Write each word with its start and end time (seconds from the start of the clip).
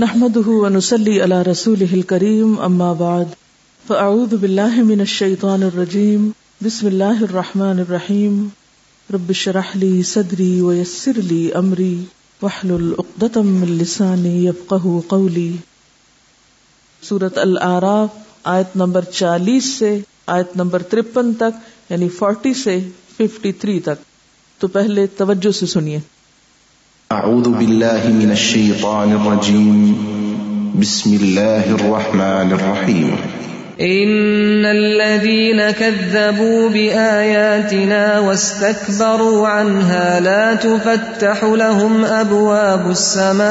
نحمده 0.00 0.46
ونسلي 0.46 1.20
على 1.20 1.34
رسوله 1.34 1.92
الكريم، 1.92 2.54
أما 2.68 2.92
بعد، 2.92 3.24
فأعوذ 3.86 4.36
بالله 4.36 4.82
من 4.82 5.00
الشيطان 5.00 5.62
الرجيم، 5.62 6.30
بسم 6.64 6.86
الله 6.86 7.24
الرحمن 7.30 7.78
الرحيم، 7.78 8.48
رب 9.14 9.30
اشرح 9.30 9.76
لي 9.76 10.02
صدري 10.02 10.60
ويسر 10.60 11.12
لي 11.16 11.50
أمري، 11.54 12.04
واحلل 12.42 12.92
عقدة 12.98 13.40
من 13.42 13.68
لساني 13.68 14.48
يفقه 14.48 15.00
قولي. 15.08 15.52
سورة 17.02 17.36
الأعراف، 17.36 18.08
آیت 18.44 18.76
نمبر 18.76 19.04
چالیس 19.04 19.64
سے 19.64 19.98
آیت 20.26 20.56
نمبر 20.56 20.82
ترپن 20.82 21.34
تک 21.34 21.90
یعنی 21.90 22.08
فورٹی 22.08 22.54
سے 22.54 22.80
ففٹی 23.16 23.52
تھری 23.52 23.80
تک۔ 23.80 24.04
تو 24.60 24.68
پہلے 24.68 25.06
توجہ 25.06 25.50
سے 25.50 25.66
سنیے۔ 25.66 25.98
أعوذ 27.12 27.48
بالله 27.48 28.06
من 28.06 28.30
الشيطان 28.30 29.12
الرجيم. 29.12 29.96
بسم 30.80 31.18
الله 31.22 31.64
الرحمن 31.70 32.52
الرحيم. 32.52 33.16
إن 33.80 34.64
الذين 34.66 35.70
كذبوا 35.70 36.68
بآياتنا 36.68 38.18
واستكبروا 38.18 39.48
عنها 39.48 40.20
لا 40.20 40.54
تفتح 40.54 41.44
لهم 41.44 42.04
أبواب 42.04 42.90
السماء. 42.90 43.50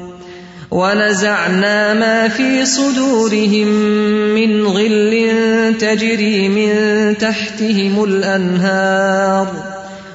ونزعنا 0.71 1.93
ما 1.93 2.27
في 2.27 2.65
صدورهم 2.65 3.67
من 4.35 4.67
غل 4.67 5.75
تجري 5.79 6.49
من 6.49 6.73
تحتهم 7.17 8.03
الأنهار 8.03 9.47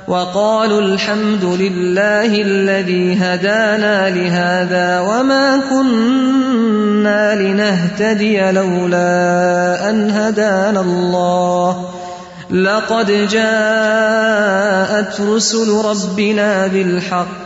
وقالوا 0.08 0.80
الحمد 0.80 1.44
لله 1.44 2.42
الذي 2.42 3.16
هدانا 3.20 4.10
لهذا 4.10 5.00
وما 5.00 5.60
كنا 5.70 7.34
لنهتدي 7.42 8.50
لولا 8.50 9.90
أن 9.90 10.10
هدانا 10.10 10.80
الله 10.80 11.90
لقد 12.50 13.28
جاءت 13.28 15.20
رسل 15.20 15.68
ربنا 15.84 16.66
بالحق 16.66 17.45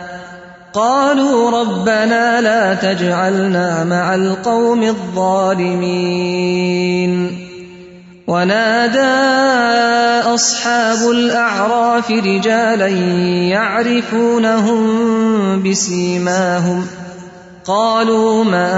قالوا 0.73 1.61
ربنا 1.61 2.41
لا 2.41 2.73
تجعلنا 2.73 3.83
مع 3.83 4.15
القوم 4.15 4.83
الظالمين. 4.83 5.91
ونادى 8.27 8.99
أصحاب 10.33 11.11
الأعراف 11.11 12.11
رجالا 12.11 12.87
يعرفونهم 13.51 14.79
بسيماهم. 15.63 16.87
قالوا 17.65 18.43
ما 18.43 18.73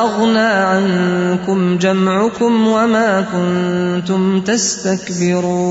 أغنى 0.00 0.38
عنكم 0.38 1.78
جمعكم 1.78 2.68
وما 2.68 3.20
كنتم 3.20 4.40
تستكبرون. 4.40 5.70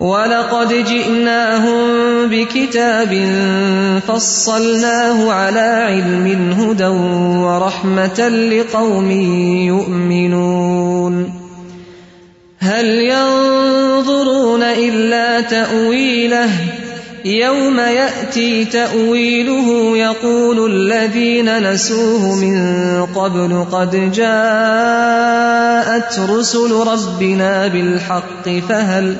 ولقد 0.00 0.84
جئناهم 0.84 1.80
بكتاب 2.26 3.10
فصلناه 4.08 5.32
على 5.32 5.60
علم 5.60 6.52
هدى 6.60 6.86
ورحمة 7.44 8.28
لقوم 8.28 9.10
يؤمنون 9.66 11.32
هل 12.58 12.86
ينظرون 12.86 14.62
إلا 14.62 15.40
تأويله 15.40 16.50
يوم 17.24 17.78
يأتي 17.80 18.64
تأويله 18.64 19.96
يقول 19.96 20.72
الذين 20.72 21.72
نسوه 21.72 22.34
من 22.34 22.58
قبل 23.06 23.64
قد 23.72 24.12
جاءت 24.12 25.58
رسل 26.30 26.72
ربنا 26.72 27.66
بالحق 27.66 28.48
فهل 28.68 29.16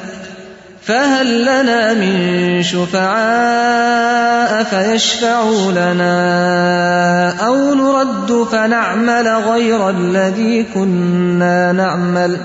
فهل 0.88 1.42
لنا 1.42 1.94
من 1.94 2.62
شفعاء 2.62 4.64
فيشفعوا 4.64 5.72
لنا 5.72 7.46
أو 7.46 7.74
نرد 7.74 8.46
فنعمل 8.50 9.28
غير 9.28 9.90
الذي 9.90 10.66
كنا 10.74 11.72
نعمل 11.72 12.36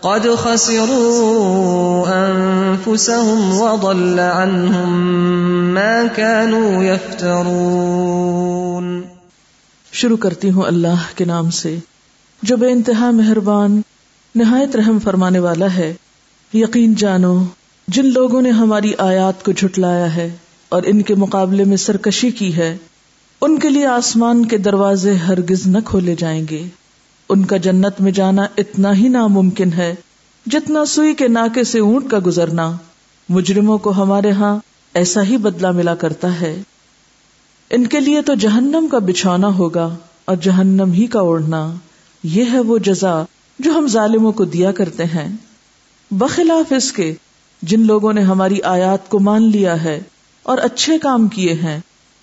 قد 0.00 0.34
خسروا 0.34 2.08
أنفسهم 2.08 3.60
وضل 3.60 4.20
عنهم 4.20 4.94
ما 5.74 6.06
كانوا 6.16 6.84
يفترون 6.84 9.04
شروع 9.92 10.16
کرتی 10.16 10.50
ہوں 10.50 10.62
اللہ 10.62 10.94
کے 11.14 11.24
نام 11.24 11.50
سے 11.50 11.78
جو 12.42 12.56
بے 12.56 12.72
انتہا 12.72 13.10
مہربان، 13.10 13.80
نہایت 14.34 14.76
رحم 14.76 14.98
فرمانے 14.98 15.38
والا 15.38 15.74
ہے۔ 15.74 15.94
یقین 16.54 16.94
جانو، 16.94 17.44
جن 17.88 18.12
لوگوں 18.12 18.42
نے 18.42 18.50
ہماری 18.50 18.92
آیات 18.98 19.44
کو 19.44 19.52
جھٹلایا 19.52 20.16
ہے 20.16 20.36
اور 20.68 20.82
ان 20.86 21.02
کے 21.02 21.14
مقابلے 21.14 21.64
میں 21.64 21.76
سرکشی 21.76 22.30
کی 22.30 22.56
ہے، 22.56 22.76
ان 23.40 23.58
کے 23.58 23.68
لیے 23.68 23.86
آسمان 23.86 24.46
کے 24.46 24.58
دروازے 24.58 25.14
ہرگز 25.14 25.66
نہ 25.66 25.78
کھولے 25.84 26.14
جائیں 26.18 26.44
گے۔ 26.50 26.62
ان 27.28 27.44
کا 27.44 27.56
جنت 27.56 28.00
میں 28.00 28.12
جانا 28.12 28.46
اتنا 28.56 28.96
ہی 28.96 29.08
ناممکن 29.08 29.72
ہے 29.72 29.94
جتنا 30.46 30.84
سوئی 30.84 31.14
کے 31.14 31.28
ناکے 31.28 31.64
سے 31.64 31.78
اونٹ 31.78 32.10
کا 32.10 32.18
گزرنا۔ 32.26 32.76
مجرموں 33.28 33.78
کو 33.78 33.90
ہمارے 33.90 34.30
ہاں 34.30 34.58
ایسا 34.94 35.22
ہی 35.22 35.36
بدلہ 35.36 35.70
ملا 35.70 35.94
کرتا 35.94 36.40
ہے۔ 36.40 36.62
ان 37.70 37.86
کے 37.86 38.00
لیے 38.00 38.22
تو 38.22 38.34
جہنم 38.34 38.86
کا 38.90 38.98
بچھونا 38.98 39.48
ہوگا 39.48 39.96
اور 40.24 40.36
جہنم 40.36 40.92
ہی 40.92 41.06
کا 41.06 41.20
اوڑھنا۔ 41.20 41.74
یہ 42.22 42.44
ہے 42.52 42.60
وہ 42.60 42.78
جزا 42.78 43.22
جو 43.58 43.72
ہم 43.72 43.86
ظالموں 43.86 44.32
کو 44.32 44.44
دیا 44.44 44.72
کرتے 44.72 45.04
ہیں۔ 45.04 45.36
بخلاف 46.18 46.72
اس 46.72 46.92
کے 46.92 47.14
جن 47.62 47.86
لوگوں 47.86 48.12
نے 48.12 48.20
ہماری 48.20 48.60
آیات 48.62 49.08
کو 49.08 49.18
مان 49.18 49.50
لیا 49.50 49.82
ہے 49.84 50.00
اور 50.42 50.58
اچھے 50.58 50.98
کام 50.98 51.26
کیے 51.28 51.52
ہیں، 51.52 51.78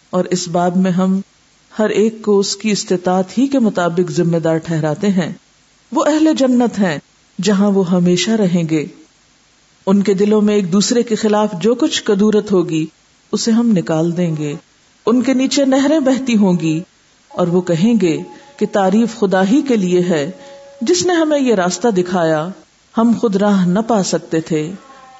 اور 0.10 0.26
اس 0.26 0.48
باب 0.48 0.78
میں 0.78 0.92
ہم 0.92 1.20
ہر 1.80 1.90
ایک 1.90 2.22
کو 2.22 2.38
اس 2.40 2.56
کی 2.56 2.72
استطاعت 2.72 3.38
ہی 3.38 3.48
کے 3.48 3.60
مطابق 3.60 4.12
ذمہ 4.12 4.38
دار 4.38 4.58
ٹھہراتے 4.58 5.10
ہیں۔ 5.10 5.32
وہ 5.92 6.06
اہل 6.06 6.32
جنت 6.38 6.80
ہیں، 6.80 6.98
جہاں 7.40 7.72
وہ 7.72 7.90
ہمیشہ 7.92 8.32
رہیں 8.32 8.64
گے۔ 8.70 8.86
ان 9.88 10.02
کے 10.02 10.14
دلوں 10.14 10.42
میں 10.42 10.56
ایک 10.56 10.72
دوسرے 10.74 11.04
کے 11.04 11.16
خلاف 11.16 11.54
جو 11.62 11.76
کچھ 11.76 12.04
کدورت 12.04 12.52
ہوگی، 12.52 12.86
اسے 13.34 13.52
ہم 13.52 13.72
نکال 13.72 14.16
دیں 14.18 14.36
گے۔ 14.38 14.56
ان 15.06 15.22
کے 15.22 15.34
نیچے 15.34 15.66
نہریں 15.66 16.00
بہتی 16.00 16.36
ہوں 16.36 16.60
گی، 16.60 16.80
اور 17.32 17.48
وہ 17.48 17.62
کہیں 17.62 17.94
گے 18.02 18.18
کہ 18.58 18.66
تعریف 18.72 19.20
خدا 19.20 19.44
ہی 19.48 19.62
کے 19.68 19.76
لیے 19.78 20.02
ہے، 20.02 20.30
جس 20.82 21.06
نے 21.06 21.14
ہمیں 21.14 21.40
یہ 21.40 21.56
راستہ 21.56 21.88
دکھایا۔ 21.88 22.48
ہم 22.98 23.12
خود 23.22 23.36
راہ 23.36 23.68
نہ 23.68 23.80
پا 23.88 24.04
سکتے 24.04 24.42
تھے۔ 24.42 24.72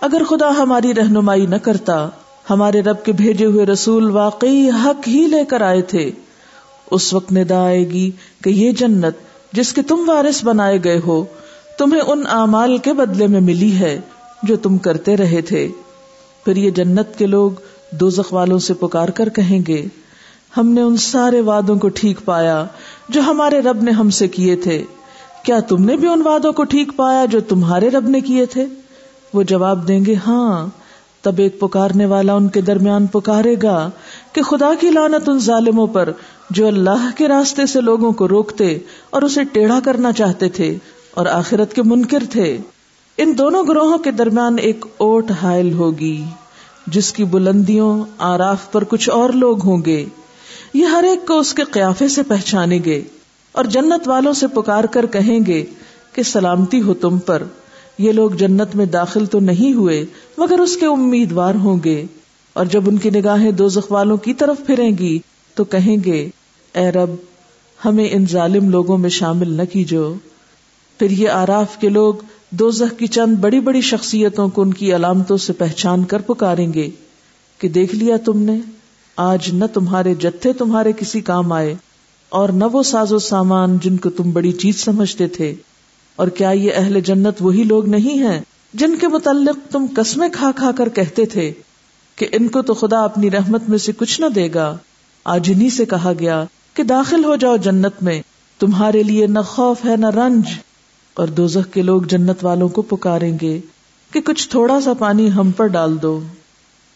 اگر 0.02 0.22
خدا 0.30 0.50
ہماری 0.50 0.94
رہنمائی 0.94 1.46
نہ 1.46 1.56
کرتا، 1.56 2.10
ہمارے 2.50 2.82
رب 2.82 3.04
کے 3.04 3.12
بھیجے 3.12 3.46
ہوئے 3.46 3.66
رسول 3.66 4.12
واقعی 4.12 4.70
حق 4.70 5.08
ہی 5.08 5.28
لے 5.28 5.46
کر 5.46 5.62
آئے 5.62 5.82
تھے۔ 5.82 6.12
اس 6.92 7.14
وقت 7.14 7.32
ندا 7.32 7.64
آئے 7.64 7.90
گی 7.90 8.12
کہ 8.44 8.50
یہ 8.50 8.72
جنت 8.72 9.16
جس 9.54 9.74
کے 9.74 9.82
تم 9.82 10.04
وارث 10.08 10.44
بنائے 10.44 10.80
گئے 10.84 11.02
ہو، 11.08 11.26
تمہیں 11.78 12.02
ان 12.02 12.24
اعمال 12.30 12.78
کے 12.78 12.94
بدلے 12.94 13.28
میں 13.28 13.42
ملی 13.42 13.80
ہے 13.80 14.00
جو 14.44 14.58
تم 14.58 14.78
کرتے 14.78 15.18
رہے 15.18 15.42
تھے۔ 15.42 15.68
پھر 16.46 16.56
یہ 16.56 16.72
جنت 16.72 17.18
کے 17.18 17.26
لوگ 17.26 17.52
دو 17.92 18.10
والوں 18.32 18.60
سے 18.60 18.74
پکار 18.74 19.10
کر 19.10 19.30
کہیں 19.30 19.60
گے، 19.68 19.86
ہم 20.58 20.68
نے 20.68 20.82
ان 20.82 20.98
سارے 20.98 21.42
وعدوں 21.42 21.76
کو 21.76 21.90
ٹھیک 21.90 22.26
پایا 22.26 22.66
جو 23.10 23.22
ہمارے 23.22 23.60
رب 23.60 23.84
نے 23.84 23.92
ہم 23.92 24.10
سے 24.10 24.28
کیے 24.28 24.56
تھے۔ 24.56 24.84
کیا 25.44 25.60
تم 25.60 25.84
نے 25.84 25.96
بھی 25.96 26.08
ان 26.08 26.22
وعدوں 26.26 26.54
کو 26.54 26.64
ٹھیک 26.64 26.92
پایا 26.96 27.26
جو 27.26 27.40
تمہارے 27.42 27.90
رب 27.90 28.10
نے 28.10 28.20
کیے 28.20 28.46
تھے؟ 28.46 28.66
وہ 29.34 29.44
جواب 29.44 29.88
دیں 29.88 30.06
گے 30.06 30.16
ہاں 30.28 30.68
تب 31.22 31.34
ایک 31.38 31.60
پکارنے 31.60 32.06
والا 32.06 32.34
ان 32.34 32.48
کے 32.48 32.62
درمیان 32.62 33.08
پکارے 33.08 33.56
گا 33.64 33.90
کہ 34.34 34.42
خدا 34.42 34.72
کی 34.80 34.90
لانت 34.90 35.30
ان 35.30 35.40
ظالموں 35.40 35.88
پر 35.88 36.12
جو 36.50 36.68
اللہ 36.68 37.10
کے 37.18 37.28
راستے 37.28 37.66
سے 37.66 37.82
لوگوں 37.82 38.12
کو 38.12 38.28
روکتے 38.28 38.78
اور 39.10 39.22
اسے 39.22 39.44
ٹیڑھا 39.44 39.80
کرنا 39.84 40.12
چاہتے 40.12 40.50
تھے 40.50 40.78
اور 41.12 41.26
آخرت 41.26 41.74
کے 41.74 41.82
منکر 41.84 42.24
تھے۔ 42.32 42.58
ان 43.18 43.38
دونوں 43.38 43.64
گروہوں 43.68 43.98
کے 43.98 44.12
درمیان 44.12 44.56
ایک 44.60 44.86
اوٹ 44.98 45.32
حائل 45.44 45.74
ہوگی، 45.74 46.24
جس 46.88 47.14
کی 47.14 47.24
بلندیوں، 47.24 48.04
آراف 48.18 48.72
پر 48.72 48.84
کچھ 48.84 49.10
اور 49.10 49.30
لوگ 49.30 49.66
ہوں 49.66 49.82
گے۔ 49.86 50.06
یہ 50.74 50.86
ہر 50.86 51.04
ایک 51.04 51.28
کو 51.28 51.40
اس 51.40 51.54
کے 51.54 51.64
قیافے 51.64 52.08
سے 52.08 52.24
پہچانیں 52.24 52.80
گے۔ 52.86 53.02
اور 53.52 53.66
جنت 53.66 54.08
والوں 54.08 54.34
سے 54.34 54.48
پکار 54.48 54.84
کر 54.84 55.06
کہیں 55.06 55.40
گے 55.48 55.66
کہ 56.14 56.24
سلامتی 56.24 56.82
ہو 56.82 56.94
تم 56.94 57.18
پر۔ 57.18 57.44
یہ 57.98 58.12
لوگ 58.12 58.32
جنت 58.32 58.76
میں 58.76 58.86
داخل 58.86 59.26
تو 59.26 59.40
نہیں 59.40 59.74
ہوئے، 59.74 60.06
مگر 60.38 60.60
اس 60.60 60.78
کے 60.78 60.86
امیدوار 60.86 61.56
ہوں 61.56 61.80
گے۔ 61.84 62.06
اور 62.54 62.66
جب 62.66 62.90
ان 62.90 62.98
کی 62.98 63.10
نگاہیں 63.10 63.52
دو 63.52 63.68
والوں 63.90 64.18
کی 64.18 64.34
طرف 64.34 64.58
پھریں 64.66 64.98
گی، 64.98 65.20
تو 65.56 65.64
کہیں 65.64 65.98
گے، 66.06 66.30
اے 66.74 66.92
رب، 66.92 67.10
ہمیں 67.86 68.10
ان 68.12 68.26
ظالم 68.32 68.70
لوگوں 68.70 68.98
میں 68.98 69.10
شامل 69.10 69.52
نہ 69.52 69.62
کیجو۔ 69.72 70.14
پھر 71.00 71.12
یہ 71.12 71.30
آراف 71.30 71.78
کے 71.78 71.90
لوگ 71.90 72.14
دو 72.50 72.70
کی 73.00 73.08
چند 73.08 73.36
بڑی 73.36 73.60
بڑی 73.60 73.82
شخصیتوں 73.82 74.50
کو 74.50 74.62
ان 74.62 74.74
کی 74.74 74.96
علامتوں 74.96 75.38
سے 75.38 75.54
پہچان 75.54 76.04
کر 76.04 76.22
پکاریں 76.22 76.74
گے 76.74 76.90
کہ 77.58 77.70
دیکھ 77.70 77.96
لیا 77.96 78.18
تم 78.26 78.42
نے، 78.42 78.60
آج 79.16 79.50
نہ 79.54 79.66
تمہارے 79.74 80.16
جتھے 80.16 80.54
تمہارے 80.54 80.92
کسی 80.98 81.22
کام 81.22 81.52
آئے۔ 81.52 81.76
اور 82.32 82.50
نہ 82.50 82.64
وہ 82.64 82.84
ساز 82.84 83.14
و 83.14 83.20
سامان 83.20 83.78
جن 83.84 83.98
کو 83.98 84.10
تم 84.10 84.32
بڑی 84.32 84.52
چیز 84.52 84.84
سمجھتے 84.84 85.28
تھے۔ 85.28 85.56
اور 86.16 86.28
کیا 86.28 86.50
یہ 86.50 86.72
اہل 86.76 87.02
جنت 87.02 87.36
وہی 87.40 87.64
لوگ 87.64 87.86
نہیں 87.86 88.24
ہیں 88.24 88.42
جن 88.74 88.98
کے 88.98 89.08
متعلق 89.08 89.72
تم 89.72 89.86
قسمیں 89.96 90.30
کھا 90.34 90.52
کھا 90.56 90.72
کر 90.72 90.90
کہتے 90.90 91.26
تھے 91.26 91.52
کہ 92.16 92.28
ان 92.32 92.48
کو 92.48 92.62
تو 92.62 92.74
خدا 92.74 93.04
اپنی 93.04 93.32
رحمت 93.32 93.70
میں 93.70 93.78
سے 93.78 93.92
کچھ 93.98 94.22
نہ 94.22 94.26
دے 94.26 94.50
گا۔ 94.54 94.78
آج 95.24 95.52
انہیں 95.56 95.70
سے 95.70 95.86
کہا 95.86 96.12
گیا 96.20 96.44
کہ 96.74 96.84
داخل 96.84 97.26
ہو 97.26 97.36
جاؤ 97.36 97.58
جنت 97.58 98.04
میں، 98.04 98.22
تمہارے 98.60 99.04
لیے 99.04 99.28
نہ 99.28 99.40
خوف 99.40 99.86
ہے 99.86 99.96
نہ 99.98 100.06
رنج۔ 100.06 100.44
اور 101.14 101.28
دوزخ 101.28 101.74
کے 101.74 101.82
لوگ 101.82 102.02
جنت 102.02 102.46
والوں 102.46 102.70
کو 102.70 102.82
پکاریں 102.82 103.38
گے 103.42 103.60
کہ 104.14 104.22
کچھ 104.22 104.50
تھوڑا 104.50 104.82
سا 104.82 104.94
پانی 104.94 105.32
ہم 105.32 105.52
پر 105.52 105.68
ڈال 105.68 106.02
دو۔ 106.02 106.20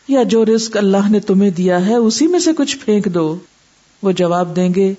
یا 0.08 0.24
جو 0.24 0.46
رزق 0.46 0.78
اللہ 0.78 1.10
نے 1.10 1.20
تمہیں 1.20 1.50
دیا 1.50 1.86
ہے، 1.86 1.96
اسی 1.96 2.28
میں 2.28 2.40
سے 2.40 2.52
کچھ 2.54 2.78
پھینک 2.78 3.06
دو۔ 3.06 3.38
وہ 4.04 4.12
جواب 4.12 4.56
دیں 4.56 4.74
گے 4.76 4.94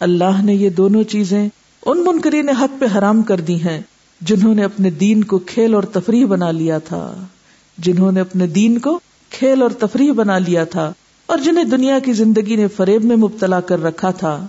اللہ 0.00 0.42
نے 0.42 0.54
یہ 0.54 0.70
دونوں 0.70 1.02
چیزیں 1.02 1.48
ان 1.86 2.02
منکرین 2.06 2.48
حق 2.48 2.80
پہ 2.80 2.98
حرام 2.98 3.22
کر 3.22 3.40
دی 3.40 3.60
ہیں 3.62 3.80
جنہوں 4.20 4.54
نے 4.54 4.64
اپنے 4.64 4.90
دین 4.90 5.24
کو 5.24 5.38
کھیل 5.38 5.74
اور 5.74 5.82
تفریح 5.82 6.26
بنا 6.26 6.50
لیا 6.50 6.78
تھا، 6.78 7.24
جنہوں 7.78 8.12
نے 8.12 8.20
اپنے 8.20 8.46
دین 8.46 8.78
کو 8.78 9.00
کھیل 9.30 9.62
اور 9.62 9.70
تفریح 9.70 10.12
بنا 10.12 10.38
لیا 10.38 10.64
تھا 10.64 10.92
اور 11.26 11.38
جنہیں 11.38 11.64
دنیا 11.64 11.98
کی 11.98 12.12
زندگی 12.12 12.56
نے 12.56 12.68
فریب 12.68 13.04
میں 13.04 13.16
مبتلا 13.16 13.60
کر 13.60 13.82
رکھا 13.82 14.10
تھا۔ 14.10 14.46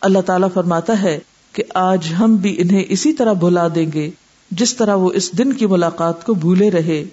اللہ 0.00 0.18
تعالیٰ 0.18 0.48
فرماتا 0.54 1.02
ہے 1.02 1.18
کہ 1.52 1.62
آج 1.74 2.12
ہم 2.18 2.36
بھی 2.36 2.54
انہیں 2.58 2.84
اسی 2.88 3.12
طرح 3.12 3.32
بھلا 3.32 3.68
دیں 3.74 3.92
گے 3.94 4.10
جس 4.50 4.76
طرح 4.76 4.94
وہ 4.94 5.12
اس 5.12 5.38
دن 5.38 5.52
کی 5.52 5.66
ملاقات 5.66 6.26
کو 6.26 6.34
بھولے 6.34 6.70
رہے 6.70 7.04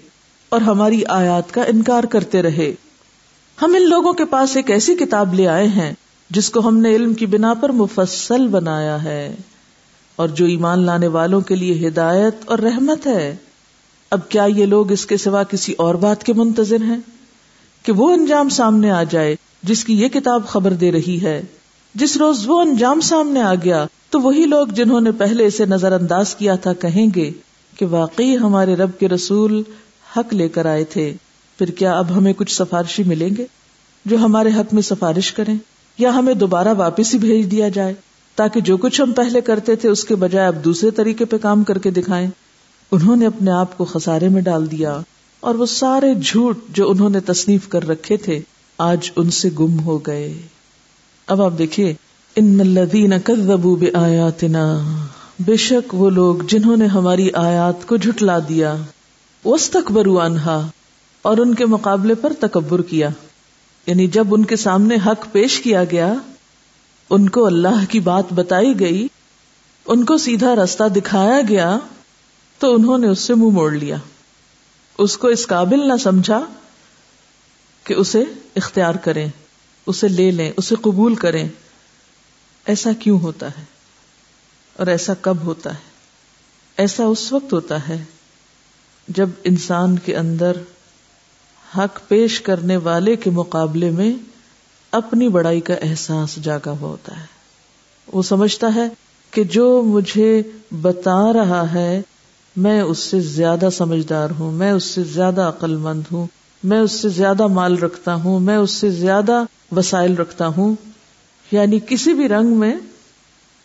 اور 0.48 0.60
ہماری 0.60 1.04
آیات 1.04 1.54
کا 1.54 1.62
انکار 1.62 2.04
کرتے 2.04 2.42
رہے۔ 2.42 2.74
ہم 3.62 3.74
ان 3.74 3.88
لوگوں 3.88 4.12
کے 4.12 4.24
پاس 4.24 4.56
ایک 4.56 4.70
ایسی 4.70 4.94
کتاب 4.94 5.34
لے 5.34 5.48
آئے 5.48 5.66
ہیں 5.66 5.92
جس 6.30 6.50
کو 6.50 6.68
ہم 6.68 6.78
نے 6.78 6.96
علم 6.96 7.14
کی 7.14 7.26
بنا 7.26 7.54
پر 7.54 7.72
مفصل 7.72 8.46
بنایا 8.46 9.02
ہے 9.02 9.34
اور 10.16 10.28
جو 10.28 10.46
ایمان 10.46 10.78
لانے 10.78 11.06
والوں 11.06 11.40
کے 11.40 11.56
لیے 11.56 11.88
ہدایت 11.88 12.34
اور 12.44 12.58
رحمت 12.58 13.06
ہے، 13.06 13.36
اب 14.10 14.28
کیا 14.28 14.44
یہ 14.44 14.66
لوگ 14.66 14.92
اس 14.92 15.06
کے 15.06 15.16
سوا 15.16 15.42
کسی 15.42 15.74
اور 15.78 15.94
بات 15.94 16.24
کے 16.24 16.32
منتظر 16.32 16.82
ہیں؟ 16.82 16.96
کہ 17.82 17.92
وہ 17.92 18.10
انجام 18.10 18.48
سامنے 18.48 18.90
آ 18.90 19.02
جائے 19.02 19.36
جس 19.62 19.84
کی 19.84 20.00
یہ 20.00 20.08
کتاب 20.08 20.46
خبر 20.46 20.72
دے 20.72 20.92
رہی 20.92 21.22
ہے۔ 21.22 21.42
جس 21.94 22.16
روز 22.16 22.42
وہ 22.46 22.60
انجام 22.60 23.00
سامنے 23.00 23.42
آ 23.42 23.54
گیا، 23.54 23.86
تو 24.10 24.20
وہی 24.20 24.44
لوگ 24.44 24.66
جنہوں 24.66 25.00
نے 25.00 25.12
پہلے 25.12 25.46
اسے 25.46 25.64
نظر 25.64 25.92
انداز 25.92 26.34
کیا 26.34 26.56
تھا 26.56 26.72
کہیں 26.72 27.06
گے 27.14 27.30
کہ 27.78 27.86
واقعی 27.86 28.36
ہمارے 28.36 28.76
رب 28.76 28.90
کے 28.98 29.08
رسول 29.08 29.62
حق 30.16 30.34
لے 30.34 30.48
کر 30.48 30.66
آئے 30.66 30.84
تھے، 30.84 31.14
پھر 31.58 31.70
کیا 31.70 31.98
اب 31.98 32.16
ہمیں 32.16 32.32
کچھ 32.32 32.52
سفارشی 32.52 33.02
ملیں 33.02 33.30
گے 33.38 33.46
جو 34.04 34.16
ہمارے 34.16 34.48
حق 34.48 34.74
میں 34.74 34.82
سفارش 34.82 35.32
کریں؟ 35.32 35.56
یا 35.98 36.14
ہمیں 36.14 36.34
دوبارہ 36.34 36.68
واپس 36.68 37.14
ہی 37.14 37.18
بھیج 37.18 37.50
دیا 37.50 37.68
جائے 37.68 37.94
تاکہ 38.36 38.60
جو 38.60 38.76
کچھ 38.76 39.00
ہم 39.00 39.12
پہلے 39.12 39.40
کرتے 39.40 39.76
تھے 39.76 39.88
اس 39.88 40.04
کے 40.04 40.14
بجائے 40.14 40.46
اب 40.46 40.64
دوسرے 40.64 40.90
طریقے 40.90 41.24
پہ 41.24 41.36
کام 41.36 41.64
کر 41.64 41.78
کے 41.78 41.90
دکھائیں۔ 41.90 42.30
انہوں 42.92 43.16
نے 43.16 43.26
اپنے 43.26 43.50
آپ 43.50 43.78
کو 43.78 43.84
خسارے 43.84 44.28
میں 44.28 44.42
ڈال 44.42 44.70
دیا 44.70 45.00
اور 45.40 45.54
وہ 45.54 45.66
سارے 45.66 46.14
جھوٹ 46.14 46.58
جو 46.68 46.90
انہوں 46.90 47.10
نے 47.10 47.20
تصنیف 47.20 47.68
کر 47.68 47.88
رکھے 47.88 48.16
تھے 48.16 48.40
آج 48.78 49.10
ان 49.16 49.30
سے 49.30 49.50
گم 49.58 49.80
ہو 49.80 49.98
گئے۔ 49.98 50.34
اب 51.26 51.42
آپ 51.42 51.52
دیکھیے، 51.58 51.94
ان 52.36 52.60
الذین 52.60 53.12
کذبوا 53.24 53.76
بآیاتنا، 53.76 54.78
بے 55.38 55.56
شک 55.56 55.94
وہ 55.94 56.10
لوگ 56.10 56.36
جنہوں 56.48 56.76
نے 56.76 56.86
ہماری 56.86 57.28
آیات 57.34 57.86
کو 57.86 57.96
جھٹلا 57.96 58.38
دیا۔ 58.48 58.76
واستکبروا 59.44 60.26
عنہا 60.26 60.68
اور 61.22 61.36
ان 61.36 61.54
کے 61.54 61.66
مقابلے 61.66 62.14
پر 62.14 62.32
تکبر 62.40 62.82
کیا۔ 62.82 63.08
یعنی 63.86 64.06
جب 64.06 64.26
ان 64.30 64.44
کے 64.44 64.56
سامنے 64.56 64.96
حق 65.06 65.32
پیش 65.32 65.60
کیا 65.60 65.84
گیا، 65.84 66.14
ان 67.10 67.28
کو 67.28 67.46
اللہ 67.46 67.84
کی 67.88 68.00
بات 68.00 68.24
بتائی 68.34 68.80
گئی، 68.80 69.08
ان 69.86 70.04
کو 70.04 70.16
سیدھا 70.16 70.54
رستہ 70.54 70.88
دکھایا 70.88 71.40
گیا، 71.48 71.78
تو 72.58 72.74
انہوں 72.74 72.98
نے 72.98 73.08
اس 73.08 73.18
سے 73.18 73.34
منہ 73.34 73.50
موڑ 73.50 73.72
لیا۔ 73.72 73.96
اس 74.98 75.16
کو 75.16 75.28
اس 75.28 75.46
قابل 75.46 75.88
نہ 75.88 75.96
سمجھا 75.96 76.40
کہ 77.84 77.94
اسے 77.94 78.24
اختیار 78.56 78.94
کریں، 78.94 79.28
اسے 79.86 80.08
لے 80.08 80.30
لیں، 80.30 80.52
اسے 80.56 80.74
قبول 80.74 81.14
کریں۔ 81.14 81.48
ایسا 82.64 82.90
کیوں 82.98 83.20
ہوتا 83.20 83.48
ہے؟ 83.48 83.64
اور 84.76 84.86
ایسا 84.86 85.12
کب 85.20 85.36
ہوتا 85.44 85.74
ہے؟ 85.74 85.96
ایسا 86.76 87.04
اس 87.04 87.32
وقت 87.32 87.52
ہوتا 87.52 87.88
ہے 87.88 88.04
جب 89.08 89.28
انسان 89.44 89.98
کے 89.98 90.16
اندر 90.16 90.52
حق 91.78 92.08
پیش 92.08 92.40
کرنے 92.40 92.76
والے 92.76 93.16
کے 93.16 93.30
مقابلے 93.30 93.90
میں 93.90 94.12
اپنی 94.92 95.28
بڑائی 95.28 95.60
کا 95.60 95.74
احساس 95.74 96.36
جاگا 96.36 96.70
ہوا 96.70 96.88
ہوتا 96.88 97.20
ہے۔ 97.20 97.24
وہ 98.12 98.22
سمجھتا 98.22 98.74
ہے 98.74 98.88
کہ 99.30 99.44
جو 99.44 99.82
مجھے 99.82 100.42
بتا 100.80 101.32
رہا 101.32 101.72
ہے، 101.72 102.02
میں 102.56 102.80
اس 102.80 102.98
سے 102.98 103.20
زیادہ 103.20 103.68
سمجھدار 103.72 104.28
ہوں، 104.38 104.52
میں 104.52 104.72
اس 104.72 104.84
سے 104.84 105.04
زیادہ 105.04 105.40
عقل 105.40 105.76
مند 105.76 106.02
ہوں، 106.12 106.26
میں 106.62 106.80
اس 106.80 106.92
سے 106.92 107.08
زیادہ 107.08 107.46
مال 107.46 107.78
رکھتا 107.78 108.14
ہوں، 108.14 108.40
میں 108.40 108.56
اس 108.56 108.70
سے 108.70 108.90
زیادہ 108.90 109.42
وسائل 109.76 110.16
رکھتا 110.16 110.46
ہوں۔ 110.46 110.74
یعنی 111.52 111.78
کسی 111.86 112.12
بھی 112.12 112.28
رنگ 112.28 112.48
میں 112.48 112.76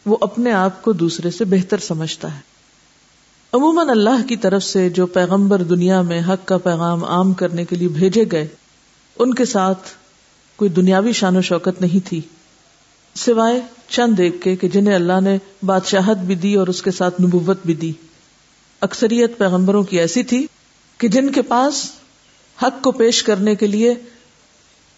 وہ 0.06 0.18
اپنے 0.22 0.51
آپ 0.51 0.82
کو 0.82 0.91
دوسرے 0.91 1.32
سے 1.32 1.46
بہتر 1.46 1.77
سمجھتا 1.77 2.36
ہے۔ 2.36 2.50
عموماً 3.53 3.89
اللہ 3.89 4.27
کی 4.27 4.38
طرف 4.38 4.63
سے 4.63 4.89
جو 4.89 5.05
پیغمبر 5.05 5.63
دنیا 5.63 6.01
میں 6.01 6.22
حق 6.27 6.48
کا 6.48 6.58
پیغام 6.58 7.03
عام 7.03 7.34
کرنے 7.34 7.65
کے 7.65 7.75
لیے 7.75 7.88
بھیجے 7.88 8.25
گئے، 8.31 8.48
ان 9.20 9.34
کے 9.34 9.46
ساتھ 9.46 9.89
کوئی 10.55 10.72
دنیاوی 10.72 11.13
شان 11.13 11.38
و 11.38 11.41
شوکت 11.41 11.81
نہیں 11.81 12.08
تھی۔ 12.08 12.22
سوائے 13.15 13.62
چند 13.89 14.20
ایک 14.20 14.41
کے 14.41 14.55
کہ 14.55 14.67
جنہیں 14.67 14.96
اللہ 14.96 15.22
نے 15.22 15.38
بادشاہت 15.63 16.17
بھی 16.17 16.36
دی 16.36 16.55
اور 16.55 16.67
اس 16.67 16.81
کے 16.81 16.91
ساتھ 16.91 17.22
نبوت 17.22 17.60
بھی 17.65 17.74
دی۔ 17.74 17.91
اکثریت 18.81 19.38
پیغمبروں 19.38 19.84
کی 19.84 20.00
ایسی 20.00 20.24
تھی 20.24 20.48
کہ 20.98 21.08
جن 21.08 21.31
کے 21.31 21.41
پاس 21.41 21.91
حق 22.63 22.84
کو 22.84 22.91
پیش 22.91 23.24
کرنے 23.24 23.55
کے 23.55 23.67
لیے 23.67 23.93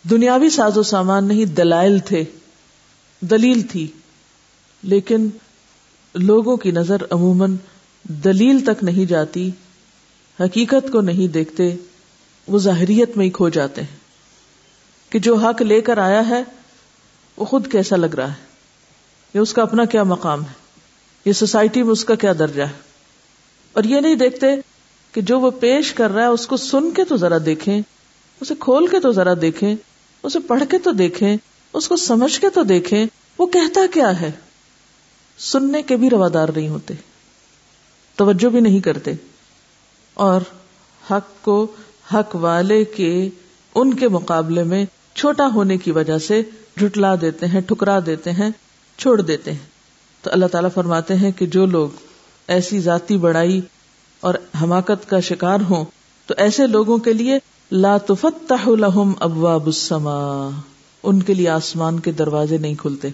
دنیاوی 0.10 0.50
ساز 0.50 0.78
و 0.78 0.84
سامان 0.84 1.26
نہیں، 1.26 1.46
دلائل 1.46 2.00
تھے، 2.00 2.24
دلیل 3.22 3.62
تھی۔ 3.62 3.88
لیکن 4.84 5.30
لوگوں 6.14 6.58
کی 6.58 6.72
نظر 6.72 6.98
عموماً 7.12 7.56
دلیل 8.04 8.66
تک 8.66 8.84
نہیں 8.84 9.06
جاتی، 9.06 9.52
حقیقت 10.40 10.92
کو 10.92 11.02
نہیں 11.02 11.28
دیکھتے، 11.28 11.76
وہ 12.48 12.60
ظاہریت 12.60 13.18
میں 13.18 13.26
ہی 13.26 13.32
کھو 13.32 13.50
جاتے 13.50 13.82
ہیں۔ 13.82 14.04
کہ 15.10 15.20
جو 15.20 15.36
حق 15.36 15.62
لے 15.62 15.82
کر 15.82 15.98
آیا 15.98 16.30
ہے، 16.30 16.44
وہ 17.38 17.46
خود 17.46 17.72
کیسا 17.72 17.96
لگ 17.96 18.06
رہا 18.06 18.28
ہے؟ 18.28 18.46
یہ 19.34 19.40
اس 19.40 19.54
کا 19.54 19.62
اپنا 19.62 19.86
کیا 19.86 20.04
مقام 20.04 20.42
ہے؟ 20.42 20.54
یہ 21.26 21.34
سوسائٹی 21.34 21.84
میں 21.84 21.92
اس 21.92 22.06
کا 22.06 22.16
کیا 22.16 22.34
درجہ 22.40 22.64
ہے؟ 22.64 22.78
اور 23.74 23.84
یہ 23.84 24.00
نہیں 24.00 24.16
دیکھتے 24.16 24.48
کہ 25.12 25.22
جو 25.22 25.40
وہ 25.40 25.52
پیش 25.52 25.94
کر 25.94 26.10
رہا 26.10 26.22
ہے، 26.22 26.28
اس 26.28 26.48
کو 26.48 26.58
سن 26.58 26.92
کے 26.92 27.04
تو 27.04 27.18
ذرا 27.18 27.38
دیکھیں، 27.46 27.82
اسے 28.40 28.54
کھول 28.60 28.88
کے 28.88 29.00
تو 29.00 29.12
ذرا 29.12 29.34
دیکھیں، 29.42 29.76
اسے 30.24 30.40
پڑھ 30.40 30.64
کے 30.70 30.78
تو 30.78 30.92
دیکھیں، 30.92 31.38
اس 31.74 31.88
کو 31.88 31.96
سمجھ 31.96 32.42
کے 32.42 32.50
تو 32.50 32.64
دیکھیں، 32.64 33.06
وہ 33.38 33.46
کہتا 33.46 33.82
کیا 33.94 34.22
ہے؟ 34.22 34.32
سننے 35.38 35.82
کے 35.82 35.96
بھی 35.96 36.10
روادار 36.10 36.50
نہیں 36.56 36.70
ہوتے۔ 36.70 36.94
توجہ 38.16 38.50
بھی 38.50 38.60
نہیں 38.60 38.80
کرتے 38.80 39.14
اور 40.14 40.42
حق 41.12 41.44
کو 41.44 41.68
حق 42.14 42.36
والے 42.36 42.86
کے 42.86 43.30
ان 43.76 43.94
کے 43.94 44.08
مقابلے 44.08 44.64
میں 44.64 44.86
چھوٹا 45.16 45.48
ہونے 45.54 45.78
کی 45.78 45.92
وجہ 45.92 46.18
سے 46.18 46.44
جھٹلا 46.78 47.16
دیتے 47.22 47.46
ہیں، 47.46 47.62
ٹھکرا 47.62 48.00
دیتے 48.06 48.32
ہیں، 48.32 48.50
چھوڑ 48.98 49.22
دیتے 49.22 49.52
ہیں۔ 49.52 49.74
تو 50.22 50.30
اللہ 50.34 50.46
تعالیٰ 50.46 50.70
فرماتے 50.74 51.16
ہیں 51.16 51.32
کہ 51.32 51.46
جو 51.46 51.66
لوگ 51.66 51.90
ایسی 52.48 52.80
ذاتی 52.80 53.18
بڑائی 53.18 53.62
اور 54.20 54.34
حماقت 54.62 55.10
کا 55.10 55.20
شکار 55.20 55.60
ہوں، 55.70 55.86
تو 56.26 56.34
ایسے 56.38 56.68
لوگوں 56.68 56.98
کے 56.98 57.14
لیے 57.14 57.40
لا 57.72 57.98
تفتح 57.98 58.70
لهم 58.70 59.12
ابواب 59.20 59.66
السماء۔ 59.66 60.50
ان 61.04 61.22
کے 61.22 61.34
لیے 61.34 61.50
آسمان 61.50 62.00
کے 62.00 62.12
دروازے 62.12 62.58
نہیں 62.58 62.76
کھلتے۔ 62.76 63.08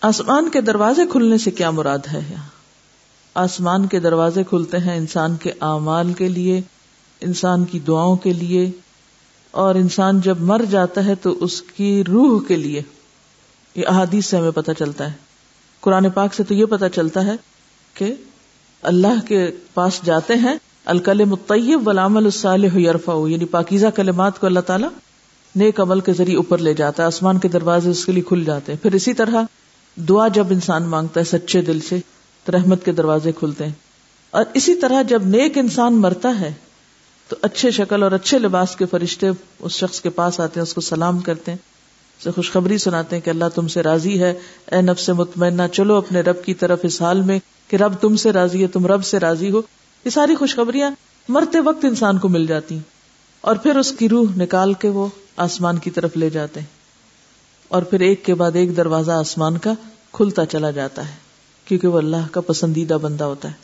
آسمان 0.00 0.48
کے 0.48 0.60
دروازے 0.60 1.02
کھلنے 1.12 1.38
سے 1.38 1.50
کیا 1.50 1.70
مراد 1.70 1.98
ہے؟ 2.12 2.20
یہاں 2.30 2.61
آسمان 3.34 3.86
کے 3.86 4.00
دروازے 4.00 4.44
کھلتے 4.44 4.78
ہیں 4.78 4.96
انسان 4.96 5.36
کے 5.36 5.50
اعمال 5.60 6.12
کے 6.12 6.28
لیے، 6.28 6.60
انسان 7.20 7.64
کی 7.64 7.78
دعاؤں 7.78 8.16
کے 8.16 8.32
لیے، 8.32 8.70
اور 9.50 9.74
انسان 9.74 10.20
جب 10.20 10.40
مر 10.40 10.60
جاتا 10.70 11.04
ہے 11.04 11.14
تو 11.14 11.34
اس 11.40 11.62
کی 11.62 12.04
روح 12.08 12.40
کے 12.48 12.56
لیے۔ 12.56 12.82
یہ 13.74 13.82
احادیث 13.88 14.26
سے 14.26 14.36
ہمیں 14.36 14.50
پتہ 14.50 14.70
چلتا 14.78 15.06
ہے۔ 15.06 15.16
قرآن 15.80 16.10
پاک 16.10 16.34
سے 16.34 16.44
تو 16.44 16.54
یہ 16.54 16.64
پتہ 16.64 16.84
چلتا 16.94 17.24
ہے 17.24 17.32
کہ 17.94 18.14
اللہ 18.82 19.26
کے 19.28 19.50
پاس 19.74 20.00
جاتے 20.04 20.34
ہیں 20.34 20.54
الکل 20.84 21.24
مطیب 21.24 21.88
ولام 21.88 22.16
الصالح 22.16 22.78
یرفا 22.78 23.12
یعنی 23.28 23.44
پاکیزہ 23.44 23.86
کلمات 23.86 24.40
کو 24.40 24.46
اللہ 24.46 24.60
تعالیٰ 24.60 24.88
نیک 25.56 25.80
عمل 25.80 26.00
کے 26.00 26.12
ذریعے 26.12 26.36
اوپر 26.36 26.58
لے 26.58 26.74
جاتا 26.74 27.02
ہے، 27.02 27.06
آسمان 27.06 27.38
کے 27.38 27.48
دروازے 27.48 27.90
اس 27.90 28.04
کے 28.04 28.12
لیے 28.12 28.22
کھل 28.22 28.44
جاتے 28.44 28.72
ہیں۔ 28.72 28.82
پھر 28.82 28.92
اسی 28.92 29.14
طرح 29.14 29.42
دعا 29.96 30.28
جب 30.28 30.46
انسان 30.50 30.82
مانگتا 30.82 31.20
ہے 31.20 31.24
سچے 31.24 31.62
دل 31.62 31.80
سے 31.80 31.98
تو 32.44 32.52
رحمت 32.52 32.84
کے 32.84 32.92
دروازے 32.92 33.32
کھلتے 33.32 33.64
ہیں۔ 33.64 33.72
اور 34.30 34.44
اسی 34.54 34.74
طرح 34.74 35.02
جب 35.02 35.26
نیک 35.26 35.58
انسان 35.58 35.94
مرتا 35.94 36.40
ہے، 36.40 36.52
تو 37.28 37.36
اچھے 37.42 37.70
شکل 37.70 38.02
اور 38.02 38.12
اچھے 38.12 38.38
لباس 38.38 38.76
کے 38.76 38.86
فرشتے 38.86 39.28
اس 39.58 39.72
شخص 39.72 40.00
کے 40.00 40.10
پاس 40.10 40.40
آتے 40.40 40.60
ہیں، 40.60 40.62
اس 40.62 40.74
کو 40.74 40.80
سلام 40.80 41.18
کرتے 41.18 41.50
ہیں۔ 41.50 41.58
اسے 42.20 42.30
خوشخبری 42.30 42.78
سناتے 42.78 43.16
ہیں 43.16 43.20
کہ 43.20 43.30
اللہ 43.30 43.44
تم 43.54 43.68
سے 43.68 43.82
راضی 43.82 44.22
ہے۔ 44.22 44.34
اے 44.72 44.82
نفس 44.82 45.08
مطمئنہ، 45.08 45.62
چلو 45.72 45.94
اپنے 45.94 46.20
رب 46.20 46.44
کی 46.44 46.54
طرف 46.54 46.78
اس 46.82 47.02
حال 47.02 47.20
میں 47.20 47.38
کہ 47.68 47.76
رب 47.76 47.94
تم 47.94 48.16
سے 48.16 48.32
راضی 48.32 48.62
ہے، 48.62 48.66
تم 48.66 48.86
رب 48.86 49.04
سے 49.04 49.18
راضی 49.18 49.50
ہو۔ 49.50 49.62
یہ 50.04 50.10
ساری 50.10 50.34
خوشخبریاں 50.34 50.90
مرتے 51.28 51.60
وقت 51.60 51.84
انسان 51.84 52.18
کو 52.18 52.28
مل 52.28 52.46
جاتی 52.46 52.74
ہیں۔ 52.74 52.82
اور 53.40 53.56
پھر 53.56 53.76
اس 53.76 53.92
کی 53.92 54.08
روح 54.08 54.26
نکال 54.36 54.72
کے 54.72 54.88
وہ 54.88 55.06
آسمان 55.36 55.78
کی 55.78 55.90
طرف 55.90 56.16
لے 56.16 56.30
جاتے 56.30 56.60
ہیں۔ 56.60 56.66
اور 57.68 57.82
پھر 57.82 58.00
ایک 58.00 58.24
کے 58.24 58.34
بعد 58.34 58.50
ایک 58.54 58.76
دروازہ 58.76 59.12
آسمان 59.12 59.58
کا 59.58 59.72
کھلتا 60.12 60.46
چلا 60.46 60.70
جاتا 60.70 61.08
ہے۔ 61.08 61.31
کیونکہ 61.64 61.88
وہ 61.88 61.98
اللہ 61.98 62.28
کا 62.32 62.40
پسندیدہ 62.40 62.94
بندہ 62.94 63.24
ہوتا 63.24 63.48
ہے۔ 63.48 63.54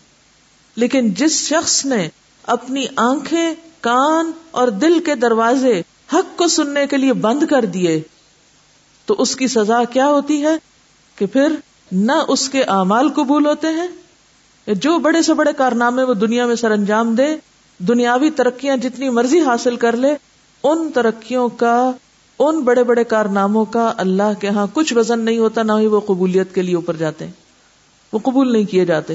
لیکن 0.76 1.14
جس 1.14 1.48
شخص 1.48 1.86
نے 1.86 2.08
اپنی 2.42 2.86
آنکھیں، 2.96 3.54
کان 3.80 4.30
اور 4.50 4.68
دل 4.68 5.00
کے 5.00 5.14
دروازے 5.14 5.82
حق 6.12 6.38
کو 6.38 6.48
سننے 6.48 6.86
کے 6.86 6.96
لیے 6.96 7.12
بند 7.12 7.42
کر 7.50 7.64
دیے، 7.64 8.00
تو 9.06 9.14
اس 9.18 9.36
کی 9.36 9.48
سزا 9.48 9.84
کیا 9.84 10.06
ہوتی 10.06 10.42
ہے؟ 10.42 10.56
کہ 11.16 11.26
پھر 11.26 11.52
نہ 11.92 12.12
اس 12.28 12.48
کے 12.48 12.62
اعمال 12.62 13.08
قبول 13.08 13.46
ہوتے 13.46 13.66
ہیں 13.66 13.88
جو 14.74 14.98
بڑے 14.98 15.22
سے 15.22 15.34
بڑے 15.34 15.52
کارنامے 15.56 16.02
وہ 16.02 16.14
دنیا 16.14 16.46
میں 16.46 16.54
سر 16.54 16.70
انجام 16.70 17.14
دے، 17.14 17.36
دنیاوی 17.78 18.30
ترقیاں 18.30 18.76
جتنی 18.76 19.08
مرضی 19.08 19.40
حاصل 19.40 19.76
کر 19.76 19.96
لے، 19.96 20.14
ان 20.62 20.90
ترقیوں 20.94 21.48
کا، 21.48 21.90
ان 22.38 22.60
بڑے 22.60 22.84
بڑے 22.84 23.04
کارناموں 23.04 23.64
کا 23.64 23.92
اللہ 23.96 24.40
کے 24.40 24.48
ہاں 24.48 24.66
کچھ 24.72 24.94
وزن 24.94 25.20
نہیں 25.20 25.38
ہوتا، 25.38 25.62
نہ 25.62 25.72
ہی 25.78 25.86
وہ 25.86 26.00
قبولیت 26.00 26.54
کے 26.54 26.62
لیے 26.62 26.74
اوپر 26.74 26.96
جاتے 26.96 27.24
ہیں۔ 27.24 27.32
وہ 28.12 28.18
قبول 28.18 28.52
نہیں 28.52 28.64
کیے 28.64 28.84
جاتے۔ 28.84 29.14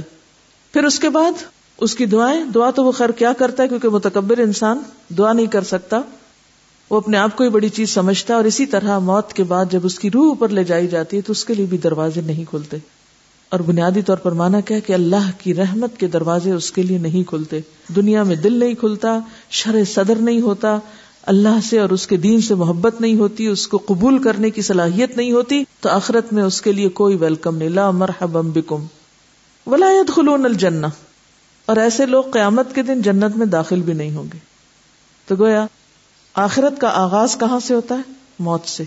پھر 0.74 0.84
اس 0.84 1.00
کے 1.00 1.10
بعد 1.10 1.32
اس 1.78 1.96
کی 1.96 2.06
دعائیں، 2.06 2.46
دعا 2.46 2.72
تو 2.72 2.84
وہ 2.84 2.92
خیر 2.92 3.10
کیا 3.10 3.34
کرتا 3.34 3.64
ہے 3.64 3.68
کیونکہ 3.68 3.90
متکبر 3.90 4.38
انسان 4.38 4.78
دعا 5.18 5.34
نہیں 5.34 5.46
کر 5.46 5.64
سکتا۔ 5.64 6.02
وہ 6.90 6.98
اپنے 6.98 7.18
آپ 7.18 7.38
کو 7.38 7.44
ہی 7.44 7.50
بڑی 7.50 7.70
چیز 7.70 7.90
سمجھتا 7.90 8.34
ہے 8.34 8.38
اور 8.38 8.46
اسی 8.46 8.66
طرح 8.66 9.00
موت 9.00 9.34
کے 9.34 9.44
بعد 9.44 9.66
جب 9.72 9.80
اس 9.84 10.00
کی 10.00 10.12
روح 10.12 10.28
اوپر 10.28 10.50
لے 10.50 10.64
جائی 10.64 10.88
جاتی 10.88 11.18
ہے 11.18 11.22
تو 11.22 11.32
اس 11.32 11.46
کے 11.46 11.54
لیے 11.54 11.66
بھی 11.66 11.78
دروازے 11.78 12.22
نہیں 12.22 12.46
کھلتے۔ 12.50 12.78
اور 13.50 13.60
بنیادی 13.60 14.02
طور 14.02 14.18
پر 14.18 14.32
مانا 14.32 14.60
کیا 14.60 14.80
کہ 14.80 14.94
اللہ 14.94 15.32
کی 15.38 15.54
رحمت 15.54 15.98
کے 15.98 16.08
دروازے 16.08 16.52
اس 16.52 16.72
کے 16.72 16.84
لیے 16.84 16.98
نہیں 16.98 17.24
کھلتے۔ 17.24 17.60
دنیا 17.96 18.24
میں 18.24 18.36
دل 18.36 18.54
نہیں 18.54 18.74
کھلتا، 18.74 19.20
شر 19.50 19.84
صدر 19.84 20.16
نہیں 20.16 20.42
ہوتا 20.42 20.80
اللہ 21.24 21.62
سے 21.70 21.80
اور 21.80 21.90
اس 21.90 22.08
کے 22.08 22.18
دین 22.18 22.42
سے 22.42 22.56
محبت 22.56 23.02
نہیں 23.02 23.16
ہوتی، 23.16 23.48
اس 23.48 23.68
کو 23.68 23.78
قبول 23.78 24.24
کرنے 24.24 24.50
کی 24.50 24.62
صلاحیت 24.62 25.18
نہیں 25.18 25.32
ہوتی، 25.32 25.64
تو 25.80 25.90
آخرت 25.90 26.34
میں 26.34 26.44
اس 26.44 26.62
کے 26.62 26.72
لیے 26.72 26.90
کوئی 26.90 27.16
ویلکم 27.16 27.58
نہیں۔ 27.58 27.70
لا 27.70 27.92
مرحبا 27.92 28.42
بکم۔ 28.42 28.86
ولا 29.68 29.92
يدخلون 29.92 30.46
الجنہ۔ 30.46 30.88
اور 31.66 31.78
ایسے 31.78 32.06
لوگ 32.06 32.24
قیامت 32.24 32.76
کے 32.76 32.82
دن 32.82 33.02
جنت 33.02 33.38
میں 33.38 33.46
داخل 33.46 33.82
بھی 33.82 33.94
نہیں 33.94 34.12
ہوں 34.12 34.24
گے۔ 34.34 34.38
تو 35.28 35.36
گویا، 35.36 35.66
آخرت 36.34 36.82
کا 36.82 36.88
آغاز 36.88 37.38
کہاں 37.40 37.60
سے 37.60 37.74
ہوتا 37.74 37.96
ہے؟ 37.96 38.14
موت 38.40 38.66
سے۔ 38.66 38.84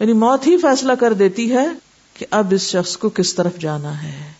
یعنی 0.00 0.12
موت 0.12 0.46
ہی 0.46 0.56
فیصلہ 0.56 0.92
کر 0.92 1.12
دیتی 1.12 1.52
ہے 1.52 1.68
کہ 2.14 2.26
اب 2.30 2.46
اس 2.50 2.60
شخص 2.60 2.96
کو 2.96 3.08
کس 3.08 3.34
طرف 3.34 3.58
جانا 3.58 4.02
ہے۔ 4.02 4.32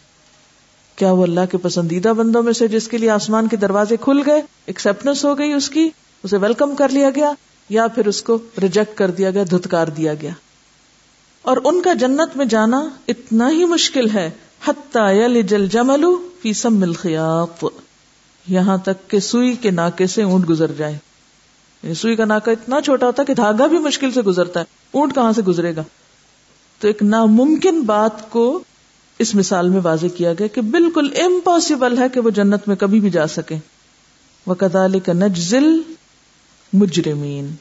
کیا 0.96 1.12
وہ 1.12 1.22
اللہ 1.22 1.40
کے 1.50 1.58
پسندیدہ 1.58 2.08
بندوں 2.08 2.42
میں 2.42 2.52
سے 2.52 2.68
جس 2.68 2.88
کے 2.88 2.98
لیے 2.98 3.10
آسمان 3.10 3.48
کے 3.48 3.56
دروازے 3.56 3.96
کھل 3.96 4.22
گئے 4.26 4.42
ایکسپٹنس 4.66 5.24
ہو 5.24 5.38
گئی 5.38 5.52
اس 5.52 5.70
کی 5.70 5.90
اسے 6.24 6.36
ویلکم 6.36 6.74
کر 6.74 6.88
لیا 6.88 7.10
گیا 7.16 7.32
یا 7.68 7.86
پھر 7.86 8.06
اس 8.06 8.22
کو 8.22 8.38
ریجیکٹ 8.62 8.98
کر 8.98 9.10
دیا 9.10 9.30
گیا، 9.30 9.42
دھتکار 9.50 9.86
دیا 9.86 10.14
گیا۔ 10.14 10.30
اور 11.42 11.56
ان 11.64 11.82
کا 11.82 11.92
جنت 11.92 12.36
میں 12.36 12.46
جانا 12.46 12.88
اتنا 13.08 13.50
ہی 13.50 13.64
مشکل 13.64 14.10
ہے۔ 14.10 14.30
جل 15.48 15.66
جملو 15.66 16.28
فی 16.42 16.52
سم 16.52 16.82
الخیاط۔ 16.82 17.64
یہاں 18.48 18.76
تک 18.76 19.10
کہ 19.10 19.20
سوئی 19.20 19.56
کے 19.56 19.70
ناکے 19.70 20.06
سے 20.06 20.22
اونٹ 20.22 20.48
گزر 20.48 20.72
جائے 20.72 20.92
یعنی 21.82 21.94
سوئی 21.94 22.16
کا 22.16 22.24
ناکا 22.24 22.52
اتنا 22.52 22.80
چھوٹا 22.80 23.06
ہوتا 23.06 23.22
ہے 23.22 23.26
کہ 23.26 23.34
دھاگا 23.34 23.66
بھی 23.66 23.78
مشکل 23.78 24.12
سے 24.12 24.22
گزرتا 24.22 24.60
ہے۔ 24.60 24.64
اونٹ 24.92 25.14
کہاں 25.14 25.32
سے 25.32 25.42
گزرے 25.42 25.76
گا؟ 25.76 25.82
تو 26.80 26.86
ایک 26.86 27.02
ناممکن 27.02 27.80
بات 27.80 28.30
کو 28.30 28.62
اس 29.18 29.34
مثال 29.34 29.68
میں 29.68 29.80
واضح 29.84 30.06
کیا 30.16 30.32
گیا 30.32 30.46
کہ 30.46 30.60
بالکل 30.60 31.08
امپاسبل 31.16 31.98
ہے 31.98 32.08
کہ 32.08 32.20
وہ 32.20 32.30
جنت 32.30 32.68
میں 32.68 32.76
کبھی 32.76 33.00
بھی 33.00 33.10
جا 33.10 33.26
سکے۔ 33.26 33.56
وہ 34.46 34.54
کا 34.54 35.12
نجزل 35.12 35.80
مجرمین۔ 36.74 37.54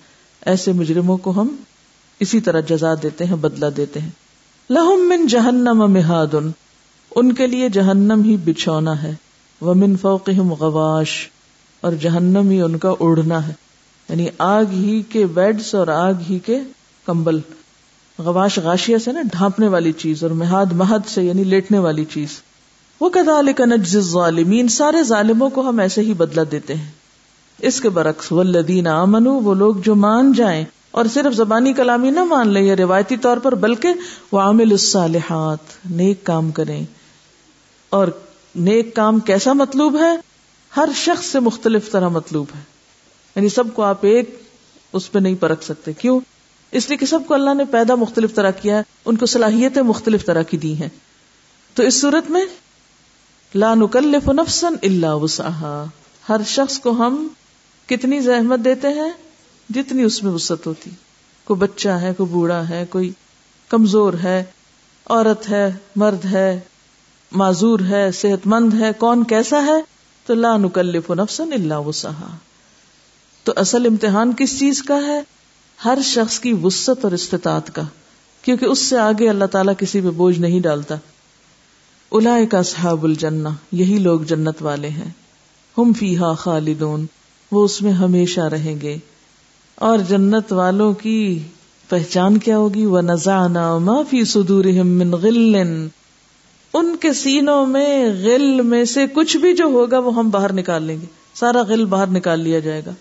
ایسے 0.45 0.71
مجرموں 0.71 1.17
کو 1.17 1.31
ہم 1.31 1.55
اسی 2.19 2.39
طرح 2.39 2.59
جزا 2.59 2.93
دیتے 3.03 3.25
ہیں 3.25 3.35
بدلا 3.35 3.69
دیتے 3.77 3.99
ہیں۔ 3.99 4.09
لہم 4.69 5.09
من 5.09 5.27
جہنم 5.27 5.91
مہاد 5.91 6.35
ان 7.15 7.33
کے 7.33 7.47
لیے 7.47 7.69
جہنم 7.69 8.21
ہی 8.23 8.37
بچھونا 8.37 9.03
ہے۔ 9.03 9.13
وہ 9.61 9.73
من 9.73 9.95
فوقہم 9.95 10.53
غواش۔ 10.53 11.29
اور 11.81 11.93
جہنم 11.93 12.49
ہی 12.49 12.61
ان 12.61 12.77
کا 12.77 12.93
اڑنا 12.99 13.47
ہے۔ 13.47 13.53
یعنی 14.09 14.27
آگ 14.37 14.65
ہی 14.71 15.01
کے 15.01 15.25
بیڈس 15.25 15.75
اور 15.75 15.87
آگ 15.87 16.13
ہی 16.29 16.39
کے 16.39 16.59
کمبل۔ 17.05 17.39
غواش 18.17 18.59
غاشیا 18.59 18.99
سے 18.99 19.11
نا، 19.11 19.21
ڈھانپنے 19.21 19.67
والی 19.67 19.91
چیز 19.91 20.23
اور 20.23 20.31
مہاد 20.31 20.65
مہد 20.65 21.09
سے 21.09 21.23
یعنی 21.23 21.43
لیٹنے 21.43 21.79
والی 21.79 22.05
چیز۔ 22.05 22.29
وہ 22.99 23.09
کدا 23.09 23.41
نجز 23.65 23.97
ظالمین 23.97 24.67
سارے 24.67 25.03
ظالموں 25.03 25.49
کو 25.49 25.69
ہم 25.69 25.79
ایسے 25.79 26.01
ہی 26.01 26.13
بدلا 26.13 26.41
دیتے 26.51 26.75
ہیں۔ 26.75 27.02
اس 27.59 27.81
کے 27.81 27.89
برعکس 27.89 28.31
ولدین 28.31 28.87
امن 28.87 29.27
وہ 29.27 29.53
لوگ 29.53 29.75
جو 29.75 29.95
مان 29.95 30.33
جائیں، 30.33 30.65
اور 30.91 31.05
صرف 31.13 31.33
زبانی 31.33 31.73
کلامی 31.73 32.09
نہ 32.09 32.23
مان 32.23 32.49
لیں 32.49 32.61
یا 32.61 32.75
روایتی 32.75 33.17
طور 33.17 33.37
پر، 33.37 33.55
بلکہ 33.55 33.89
وہ 34.31 34.39
عامل 34.39 34.71
الصالحات، 34.71 35.85
نیک 35.89 36.23
کام 36.23 36.51
کریں۔ 36.51 36.85
اور 37.89 38.07
نیک 38.55 38.95
کام 38.95 39.19
کیسا 39.19 39.53
مطلوب 39.53 39.97
ہے؟ 39.99 40.17
ہر 40.77 40.89
شخص 40.95 41.25
سے 41.25 41.39
مختلف 41.39 41.91
طرح 41.91 42.07
مطلوب 42.07 42.45
ہے۔ 42.55 42.61
یعنی 43.35 43.49
سب 43.49 43.63
کو 43.73 43.83
آپ 43.83 43.97
ایک 44.01 44.41
اس 44.93 45.11
پہ 45.11 45.19
نہیں 45.19 45.35
پرکھ 45.35 45.63
سکتے۔ 45.63 45.93
کیوں؟ 45.93 46.19
اس 46.71 46.89
لیے 46.89 46.97
کہ 46.97 47.05
سب 47.05 47.19
کو 47.27 47.33
اللہ 47.33 47.53
نے 47.53 47.65
پیدا 47.65 47.95
مختلف 47.95 48.35
طرح 48.35 48.51
کیا 48.51 48.77
ہے، 48.77 48.83
ان 49.05 49.15
کو 49.15 49.25
صلاحیتیں 49.25 49.81
مختلف 49.81 50.25
طرح 50.25 50.41
کی 50.41 50.57
دی 50.57 50.81
ہیں۔ 50.81 50.89
تو 51.73 51.83
اس 51.83 52.01
صورت 52.01 52.31
میں، 52.31 52.45
لا 53.55 53.75
نکلف 53.75 54.29
نفسن 54.29 54.73
اللہ 54.83 55.15
وسعہ 55.15 55.85
ہر 56.29 56.41
شخص 56.47 56.79
کو 56.79 56.91
ہم 56.91 57.27
کتنی 57.85 58.19
زحمت 58.19 58.59
دیتے 58.65 58.87
ہیں 58.87 59.11
جتنی 59.69 60.03
اس 60.03 60.23
میں 60.23 60.31
وسط 60.31 60.67
ہوتی۔ 60.67 60.89
کوئی 61.43 61.59
بچہ 61.59 61.89
ہے، 61.89 62.13
کوئی 62.17 62.29
بوڑھا 62.29 62.69
ہے، 62.69 62.85
کوئی 62.89 63.11
کمزور 63.69 64.13
ہے، 64.23 64.43
عورت 65.05 65.49
ہے، 65.49 65.73
مرد 65.95 66.25
ہے، 66.25 66.59
معذور 67.31 67.79
ہے 67.89 68.11
صحت 68.11 68.47
مند 68.47 68.81
ہے، 68.81 68.91
کون 68.97 69.23
کیسا 69.23 69.65
ہے؟ 69.65 69.81
تو 70.25 70.33
لا 70.33 70.57
نکلف 70.57 71.11
نفسن 71.11 71.53
اللہ 71.53 71.73
وسعہ 71.73 72.35
تو 73.43 73.53
اصل 73.55 73.85
امتحان 73.85 74.33
کس 74.37 74.59
چیز 74.59 74.83
کا 74.83 74.97
ہے؟ 75.05 75.21
ہر 75.85 75.97
شخص 76.03 76.39
کی 76.39 76.53
وسط 76.53 77.05
اور 77.05 77.11
استطاعت 77.11 77.75
کا۔ 77.75 77.81
کیونکہ 78.41 78.65
اس 78.65 78.79
سے 78.79 78.97
آگے 78.97 79.29
اللہ 79.29 79.45
تعالیٰ 79.45 79.73
کسی 79.77 80.01
پہ 80.01 80.09
بوجھ 80.09 80.39
نہیں 80.39 80.59
ڈالتا۔ 80.59 80.95
الا 82.11 82.37
کا 82.51 82.63
صحاب 82.63 83.03
الجنہ، 83.03 83.49
یہی 83.71 83.97
لوگ 83.97 84.21
جنت 84.21 84.55
والے 84.61 84.89
ہیں۔ 84.89 85.11
ہم 85.77 85.93
فی 85.93 86.17
ہا 86.17 86.33
خالدون۔ 86.33 87.05
وہ 87.53 87.65
اس 87.65 87.81
میں 87.81 87.91
ہمیشہ 87.91 88.41
رہیں 88.41 88.81
گے۔ 88.81 88.97
اور 89.75 89.99
جنت 89.99 90.53
والوں 90.53 90.93
کی 90.93 91.39
پہچان 91.89 92.37
کیا 92.37 92.57
ہوگی؟ 92.57 92.85
وہ 92.85 93.01
نزانا 93.01 93.77
ما 93.77 94.01
فی 94.09 94.25
سدور 94.25 94.65
ان 96.73 96.95
کے 96.97 97.13
سینوں 97.13 97.65
میں 97.65 98.05
غل 98.05 98.61
میں 98.61 98.85
سے 98.85 99.05
کچھ 99.13 99.37
بھی 99.37 99.55
جو 99.55 99.65
ہوگا 99.65 99.99
وہ 99.99 100.15
ہم 100.15 100.29
باہر 100.29 100.53
نکال 100.53 100.83
لیں 100.83 101.01
گے۔ 101.01 101.05
سارا 101.33 101.61
غل 101.61 101.85
باہر 101.85 102.07
نکال 102.07 102.39
لیا 102.39 102.59
جائے 102.59 102.81
گا۔ 102.85 102.91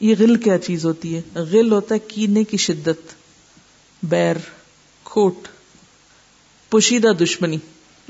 یہ 0.00 0.14
غل 0.18 0.36
کیا 0.36 0.58
چیز 0.58 0.84
ہوتی 0.84 1.16
ہے؟ 1.16 1.22
غل 1.34 1.72
ہوتا 1.72 1.94
ہے 1.94 2.00
کینے 2.00 2.44
کی 2.44 2.56
شدت۔ 2.56 3.14
بیر، 4.02 4.36
کھوٹ، 5.04 5.34
پوشیدہ 6.70 7.08
دشمنی، 7.08 7.56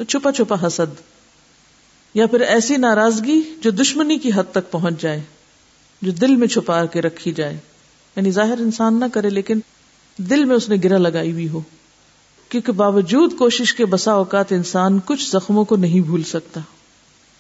چھپا 0.09 0.33
چھپا 0.33 0.67
حسد۔ 0.67 1.01
یا 2.15 2.27
پھر 2.27 2.41
ایسی 2.41 2.77
ناراضگی 2.77 3.41
جو 3.61 3.71
دشمنی 3.71 4.19
کی 4.19 4.31
حد 4.35 4.53
تک 4.53 4.71
پہنچ 4.71 5.03
جائے۔ 5.03 5.23
جو 6.03 6.13
دل 6.13 6.37
میں 6.37 6.47
چھپا 6.47 6.85
کے 6.85 7.03
رکھی 7.03 7.33
جائے۔ 7.33 7.59
یعنی 8.17 8.31
ظاہر 8.31 8.61
انسان 8.61 9.01
نہ 9.01 9.05
کرے، 9.13 9.31
لیکن 9.31 9.61
دل 10.19 10.45
میں 10.45 10.57
اس 10.57 10.69
نے 10.69 10.77
گرا 10.85 10.99
لگائی 10.99 11.33
ہوئی 11.33 11.49
ہو۔ 11.49 11.61
کیونکہ 12.49 12.73
باوجود 12.73 13.37
کوشش 13.39 13.75
کے 13.75 13.87
بسا 13.87 14.13
اوقات 14.13 14.53
انسان 14.53 14.99
کچھ 15.05 15.31
زخموں 15.31 15.65
کو 15.65 15.77
نہیں 15.77 16.01
بھول 16.01 16.23
سکتا۔ 16.23 16.61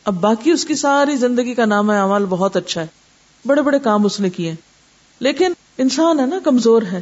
اب 0.05 0.20
باقی 0.20 0.51
اس 0.51 0.64
کی 0.64 0.75
ساری 0.75 1.16
زندگی 1.16 1.55
کا 1.55 1.64
نام 1.64 1.90
اعمال 1.90 2.25
بہت 2.25 2.57
اچھا 2.57 2.81
ہے۔ 2.81 2.87
بڑے 3.46 3.62
بڑے 3.62 3.79
کام 3.79 4.05
اس 4.05 4.20
نے 4.20 4.31
کیے 4.31 4.55
لیکن 5.20 5.53
انسان 5.79 6.20
ہے 6.20 6.27
نا، 6.27 6.38
کمزور 6.44 6.83
ہے۔ 6.83 7.01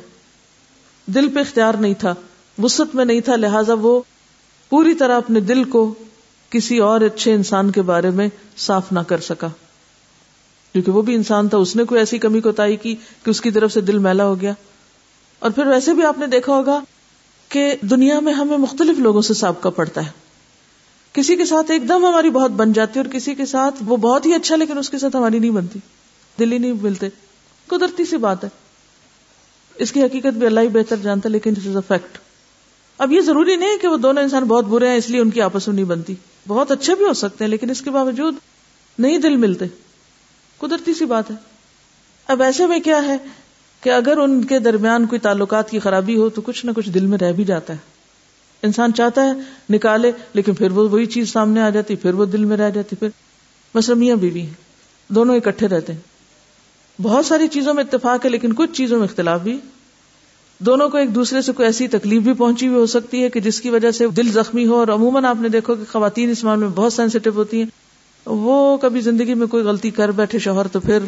دل 1.06 1.28
پہ 1.28 1.40
اختیار 1.40 1.74
نہیں 1.74 1.94
تھا 1.94 2.14
وسط 2.62 2.94
میں 2.94 3.04
نہیں 3.04 3.20
تھا، 3.20 3.36
لہذا 3.36 3.74
وہ 3.74 4.02
پوری 4.68 4.94
طرح 4.94 5.16
اپنے 5.16 5.40
دل 5.40 5.64
کو 5.64 5.94
کسی 6.50 6.78
اور 6.78 7.00
اچھے 7.00 7.32
انسان 7.32 7.70
کے 7.70 7.82
بارے 7.82 8.10
میں 8.10 8.28
صاف 8.56 8.92
نہ 8.92 9.00
کر 9.00 9.18
سکا۔ 9.18 9.48
کیونکہ 10.72 10.92
وہ 10.92 11.02
بھی 11.02 11.14
انسان 11.14 11.48
تھا، 11.48 11.58
اس 11.58 11.76
نے 11.76 11.84
کوئی 11.84 11.98
ایسی 11.98 12.18
کمی 12.18 12.40
کو 12.40 12.52
تائی 12.52 12.76
کی 12.76 12.96
کہ 13.24 13.30
اس 13.30 13.40
کی 13.40 13.50
طرف 13.50 13.72
سے 13.72 13.80
دل 13.80 13.98
میلا 13.98 14.24
ہو 14.24 14.40
گیا۔ 14.40 14.52
اور 15.38 15.50
پھر 15.50 15.66
ویسے 15.66 15.92
بھی 15.94 16.04
آپ 16.04 16.18
نے 16.18 16.26
دیکھا 16.26 16.52
ہوگا 16.52 16.80
کہ 17.48 17.74
دنیا 17.82 18.20
میں 18.20 18.32
ہمیں 18.32 18.58
مختلف 18.58 18.98
لوگوں 18.98 19.22
سے 19.22 19.34
سابقہ 19.34 19.68
پڑتا 19.68 20.06
ہے۔ 20.06 20.10
کسی 21.12 21.36
کے 21.36 21.44
ساتھ 21.44 21.70
ایک 21.70 21.88
دم 21.88 22.06
ہماری 22.06 22.30
بہت 22.30 22.50
بن 22.50 22.72
جاتی 22.72 23.00
ہے 23.00 23.04
اور 23.04 23.12
کسی 23.12 23.34
کے 23.34 23.46
ساتھ 23.46 23.74
وہ 23.86 23.96
بہت 23.96 24.26
ہی 24.26 24.34
اچھا 24.34 24.56
لیکن 24.56 24.78
اس 24.78 24.90
کے 24.90 24.98
ساتھ 24.98 25.16
ہماری 25.16 25.38
نہیں 25.38 25.50
بنتی۔ 25.50 25.78
دل 26.38 26.52
ہی 26.52 26.58
نہیں 26.58 26.72
ملتے۔ 26.72 27.08
قدرتی 27.66 28.04
سی 28.04 28.16
بات 28.16 28.44
ہے۔ 28.44 28.48
اس 29.74 29.92
کی 29.92 30.02
حقیقت 30.02 30.34
بھی 30.34 30.46
اللہ 30.46 30.60
ہی 30.60 30.68
بہتر 30.68 30.96
جانتا 30.96 31.28
لیکن 31.28 31.54
از 31.66 31.76
فیکٹ 31.88 32.18
اب 32.98 33.12
یہ 33.12 33.20
ضروری 33.20 33.56
نہیں 33.56 33.78
کہ 33.78 33.88
وہ 33.88 33.96
دونوں 33.96 34.22
انسان 34.22 34.44
بہت 34.44 34.64
برے 34.64 34.88
ہیں، 34.88 34.96
اس 34.96 35.10
لیے 35.10 35.20
ان 35.20 35.30
کی 35.30 35.40
آپس 35.40 35.68
میں 35.68 35.76
نہیں 35.76 35.84
بنتی۔ 35.84 36.14
بہت 36.48 36.70
اچھے 36.70 36.94
بھی 36.94 37.04
ہو 37.04 37.12
سکتے 37.12 37.44
ہیں، 37.44 37.50
لیکن 37.50 37.70
اس 37.70 37.82
کے 37.82 37.90
باوجود 37.90 38.34
نہیں 38.98 39.18
دل 39.18 39.36
ملتے۔ 39.36 39.64
قدرتی 40.60 40.94
سی 40.94 41.04
بات 41.04 41.30
ہے۔ 41.30 41.36
اب 42.26 42.42
ایسے 42.42 42.66
میں 42.66 42.80
کیا 42.80 43.04
ہے 43.04 43.16
کہ 43.80 43.90
اگر 43.90 44.16
ان 44.16 44.44
کے 44.44 44.58
درمیان 44.58 45.06
کوئی 45.06 45.18
تعلقات 45.18 45.70
کی 45.70 45.78
خرابی 45.78 46.16
ہو 46.16 46.28
تو 46.28 46.40
کچھ 46.40 46.66
نہ 46.66 46.70
کچھ 46.76 46.90
دل 46.90 47.06
میں 47.06 47.18
رہ 47.18 47.32
بھی 47.32 47.44
جاتا 47.44 47.72
ہے۔ 47.72 47.78
انسان 48.62 48.92
چاہتا 48.92 49.22
ہے 49.24 49.32
نکالے 49.70 50.12
لیکن 50.34 50.54
پھر 50.54 50.70
وہ 50.70 50.88
وہی 50.88 51.06
چیز 51.06 51.32
سامنے 51.32 51.60
آ 51.60 51.70
جاتی، 51.70 51.96
پھر 51.96 52.14
وہ 52.14 52.24
دل 52.24 52.44
میں 52.44 52.56
رہ 52.56 52.70
جاتی، 52.70 52.96
پھر 52.96 53.08
بس 53.74 53.88
میاں 53.88 54.16
بیوی 54.16 54.40
ہیں، 54.40 54.54
دونوں 55.08 55.36
اکٹھے 55.36 55.68
رہتے 55.68 55.92
ہیں۔ 55.92 56.00
بہت 57.02 57.26
ساری 57.26 57.48
چیزوں 57.48 57.74
میں 57.74 57.84
اتفاق 57.84 58.24
ہے 58.24 58.30
لیکن 58.30 58.52
کچھ 58.52 58.72
چیزوں 58.72 58.98
میں 58.98 59.04
اختلاف 59.04 59.40
بھی۔ 59.40 59.58
دونوں 60.58 60.88
کو 60.88 60.98
ایک 60.98 61.14
دوسرے 61.14 61.42
سے 61.42 61.52
کوئی 61.52 61.66
ایسی 61.66 61.88
تکلیف 61.88 62.22
بھی 62.22 62.32
پہنچی 62.32 62.68
ہوئی 62.68 62.78
ہو 62.78 62.86
سکتی 62.86 63.22
ہے 63.22 63.28
کہ 63.28 63.40
جس 63.40 63.60
کی 63.60 63.70
وجہ 63.70 63.90
سے 63.90 64.08
دل 64.08 64.32
زخمی 64.32 64.66
ہو 64.66 64.74
اور 64.74 64.88
عموماً 64.88 65.24
آپ 65.24 65.36
نے 65.40 65.48
دیکھو 65.48 65.74
کہ 65.74 65.92
خواتین 65.92 66.30
اس 66.30 66.44
معاملے 66.44 66.66
میں 66.66 66.74
بہت 66.74 66.92
سینسیٹیو 66.92 67.32
ہوتی 67.32 67.58
ہیں۔ 67.60 67.79
وہ 68.30 68.76
کبھی 68.76 69.00
زندگی 69.00 69.34
میں 69.34 69.46
کوئی 69.46 69.64
غلطی 69.64 69.90
کر 69.90 70.10
بیٹھے 70.10 70.38
شوہر 70.38 70.68
تو 70.68 70.80
پھر 70.80 70.98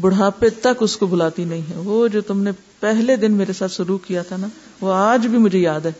بڑھاپے 0.00 0.50
تک 0.50 0.76
اس 0.80 0.96
کو 0.96 1.06
بلاتی 1.06 1.44
نہیں 1.44 1.62
ہے۔ 1.70 1.76
وہ 1.76 2.08
جو 2.08 2.20
تم 2.20 2.42
نے 2.42 2.50
پہلے 2.80 3.16
دن 3.16 3.32
میرے 3.32 3.52
ساتھ 3.52 3.72
شروع 3.72 3.98
کیا 3.98 4.22
تھا 4.22 4.36
نا، 4.36 4.46
وہ 4.80 4.92
آج 4.92 5.26
بھی 5.26 5.38
مجھے 5.38 5.58
یاد 5.58 5.80
ہے۔ 5.80 5.92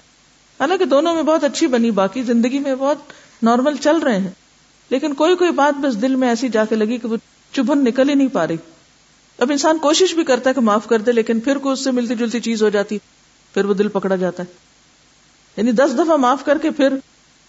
حالانکہ 0.60 0.84
دونوں 0.84 1.14
میں 1.14 1.22
بہت 1.22 1.44
اچھی 1.44 1.66
بنی، 1.66 1.90
باقی 1.90 2.22
زندگی 2.22 2.58
میں 2.58 2.74
بہت 2.74 2.96
نارمل 3.42 3.76
چل 3.76 3.96
رہے 3.96 4.18
ہیں۔ 4.18 4.30
لیکن 4.90 5.14
کوئی 5.14 5.36
کوئی 5.36 5.50
بات 5.50 5.80
بس 5.80 6.02
دل 6.02 6.14
میں 6.14 6.28
ایسی 6.28 6.48
جا 6.48 6.64
کے 6.64 6.74
لگی 6.74 6.98
کہ 6.98 7.08
وہ 7.08 7.16
چبھن 7.52 7.84
نکل 7.84 8.08
ہی 8.08 8.14
نہیں 8.14 8.28
پا 8.28 8.46
رہی۔ 8.46 8.56
اب 9.38 9.50
انسان 9.50 9.78
کوشش 9.78 10.14
بھی 10.14 10.24
کرتا 10.24 10.50
ہے 10.50 10.54
کہ 10.54 10.60
معاف 10.60 10.86
کر 10.86 10.98
دے، 10.98 11.12
لیکن 11.12 11.40
پھر 11.40 11.58
کوئی 11.58 11.72
اس 11.72 11.84
سے 11.84 11.90
ملتی 11.90 12.14
جلتی 12.14 12.40
چیز 12.40 12.62
ہو 12.62 12.68
جاتی، 12.68 12.98
پھر 13.54 13.64
وہ 13.64 13.74
دل 13.74 13.88
پکڑا 13.88 14.16
جاتا 14.16 14.42
ہے۔ 14.42 14.52
یعنی 15.56 15.72
دس 15.72 15.90
دفعہ 15.94 16.16
معاف 16.16 16.44
کر 16.44 16.58
کے 16.58 16.70
پھر، 16.70 16.92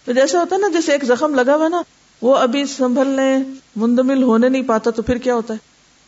تو 0.05 0.11
جیسے 0.11 0.37
ہوتا 0.37 0.55
ہے 0.55 0.61
نا، 0.61 0.67
جیسے 0.67 0.91
ایک 0.91 1.03
زخم 1.03 1.35
لگا 1.35 1.55
ہوا 1.55 1.67
نا 1.67 1.81
وہ 2.21 2.35
ابھی 2.35 2.65
سنبھلنے 2.65 3.37
مندمل 3.75 4.23
ہونے 4.23 4.49
نہیں 4.49 4.61
پاتا 4.61 4.91
تو 4.91 5.01
پھر 5.01 5.17
کیا 5.17 5.35
ہوتا 5.35 5.53
ہے؟ 5.53 5.59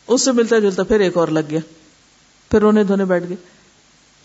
اس 0.07 0.21
سے 0.21 0.31
ملتا 0.31 0.59
جلتا 0.59 0.83
پھر 0.83 0.99
ایک 0.99 1.17
اور 1.17 1.27
لگ 1.27 1.39
گیا۔ 1.49 1.59
پھر 2.51 2.59
رونے 2.59 2.83
دھونے 2.83 3.05
بیٹھ 3.05 3.25
گئے۔ 3.29 3.37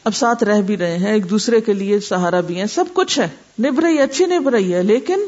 اب 0.04 0.14
ساتھ 0.14 0.44
رہ 0.44 0.60
بھی 0.60 0.76
رہے 0.76 0.98
ہیں، 0.98 1.12
ایک 1.12 1.30
دوسرے 1.30 1.60
کے 1.60 1.72
لیے 1.72 2.00
سہارا 2.00 2.40
بھی 2.40 2.58
ہیں۔ 2.58 2.66
سب 2.66 2.84
کچھ 2.92 3.18
ہے۔ 3.18 3.28
نب 3.62 3.80
رہی 3.80 3.98
اچھی 3.98 4.26
نب 4.26 4.48
رہی 4.48 4.74
ہے، 4.74 4.82
لیکن 4.82 5.20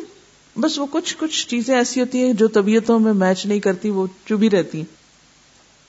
بس 0.61 0.79
وہ 0.79 0.87
کچھ 0.91 1.17
کچھ 1.19 1.49
چیزیں 1.49 1.77
ایسی 1.77 2.01
ہوتی 2.01 2.25
ہیں 2.25 2.33
جو 2.33 2.49
طبیعتوں 2.49 2.99
میں 2.99 3.13
میچ 3.13 3.47
نہیں 3.47 3.61
کرتی، 3.61 3.91
وہ 3.91 4.07
چبھی 4.29 4.51
رہتی 4.51 4.79
ہیں۔ 4.79 4.99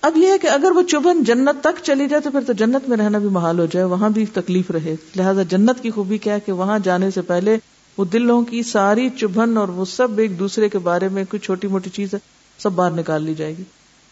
اب 0.01 0.17
یہ 0.17 0.27
ہے 0.27 0.38
کہ 0.38 0.47
اگر 0.47 0.71
وہ 0.71 0.82
چبھن 0.82 1.23
جنت 1.23 1.63
تک 1.63 1.84
چلی 1.84 2.08
جائے 2.08 2.21
تو 2.21 2.32
پھر 2.32 2.39
تو 2.47 2.53
جنت 2.53 2.89
میں 2.89 2.97
رہنا 2.97 3.17
بھی 3.17 3.29
محال 3.29 3.60
ہو 3.60 3.65
جائے، 3.65 3.86
وہاں 3.86 4.10
بھی 4.10 4.25
تکلیف 4.25 4.71
رہے۔ 4.71 4.95
لہٰذا 5.15 5.43
جنت 5.43 5.82
کی 5.82 5.91
خوبی 5.91 6.17
کیا 6.17 6.34
ہے 6.34 6.39
کہ 6.39 6.51
وہاں 6.51 6.79
جانے 6.79 7.12
سے 7.12 7.21
پہلے 7.21 7.58
وہ 7.99 8.05
دلوں 8.05 8.41
کی 8.41 8.63
ساری 8.63 9.09
چبھن 9.09 9.57
اور 9.57 9.67
وہ 9.67 9.85
سب 9.85 10.17
ایک 10.17 10.39
دوسرے 10.39 10.69
کے 10.69 10.79
بارے 10.79 11.09
میں 11.09 11.23
کوئی 11.23 11.39
چھوٹی 11.39 11.67
موٹی 11.67 11.89
چیز 11.89 12.13
ہے، 12.13 12.19
سب 12.57 12.71
باہر 12.71 12.91
نکال 12.91 13.23
لی 13.23 13.35
جائے 13.35 13.57
گی۔ 13.57 13.63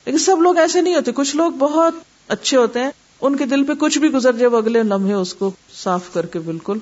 لیکن 0.06 0.18
سب 0.18 0.42
لوگ 0.42 0.58
ایسے 0.58 0.82
نہیں 0.82 0.96
ہوتے، 0.96 1.12
کچھ 1.12 1.36
لوگ 1.36 1.52
بہت 1.52 1.94
اچھے 2.28 2.58
ہوتے 2.58 2.80
ہیں، 2.80 2.90
ان 3.22 3.36
کے 3.36 3.46
دل 3.46 3.64
پہ 3.64 3.74
کچھ 3.74 4.00
بھی 4.00 4.10
گزر 4.10 4.34
جائے، 4.34 4.48
وہ 4.48 4.58
اگلے 4.58 4.84
لمحے 4.84 5.14
اس 5.14 5.34
کو 5.34 5.52
صاف 5.84 6.14
کر 6.14 6.26
کے 6.26 6.40
بالکل 6.40 6.78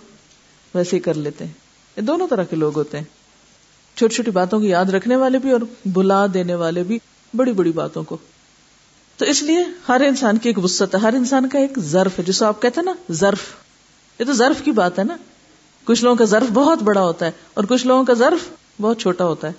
ویسے 0.75 0.95
ہی 0.95 1.01
کر 1.01 1.13
لیتے 1.13 1.45
ہیں۔ 1.45 1.51
یہ 1.97 2.01
دونوں 2.01 2.27
طرح 2.27 2.43
کے 2.43 2.55
لوگ 2.55 2.75
ہوتے 2.75 2.97
ہیں۔ 2.97 3.05
چھوٹی 3.97 4.15
چھوٹی 4.15 4.31
باتوں 4.31 4.59
کو 4.59 4.65
یاد 4.65 4.85
رکھنے 4.85 5.15
والے 5.15 5.37
بھی 5.37 5.51
اور 5.51 5.61
بلا 5.85 6.25
دینے 6.33 6.55
والے 6.55 6.83
بھی 6.83 6.99
بڑی 7.35 7.51
بڑی 7.51 7.71
باتوں 7.71 8.03
کو۔ 8.03 8.17
تو 9.17 9.25
اس 9.25 9.43
لیے 9.43 9.59
ہر 9.89 10.01
انسان 10.07 10.37
کی 10.37 10.49
ایک 10.49 10.59
وسط 10.59 10.95
ہے، 10.95 10.99
ہر 10.99 11.13
انسان 11.13 11.49
کا 11.49 11.59
ایک 11.59 11.79
ظرف 11.79 12.19
ہے، 12.19 12.23
جسے 12.23 12.45
آپ 12.45 12.61
کہتے 12.61 12.79
ہیں 12.79 12.85
نا، 12.85 13.13
ظرف۔ 13.13 13.39
یہ 14.19 14.25
تو 14.25 14.33
ظرف 14.33 14.61
کی 14.61 14.71
بات 14.71 14.99
ہے 14.99 15.03
نا۔ 15.03 15.17
کچھ 15.85 16.03
لوگوں 16.03 16.15
کا 16.15 16.25
ظرف 16.25 16.51
بہت 16.53 16.83
بڑا 16.83 17.01
ہوتا 17.01 17.25
ہے 17.25 17.31
اور 17.53 17.63
کچھ 17.63 17.87
لوگوں 17.87 18.03
کا 18.03 18.13
ظرف 18.13 18.49
بہت 18.81 18.99
چھوٹا 18.99 19.25
ہوتا 19.25 19.47
ہے۔ 19.47 19.53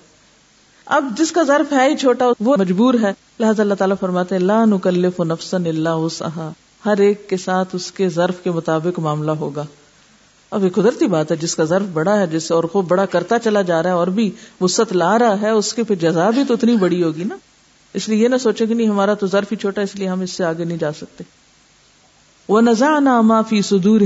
اب 0.86 1.04
جس 1.18 1.32
کا 1.32 1.42
ظرف 1.42 1.72
ہے 1.72 1.90
ہی 1.90 1.96
چھوٹا، 1.96 2.24
وہ 2.40 2.56
مجبور 2.58 2.94
ہے۔ 2.94 3.12
لہٰذا 3.40 3.62
اللہ 3.62 3.74
تعالیٰ 3.74 3.96
فرماتے 4.00 4.38
لا 4.38 4.64
نکلف 4.64 5.20
نفسن 5.20 5.66
اللہ 5.66 6.50
ہر 6.86 6.98
ایک 6.98 7.28
کے 7.28 7.36
ساتھ 7.36 7.68
اس 7.72 7.92
کے 7.92 8.08
ظرف 8.08 8.44
کے 8.44 8.50
مطابق 8.50 8.98
معاملہ 8.98 9.30
ہوگا۔ 9.30 9.64
اب 10.50 10.64
یہ 10.64 10.70
قدرتی 10.70 11.06
بات 11.06 11.30
ہے، 11.30 11.36
جس 11.36 11.56
کا 11.56 11.64
ظرف 11.64 11.86
بڑا 11.92 12.20
ہے، 12.20 12.26
جس 12.26 12.52
اور 12.52 12.64
خوب 12.64 12.88
بڑا 12.88 13.06
کرتا 13.06 13.38
چلا 13.38 13.62
جا 13.62 13.82
رہا 13.82 13.90
ہے، 13.90 13.94
اور 13.94 14.06
بھی 14.06 14.30
وسط 14.60 14.92
لا 14.92 15.18
رہا 15.18 15.40
ہے، 15.40 15.50
اس 15.50 15.74
کے 15.74 15.82
پھر 15.82 15.94
جزا 15.94 16.30
بھی 16.30 16.44
تو 16.48 16.54
اتنی 16.54 16.76
بڑی 16.76 17.02
ہوگی 17.02 17.24
نا۔ 17.24 17.36
اس 17.94 18.08
لیے 18.08 18.18
یہ 18.18 18.28
نہ 18.28 18.36
سوچے 18.36 18.66
کہ 18.66 18.74
نہیں، 18.74 18.88
ہمارا 18.88 19.14
تو 19.14 19.26
ظرف 19.26 19.52
ہی 19.52 19.56
چھوٹا، 19.56 19.82
اس 19.82 19.94
لیے 19.94 20.08
ہم 20.08 20.20
اس 20.20 20.30
سے 20.30 20.44
آگے 20.44 20.64
نہیں 20.64 20.78
جا 20.78 20.92
سکتے۔ 20.92 21.24
وہ 22.48 22.60
نزانا 22.60 23.20
معافی 23.20 23.62
سدور 23.62 24.00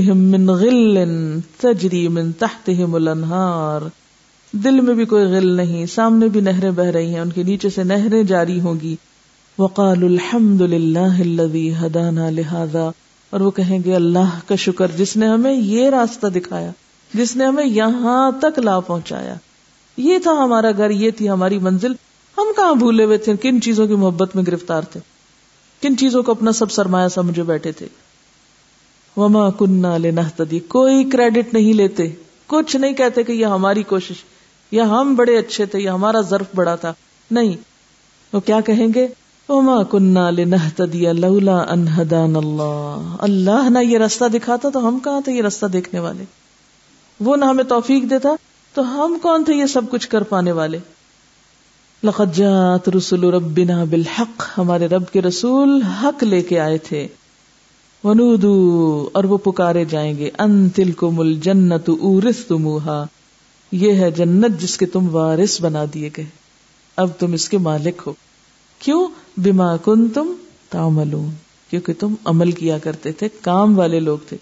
تجری 1.57 2.07
من 2.07 2.31
تحت 2.31 2.69
الانہار 2.93 3.81
دل 4.51 4.81
میں 4.81 4.93
بھی 4.93 5.05
کوئی 5.05 5.25
غل 5.25 5.47
نہیں، 5.47 5.85
سامنے 5.85 6.27
بھی 6.27 6.41
نہریں 6.41 6.71
بہ 6.71 6.83
رہی 6.83 7.13
ہیں، 7.13 7.19
ان 7.19 7.31
کے 7.31 7.43
نیچے 7.43 7.69
سے 7.69 7.83
نہریں 7.83 8.23
جاری 8.23 8.59
ہوں 8.59 8.73
گی۔ 8.81 8.95
وقال 9.59 10.03
الحمد 10.03 10.61
للہ 10.61 11.81
ہدانا 11.85 12.29
لہذا 12.29 12.89
اور 13.29 13.39
وہ 13.39 13.51
کہیں 13.51 13.79
گے، 13.85 13.95
اللہ 13.95 14.39
کا 14.47 14.55
شکر، 14.55 14.87
جس 14.97 15.17
نے 15.17 15.27
ہمیں 15.27 15.53
یہ 15.53 15.89
راستہ 15.89 16.27
دکھایا، 16.27 16.71
جس 17.13 17.35
نے 17.35 17.45
ہمیں 17.45 17.65
یہاں 17.65 18.31
تک 18.41 18.59
لا 18.59 18.79
پہنچایا۔ 18.79 19.35
یہ 19.97 20.17
تھا 20.17 20.31
ہمارا 20.31 20.71
گھر، 20.77 20.89
یہ 20.89 21.11
تھی 21.11 21.29
ہماری 21.29 21.59
منزل۔ 21.59 21.91
ہم 22.37 22.47
کہاں 22.55 22.75
بھولے 22.75 23.03
ہوئے 23.03 23.17
تھے؟ 23.17 23.35
کن 23.35 23.61
چیزوں 23.61 23.87
کی 23.87 23.95
محبت 23.95 24.35
میں 24.35 24.43
گرفتار 24.47 24.81
تھے؟ 24.81 24.99
کن 25.81 25.97
چیزوں 25.97 26.23
کو 26.23 26.31
اپنا 26.31 26.51
سب 26.51 26.71
سرمایہ 26.71 27.07
سمجھے 27.07 27.43
بیٹھے 27.43 27.71
تھے؟ 27.71 27.87
وما 29.17 29.49
کنہ 29.49 29.87
لینا 29.87 30.21
کوئی 30.67 31.09
کریڈٹ 31.09 31.53
نہیں 31.53 31.73
لیتے۔ 31.73 32.03
کچھ 32.47 32.75
نہیں 32.75 32.93
کہتے 32.93 33.23
کہ 33.23 33.31
یہ 33.31 33.45
ہماری 33.45 33.83
کوشش 33.83 34.15
یا 34.71 34.83
ہم 34.83 35.15
بڑے 35.15 35.37
اچھے 35.37 35.65
تھے 35.65 35.79
یا 35.79 35.93
ہمارا 35.93 36.21
ظرف 36.21 36.45
بڑا 36.55 36.75
تھا۔ 36.75 36.93
نہیں۔ 37.31 37.55
وہ 38.33 38.39
کیا 38.39 38.61
کہیں 38.61 38.87
گے؟ 38.95 39.07
وما 39.49 39.83
کنہ 39.83 40.19
لنہتدی 40.19 41.13
لولا 41.13 41.57
ان 41.57 41.85
ہدان 41.87 42.35
اللہ 42.35 43.15
اللہ 43.19 43.69
نہ 43.69 43.79
یہ 43.79 43.97
رستہ 43.97 44.25
دکھاتا 44.25 44.69
تو 44.69 44.87
ہم 44.87 44.99
کہاں 44.99 45.21
تھے 45.21 45.31
یہ 45.31 45.41
رستہ 45.41 45.65
دیکھنے 45.65 45.99
والے؟ 45.99 46.23
وہ 47.19 47.35
نہ 47.35 47.45
ہمیں 47.45 47.63
توفیق 47.63 48.09
دیتا 48.09 48.29
تو 48.73 48.81
ہم 48.81 49.17
کون 49.21 49.43
تھے 49.43 49.53
یہ 49.53 49.65
سب 49.65 49.81
کچھ 49.89 50.09
کر 50.09 50.23
پانے 50.23 50.51
والے؟ 50.51 50.79
لقد 52.03 52.35
جاءت 52.35 52.89
رسول 52.89 53.23
ربنا 53.23 53.83
بالحق۔ 53.83 54.43
ہمارے 54.57 54.87
رب 54.87 55.03
کے 55.13 55.21
رسول 55.21 55.81
حق 55.81 56.23
لے 56.23 56.41
کے 56.41 56.59
آئے 56.59 56.77
تھے۔ 56.77 57.07
ونودو، 58.03 59.09
اور 59.13 59.23
وہ 59.23 59.37
پکارے 59.37 59.85
جائیں 59.85 60.17
گے، 60.17 60.29
ان 60.39 60.69
تلکم 60.69 61.19
الجنت 61.19 61.89
اورثتموها 62.01 63.03
یہ 63.71 63.91
ہے 63.93 64.11
جنت 64.11 64.61
جس 64.61 64.77
کے 64.77 64.85
تم 64.85 65.15
وارث 65.15 65.61
بنا 65.61 65.85
دیے 65.93 66.09
گئے۔ 66.17 66.25
اب 66.95 67.09
تم 67.19 67.33
اس 67.33 67.49
کے 67.49 67.57
مالک 67.57 68.01
ہو۔ 68.07 68.13
کیوں؟ 68.79 69.07
بما 69.37 69.77
کنتم 69.77 70.33
تعملون۔ 70.69 71.29
کیونکہ 71.69 71.93
تم 71.99 72.13
عمل 72.25 72.51
کیا 72.51 72.77
کرتے 72.77 73.11
تھے، 73.11 73.29
کام 73.41 73.79
والے 73.79 73.99
لوگ 73.99 74.17
تھے۔ 74.29 74.37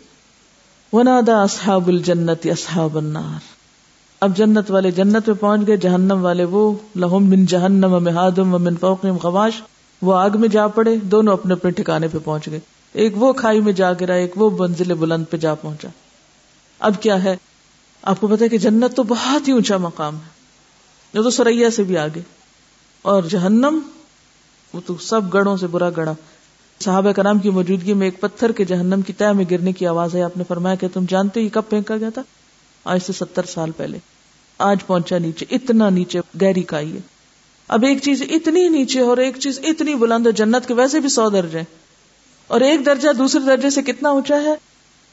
ونادا 0.94 1.42
اصحاب 1.42 1.88
الجنت 1.88 2.46
اصحاب 2.46 2.98
النار۔ 2.98 3.40
اب 4.22 4.38
جنت 4.38 4.72
والے 4.72 4.92
جنت 4.92 5.28
میں 5.28 5.36
پہنچ 5.40 5.62
گئے، 5.68 5.78
جہنم 5.78 6.18
والے 6.22 6.44
وہ، 6.44 6.74
لہم 6.96 7.26
من 7.26 7.46
جہنم 7.46 8.04
مہادم 8.04 8.64
من 8.64 8.76
فوقہم 8.76 9.18
غواش 9.24 9.62
وہ 10.02 10.14
آگ 10.14 10.30
میں 10.36 10.50
جا 10.50 10.68
پڑے، 10.68 10.96
دونوں 10.96 11.34
اپنے 11.34 11.54
اپنے 11.54 11.72
ٹھکانے 11.72 12.08
پہ 12.08 12.18
پہنچ 12.24 12.48
گئے۔ 12.48 12.60
ایک 12.94 13.14
وہ 13.16 13.34
کھائی 13.34 13.62
میں 13.62 13.74
جا 13.74 13.94
گرا، 13.94 14.14
ایک 14.14 14.32
وہ 14.36 14.50
منزل 14.60 14.94
بلند 14.94 15.26
پہ 15.30 15.38
جا 15.38 15.56
پہنچا۔ 15.56 15.88
اب 16.80 17.02
کیا 17.02 17.24
ہے؟ 17.24 17.36
آپ 18.02 18.20
کو 18.20 18.28
پتا 18.28 18.48
کہ 18.48 18.58
جنت 18.58 18.96
تو 18.96 19.04
بہت 19.04 19.48
ہی 19.48 19.54
اونچا 19.54 19.78
مقام 19.78 20.16
ہے۔ 20.16 20.30
جو 21.14 21.24
تو 21.24 21.30
سریا 21.30 21.70
سے 21.70 21.84
بھی 21.84 21.98
آگے۔ 21.98 22.22
اور 23.02 23.24
جہنم، 23.24 23.80
وہ 24.74 24.82
تو 24.86 24.98
سب 24.98 25.34
گڑوں 25.34 25.58
سے 25.58 25.68
برا 25.68 25.90
گڑا 25.98 26.14
صحابہ 26.80 27.12
کرام 27.12 27.40
کی 27.40 27.50
موجودگی 27.50 27.94
میں 27.94 28.08
ایک 28.08 28.20
پتھر 28.20 28.52
کے 28.52 28.66
جہنم 28.66 29.02
کی 29.02 29.14
تہ 29.14 29.32
میں 29.34 29.46
گرنے 29.52 29.72
کی 29.72 29.88
آواز 29.88 30.16
ہے 30.16 30.24
آپ 30.24 30.38
نے 30.38 30.44
فرمایا 30.48 30.76
کہ 30.76 30.88
تم 30.94 31.06
جانتے 31.10 31.40
ہی 31.40 31.50
کب 31.50 31.62
پھینکا 31.70 31.98
گیا 31.98 32.10
تھا؟ 32.10 32.22
آج 32.84 33.00
سے 33.06 33.14
ستر 33.14 33.44
سال 33.44 33.72
پہلے۔ 33.72 33.98
آج 34.58 34.78
پہنچا 34.88 35.18
نیچے، 35.18 35.46
اتنا 35.52 35.90
نیچے، 35.90 36.20
گہری 36.42 36.64
کائی 36.64 36.94
ہے۔ 36.94 37.02
اب 37.68 37.84
ایک 37.84 38.02
چیز 38.02 38.24
اتنی 38.30 38.70
نیچے 38.70 39.00
اور 39.00 39.18
ایک 39.18 39.38
چیز 39.40 39.60
اتنی 39.64 39.96
بلند 39.96 40.28
ہے، 40.28 40.32
جنت 40.32 40.68
کے 40.68 40.74
ویسے 40.74 41.00
بھی 41.00 41.10
سو 41.10 41.30
درجے۔ 41.30 41.62
اور 42.50 42.62
ایک 42.62 42.86
درجہ 42.86 43.10
دوسرے 43.18 43.42
درجے 43.46 43.70
سے 43.70 43.82
کتنا 43.82 44.10
اونچا 44.10 44.42
ہے 44.42 44.56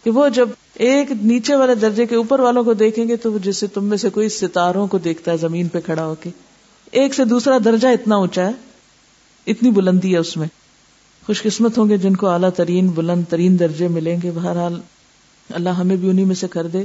کہ 0.04 0.10
وہ 0.10 0.28
جب 0.28 0.48
ایک 0.74 1.12
نیچے 1.22 1.54
والے 1.54 1.74
درجے 1.74 2.06
کے 2.06 2.16
اوپر 2.16 2.40
والوں 2.40 2.64
کو 2.64 2.74
دیکھیں 2.74 3.08
گے 3.08 3.16
تو 3.16 3.38
جیسے 3.38 3.66
تم 3.66 3.84
میں 3.84 3.96
سے 3.96 4.10
کوئی 4.10 4.28
ستاروں 4.28 4.86
کو 4.86 4.98
دیکھتا 4.98 5.32
ہے، 5.32 5.36
زمین 5.36 5.68
پہ 5.68 5.80
کھڑا 5.80 6.06
ہو 6.06 6.14
کے۔ 6.14 6.30
ایک 6.90 7.14
سے 7.14 7.24
دوسرا 7.24 7.58
درجہ 7.64 7.88
اتنا 7.88 8.16
اونچا 8.16 8.46
ہے، 8.46 8.50
اتنی 9.46 9.70
بلندی 9.70 10.12
ہے 10.12 10.18
اس 10.18 10.36
میں۔ 10.36 10.48
خوش 11.26 11.42
قسمت 11.42 11.78
ہوں 11.78 11.88
گے 11.88 11.96
جن 11.96 12.16
کو 12.16 12.28
اعلیٰ 12.28 12.50
ترین 12.50 12.88
بلند 12.88 13.24
ترین 13.28 13.58
درجے 13.58 13.88
ملیں 13.88 14.18
گے۔ 14.22 14.30
بہرحال، 14.30 14.80
اللہ 15.54 15.68
ہمیں 15.68 15.96
بھی 15.96 16.10
انہیں 16.10 16.26
میں 16.26 16.34
سے 16.34 16.48
کر 16.48 16.66
دے۔ 16.66 16.84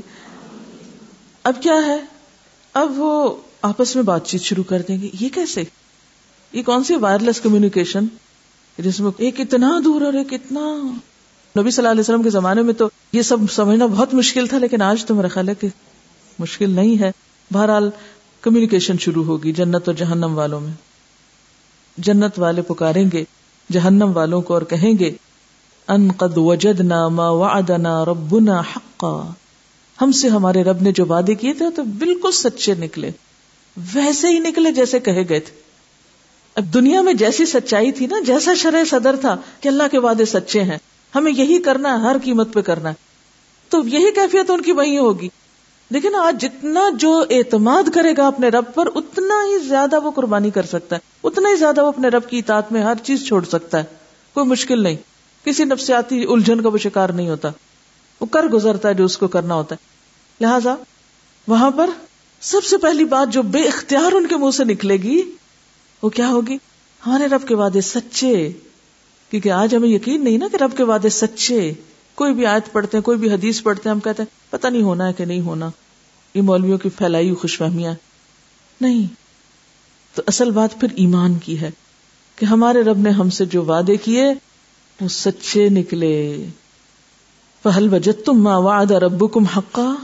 اب 1.44 1.54
کیا 1.62 1.76
ہے؟ 1.86 1.98
اب 2.74 2.94
وہ 2.96 3.36
آپس 3.62 3.96
میں 3.96 4.04
بات 4.04 4.26
چیت 4.26 4.42
شروع 4.42 4.64
کر 4.64 4.82
دیں 4.88 5.02
گے۔ 5.02 5.10
یہ 5.20 5.30
کیسے؟ 5.30 5.64
یہ 6.54 6.64
کون 6.64 6.84
سی 6.84 6.96
وائرلیس 6.96 7.42
کمیونیکیشن 7.42 8.06
جس 8.78 9.00
میں 9.00 9.12
ایک 9.18 9.40
اتنا 9.40 9.80
دور 9.86 10.02
اور 10.02 10.14
ایک 10.14 10.34
اتنا 10.34 10.92
نبی 11.60 11.72
صلی 11.72 11.82
اللہ 11.82 11.92
علیہ 11.92 12.02
وسلم 12.02 12.24
کے 12.24 12.30
زمانے 12.30 12.62
میں 12.62 12.74
تو 12.74 12.90
یہ 13.14 13.22
سب 13.22 13.38
سمجھنا 13.52 13.86
بہت 13.86 14.14
مشکل 14.14 14.48
تھا، 14.48 14.58
لیکن 14.58 14.82
آج 14.82 15.06
تو 15.06 15.16
میرا 15.16 15.28
خیال 15.28 15.50
ہے 15.50 15.56
کہ 15.56 15.68
مشکل 16.40 16.70
نہیں 16.70 17.00
ہے۔ 17.00 17.12
بہرحال 17.54 17.90
کمیونیکیشن 18.42 18.98
شروع 18.98 19.24
ہوگی 19.24 19.52
جنت 19.52 19.82
اور 19.86 19.94
جہنم 19.94 20.38
والوں 20.38 20.60
میں۔ 20.60 20.74
جنت 21.98 22.40
والے 22.40 22.62
پکاریں 22.62 23.06
گے، 23.14 23.24
جہنم 23.72 24.12
والوں 24.16 24.42
کو 24.42 24.54
اور 24.54 24.62
کہیں 24.62 25.00
گے، 25.00 25.12
ان 25.88 26.12
قد 26.12 26.38
وجدنا 26.38 27.08
ما 27.08 27.30
وعدنا 27.30 28.06
ربنا 28.06 28.60
حقا 28.60 29.34
ہم 30.02 30.12
سے 30.12 30.28
ہمارے 30.28 30.64
رب 30.64 30.82
نے 30.82 30.92
جو 30.92 31.06
وعدے 31.06 31.36
کیے 31.36 31.54
تھے 31.54 31.66
تو 31.76 31.84
بالکل 31.84 32.32
سچے 32.32 32.74
نکلے۔ 32.76 33.12
ویسے 33.94 34.28
ہی 34.28 34.40
نکلے 34.40 34.72
جیسے 34.72 35.00
کہے 35.00 35.30
گئے 35.30 35.40
تھے۔ 35.40 35.61
دنیا 36.58 37.02
میں 37.02 37.14
جیسی 37.14 37.46
سچائی 37.46 37.92
تھی 37.92 38.06
نا، 38.06 38.16
جیسا 38.26 38.54
شرح 38.54 38.84
صدر 38.84 39.16
تھا 39.16 39.38
کہ 39.60 39.68
اللہ 39.68 39.84
کے 39.92 40.00
وعدے 40.00 40.26
سچے 40.26 40.64
ہیں۔ 40.64 40.78
ہمیں 41.16 41.32
یہی 41.32 41.62
کرنا 41.62 41.94
ہے 41.94 41.98
ہر 41.98 42.16
قیمت 42.24 42.54
پہ 42.54 42.62
کرنا۔ 42.62 42.90
ہے 42.90 42.94
تو 43.70 43.78
یہی 43.86 44.12
کیفیت 44.12 44.52
ان 44.52 44.62
کی 44.62 44.72
وہی 44.72 44.98
ہوگی۔ 44.98 45.30
لیکن 45.90 46.16
آج 46.16 46.42
جتنا 46.42 46.90
جو 46.94 47.24
اعتماد 47.30 47.84
کرے 47.94 48.14
گا 48.18 48.28
اپنے 48.28 48.48
رب 48.48 48.64
پر، 48.76 48.90
اتنا 48.96 49.34
ہی 49.34 49.60
زیادہ 49.60 50.00
وہ 50.00 50.12
قربانی 50.12 50.50
کر 50.50 50.64
سکتا 50.64 50.96
ہے۔ 50.96 51.02
اتنا 51.24 51.50
ہی 51.50 51.56
زیادہ 51.56 51.84
وہ 51.84 51.88
اپنے 51.88 52.08
رب 52.08 52.30
کی 52.30 52.40
اطاعت 52.40 52.72
میں 52.72 52.82
ہر 52.82 52.94
چیز 53.04 53.28
چھوڑ 53.28 53.46
سکتا 53.46 53.80
ہے۔ 53.80 53.84
کوئی 54.34 54.46
مشکل 54.46 54.84
نہیں۔ 54.84 54.96
کسی 55.46 55.64
نفسیاتی 55.64 56.24
الجھن 56.24 56.62
کا 56.62 56.70
وہ 56.70 56.78
شکار 56.78 57.10
نہیں 57.10 57.30
ہوتا۔ 57.30 57.50
وہ 58.22 58.26
کر 58.26 58.44
گزرتا 58.44 58.90
ہے 58.90 58.94
جو 58.94 59.06
اس 59.06 59.18
کو 59.18 59.28
کرنا 59.28 59.54
ہوتا 59.54 59.76
ہے۔ 59.76 59.88
لہذا 60.46 60.76
وہاں 61.48 61.72
پر 61.72 61.90
سب 62.42 62.64
سے 62.64 62.78
پہلی 62.78 63.06
بات 63.06 63.34
جو 63.34 63.42
بے 63.42 63.62
اختیار 63.62 64.12
ان 64.12 64.28
کے 64.28 64.38
منہ 64.38 64.52
سے 64.52 64.64
نکلے 64.64 64.98
گی 64.98 65.22
وہ 66.04 66.10
کیا 66.10 66.30
ہوگی؟ 66.30 66.58
ہمارے 67.08 67.26
رب 67.28 67.48
کے 67.48 67.56
وعدے 67.56 67.82
سچے۔ 67.82 68.52
کیونکہ 69.30 69.52
آج 69.52 69.76
ہمیں 69.76 69.90
یقین 69.90 70.24
نہیں 70.24 70.38
نا 70.38 70.48
کہ 70.52 70.64
رب 70.64 70.78
کے 70.78 70.84
وعدے 70.84 71.10
سچے۔ 71.10 71.74
کوئی 72.16 72.34
بھی 72.34 72.46
آیت 72.46 72.72
پڑھتے 72.72 72.98
ہیں، 72.98 73.04
کوئی 73.04 73.18
بھی 73.18 73.32
حدیث 73.32 73.64
پڑھتے 73.64 73.90
ہیں، 73.90 73.94
ہم 73.94 74.00
کہتے 74.00 74.24
ہیں، 74.24 74.52
پتہ 74.52 74.68
نہیں 74.68 74.82
ہونا 74.82 75.08
ہے 75.08 75.14
کہ 75.14 75.26
نہیں 75.26 75.42
ہونا۔ 75.42 75.70
یہ 76.34 76.42
مولویوں 76.42 76.78
کی 76.78 76.90
پھیلائی 76.90 77.26
ہوئی 77.26 77.36
خوش 77.36 77.58
فہمیاں 77.58 77.94
نہیں۔ 78.82 79.08
تو 80.16 80.22
اصل 80.28 80.52
بات 80.52 80.80
پھر 80.80 80.88
ایمان 80.96 81.34
کی 81.34 81.62
ہے 81.62 81.72
کہ 82.36 82.46
ہمارے 82.46 82.82
رب 82.82 82.98
نے 82.98 83.10
ہم 83.10 83.30
سے 83.30 83.46
جو 83.46 83.64
وعدے 83.64 83.98
کیے، 83.98 84.26
وہ 85.02 85.08
سچے 85.08 85.70
نکلے۔ 85.70 86.46
پہل 87.62 87.90
بجت 87.90 88.26
تم 88.26 88.34
ماں 88.34 88.60
واد 88.60 88.92
رب 88.92 89.34
کم 89.34 89.44
حقا؟ 89.44 89.96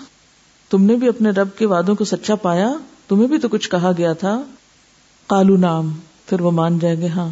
تم 0.70 0.84
نے 0.84 0.96
بھی 0.96 1.08
اپنے 1.08 1.30
رب 1.30 1.48
کے 1.58 1.66
وعدوں 1.66 1.96
کو 1.96 2.06
سچا 2.06 2.36
پایا؟ 2.36 2.74
تمہیں 3.08 3.28
بھی 3.28 3.38
تو 3.38 3.48
کچھ 3.48 3.70
کہا 3.70 3.92
گیا 3.98 4.14
تھا۔ 4.14 4.42
کالو 5.28 5.58
نام 5.58 5.94
پھر 6.26 6.42
وہ 6.42 6.52
مان 6.52 6.80
جائیں 6.80 7.02
گے 7.02 7.08
ہاں۔ 7.08 7.30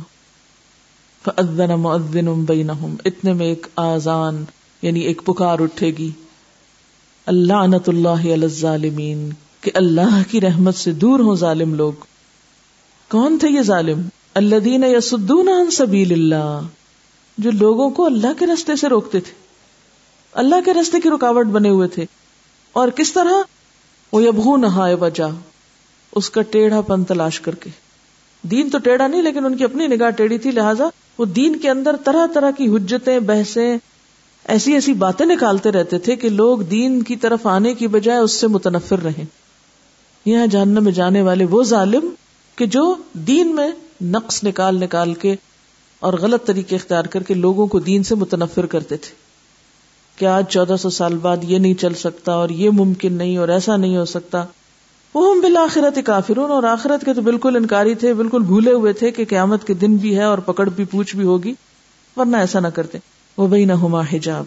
فَأَذَّنَ 1.23 1.73
مُؤَذِّنٌ 1.73 2.35
بَيْنَهُمْ، 2.35 2.95
اتنے 3.05 3.33
میں 3.33 3.45
ایک 3.45 3.67
آزان 3.75 4.45
یعنی 4.81 4.99
ایک 4.99 5.21
پکار 5.25 5.59
اٹھے 5.59 5.87
گی۔ 5.87 6.11
اللہ 7.25 7.53
اللہ 7.53 8.07
علی 8.07 8.33
الظالمین، 8.33 9.29
کہ 9.61 9.71
اللہ 9.73 10.31
کی 10.31 10.41
رحمت 10.41 10.75
سے 10.75 10.91
دور 10.91 11.19
ہوں 11.19 11.35
ظالم 11.35 11.73
لوگ۔ 11.73 11.93
کون 13.09 13.37
تھے 13.39 13.49
یہ 13.49 13.61
ظالم؟ 13.61 14.01
الذین 14.33 14.83
یصدون 14.83 15.49
عن 15.49 15.71
سبیل 15.71 16.11
اللہ، 16.11 16.61
جو 17.37 17.51
لوگوں 17.51 17.89
کو 17.89 18.05
اللہ 18.05 18.39
کے 18.39 18.47
رستے 18.47 18.75
سے 18.75 18.89
روکتے 18.89 19.19
تھے۔ 19.19 19.33
اللہ 20.31 20.55
کے 20.65 20.73
رستے 20.73 20.99
کی 20.99 21.09
رکاوٹ 21.09 21.45
بنے 21.45 21.69
ہوئے 21.69 21.87
تھے۔ 21.87 22.05
اور 22.73 22.87
کس 22.87 23.13
طرح؟ 23.13 23.33
وہ 24.11 24.23
یبغون 24.23 24.61
نہائے 24.61 24.93
وجہ 24.93 25.29
اس 26.15 26.29
کا 26.29 26.41
ٹیڑھا 26.41 26.81
پن 26.81 27.03
تلاش 27.03 27.39
کر 27.39 27.55
کے۔ 27.55 27.84
دین 28.51 28.69
تو 28.69 28.77
ٹیڑھا 28.77 29.07
نہیں، 29.07 29.21
لیکن 29.21 29.45
ان 29.45 29.57
کی 29.57 29.63
اپنی 29.63 29.87
نگاہ 29.87 30.09
ٹیڑھی 30.09 30.37
تھی، 30.37 30.51
لہٰذا 30.51 30.83
وہ 31.17 31.25
دین 31.25 31.55
کے 31.55 31.69
اندر 31.69 31.95
طرح 32.05 32.25
طرح 32.33 32.51
کی 32.51 32.67
حجتیں، 32.67 33.19
بحثیں، 33.19 33.77
ایسی 34.45 34.73
ایسی 34.73 34.93
باتیں 34.93 35.25
نکالتے 35.25 35.71
رہتے 35.71 35.99
تھے 35.99 36.15
کہ 36.15 36.29
لوگ 36.29 36.57
دین 36.57 37.03
کی 37.03 37.15
طرف 37.15 37.47
آنے 37.47 37.73
کی 37.73 37.87
بجائے 37.87 38.19
اس 38.19 38.31
سے 38.31 38.47
متنفر 38.47 38.99
رہے 39.03 39.25
یہاں 40.25 40.47
جاننے 40.47 40.79
میں 40.79 40.91
جانے 40.91 41.21
والے 41.21 41.45
وہ 41.45 41.63
ظالم 41.63 42.09
کہ 42.55 42.65
جو 42.65 42.95
دین 43.13 43.55
میں 43.55 43.69
نقص 44.01 44.43
نکال 44.43 44.75
نکال 44.75 45.13
کے 45.13 45.35
اور 45.99 46.13
غلط 46.13 46.45
طریقے 46.45 46.75
اختیار 46.75 47.05
کر 47.05 47.23
کے 47.23 47.33
لوگوں 47.33 47.67
کو 47.67 47.79
دین 47.79 48.03
سے 48.03 48.15
متنفر 48.15 48.65
کرتے 48.65 48.97
تھے۔ 48.97 49.13
کہ 50.15 50.25
آج 50.25 50.43
چودہ 50.49 50.75
سو 50.79 50.89
سال 50.89 51.17
بعد 51.17 51.37
یہ 51.43 51.57
نہیں 51.57 51.73
چل 51.73 51.93
سکتا 51.93 52.31
اور 52.31 52.49
یہ 52.49 52.69
ممکن 52.69 53.13
نہیں 53.13 53.37
اور 53.37 53.49
ایسا 53.49 53.75
نہیں 53.75 53.97
ہو 53.97 54.05
سکتا؟ 54.05 54.45
وہ 55.15 55.35
ہم 55.35 55.41
بالآخرت 55.41 55.99
کافرون، 56.05 56.51
اور 56.51 56.63
آخرت 56.63 57.05
کے 57.05 57.13
تو 57.13 57.21
بالکل 57.21 57.55
انکاری 57.55 57.95
تھے، 57.95 58.13
بالکل 58.13 58.43
بھولے 58.43 58.71
ہوئے 58.71 58.93
تھے 58.93 59.11
کہ 59.11 59.25
قیامت 59.25 59.67
کے 59.67 59.73
دن 59.73 59.95
بھی 59.95 60.15
ہے 60.17 60.23
اور 60.23 60.37
پکڑ 60.37 60.69
بھی 60.69 60.85
پوچھ 60.85 61.15
بھی 61.15 61.25
ہوگی، 61.25 61.53
ورنہ 62.15 62.37
ایسا 62.37 62.59
نہ 62.59 62.67
کرتے۔ 62.67 62.97
وہ 63.37 63.47
بھائی 63.47 63.65
نہ 63.65 63.73
ہما 63.73 64.01
حجاب، 64.13 64.45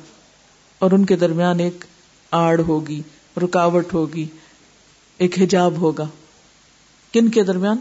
اور 0.78 0.90
ان 0.90 1.04
کے 1.04 1.16
درمیان 1.16 1.60
ایک 1.60 1.84
آڑ 2.30 2.60
ہوگی، 2.60 3.02
رکاوٹ 3.44 3.94
ہوگی، 3.94 4.26
ایک 5.18 5.38
حجاب 5.38 5.72
ہوگا۔ 5.76 6.06
کن 7.12 7.28
کے 7.28 7.42
درمیان؟ 7.42 7.76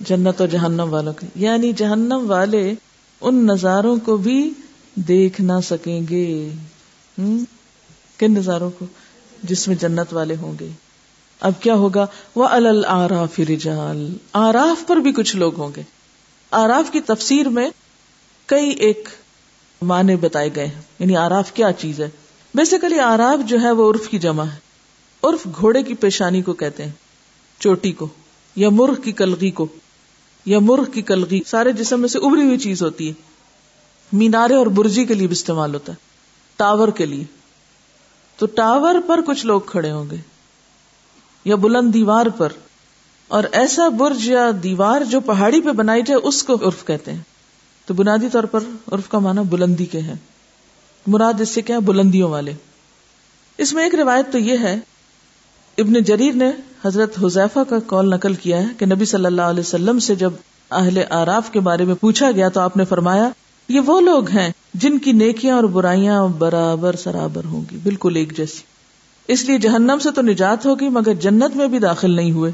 جنت 0.00 0.40
اور 0.40 0.48
جہنم 0.48 0.88
والوں 0.90 1.12
کے۔ 1.12 1.26
یعنی 1.34 1.72
جہنم 1.72 2.24
والے 2.26 2.74
ان 3.20 3.46
نظاروں 3.46 3.96
کو 4.04 4.16
بھی 4.16 4.52
دیکھ 4.94 5.40
نہ 5.40 5.60
سکیں 5.64 6.00
گے۔ 6.10 6.48
کن 8.18 8.34
نظاروں 8.34 8.70
کو؟ 8.78 8.86
جس 9.42 9.68
میں 9.68 9.76
جنت 9.76 10.14
والے 10.14 10.36
ہوں 10.42 10.52
گے۔ 10.60 10.68
اب 11.40 11.52
کیا 11.60 11.74
ہوگا؟ 11.74 12.06
وہ 12.34 12.46
الراف 12.46 13.40
رجال۔ 13.40 14.16
آراف 14.32 14.86
پر 14.86 14.96
بھی 14.96 15.12
کچھ 15.12 15.36
لوگ 15.36 15.60
ہوں 15.60 15.68
گے۔ 15.76 15.82
آراف 16.50 16.90
کی 16.90 17.00
تفسیر 17.00 17.48
میں 17.48 17.70
کئی 18.46 18.70
ایک 18.70 19.08
معنی 19.82 20.16
بتائے 20.16 20.50
گئے 20.56 20.66
ہیں۔ 20.66 20.82
یعنی 20.98 21.16
آراف 21.16 21.52
کیا 21.52 21.72
چیز 21.72 22.00
ہے؟ 22.00 22.10
بیسیکلی 22.54 23.00
آراف 23.00 23.48
جو 23.48 23.60
ہے 23.60 23.70
وہ 23.70 23.92
عرف 23.92 24.08
کی 24.08 24.18
جمع 24.18 24.44
ہے۔ 24.44 24.56
عرف 25.22 25.46
گھوڑے 25.60 25.82
کی 25.82 25.94
پیشانی 25.94 26.42
کو 26.42 26.52
کہتے 26.52 26.84
ہیں، 26.84 26.92
چوٹی 27.58 27.92
کو، 27.92 28.08
یا 28.56 28.68
مرغ 28.70 28.94
کی 28.94 29.12
کلگی 29.12 29.50
کو، 29.50 29.66
یا 30.46 30.58
مرغ 30.58 30.84
کی 30.84 31.02
کلگی 31.02 31.40
سارے 31.46 31.72
جسم 31.72 32.00
میں 32.00 32.08
سے 32.08 32.18
ابری 32.18 32.42
ہوئی 32.42 32.58
چیز 32.58 32.82
ہوتی 32.82 33.08
ہے۔ 33.08 33.12
مینارے 34.12 34.54
اور 34.54 34.66
برجی 34.66 35.04
کے 35.04 35.14
لیے 35.14 35.26
بھی 35.26 35.32
استعمال 35.32 35.74
ہوتا 35.74 35.92
ہے۔ 35.92 35.96
ٹاور 36.56 36.88
کے 36.88 37.06
لیے۔ 37.06 37.24
تو 38.36 38.46
ٹاور 38.46 38.94
پر 39.06 39.20
کچھ 39.26 39.46
لوگ 39.46 39.60
کھڑے 39.60 39.90
ہوں 39.90 40.04
گے۔ 40.10 40.16
یا 41.44 41.56
بلند 41.56 41.94
دیوار 41.94 42.26
پر، 42.26 42.52
اور 43.30 43.44
ایسا 43.52 43.88
برج 43.88 44.28
یا 44.28 44.50
دیوار 44.62 45.00
جو 45.10 45.20
پہاڑی 45.20 45.60
پہ 45.60 45.72
بنائی 45.72 46.02
جائے، 46.02 46.20
اس 46.28 46.42
کو 46.42 46.54
عرف 46.62 46.84
کہتے 46.86 47.12
ہیں۔ 47.12 47.22
تو 47.88 47.94
بنیادی 47.94 48.28
طور 48.32 48.44
پر 48.44 48.60
عرف 48.92 49.08
کا 49.08 49.18
معنی 49.18 49.40
بلندی 49.48 49.84
کے 49.84 50.00
ہے 50.00 50.14
مراد 51.06 51.40
اس 51.40 51.48
سے 51.48 51.62
کیا 51.62 51.78
بلندیوں 51.78 52.30
والے۔ 52.30 52.52
اس 53.58 53.72
میں 53.72 53.84
ایک 53.84 53.94
روایت 53.94 54.32
تو 54.32 54.38
یہ 54.38 54.58
ہے، 54.58 54.78
ابن 55.78 56.02
جریر 56.02 56.34
نے 56.34 56.50
حضرت 56.84 57.18
حذیفہ 57.24 57.60
کا 57.68 57.78
کال 57.86 58.10
نقل 58.10 58.34
کیا 58.34 58.58
ہے 58.58 58.66
کہ 58.78 58.86
نبی 58.86 59.04
صلی 59.04 59.26
اللہ 59.26 59.42
علیہ 59.42 59.60
وسلم 59.60 59.98
سے 59.98 60.14
جب 60.14 60.32
اہل 60.70 60.98
آراف 61.10 61.50
کے 61.52 61.60
بارے 61.60 61.84
میں 61.84 61.94
پوچھا 61.94 62.30
گیا 62.30 62.48
تو 62.48 62.60
آپ 62.60 62.76
نے 62.76 62.84
فرمایا، 62.84 63.28
یہ 63.68 63.80
وہ 63.80 64.00
لوگ 64.00 64.28
ہیں 64.28 64.50
جن 64.74 64.98
کی 64.98 65.12
نیکیاں 65.12 65.54
اور 65.56 65.64
برائیاں 65.64 66.26
برابر 66.38 66.96
سرابر 66.96 67.44
ہوں 67.44 67.62
گی، 67.70 67.78
بالکل 67.82 68.16
ایک 68.16 68.36
جیسی۔ 68.36 68.62
اس 69.28 69.44
لیے 69.44 69.58
جہنم 69.58 69.98
سے 70.02 70.10
تو 70.10 70.22
نجات 70.22 70.66
ہوگی 70.66 70.88
مگر 70.88 71.14
جنت 71.14 71.56
میں 71.56 71.68
بھی 71.68 71.78
داخل 71.78 72.10
نہیں 72.10 72.32
ہوئے۔ 72.32 72.52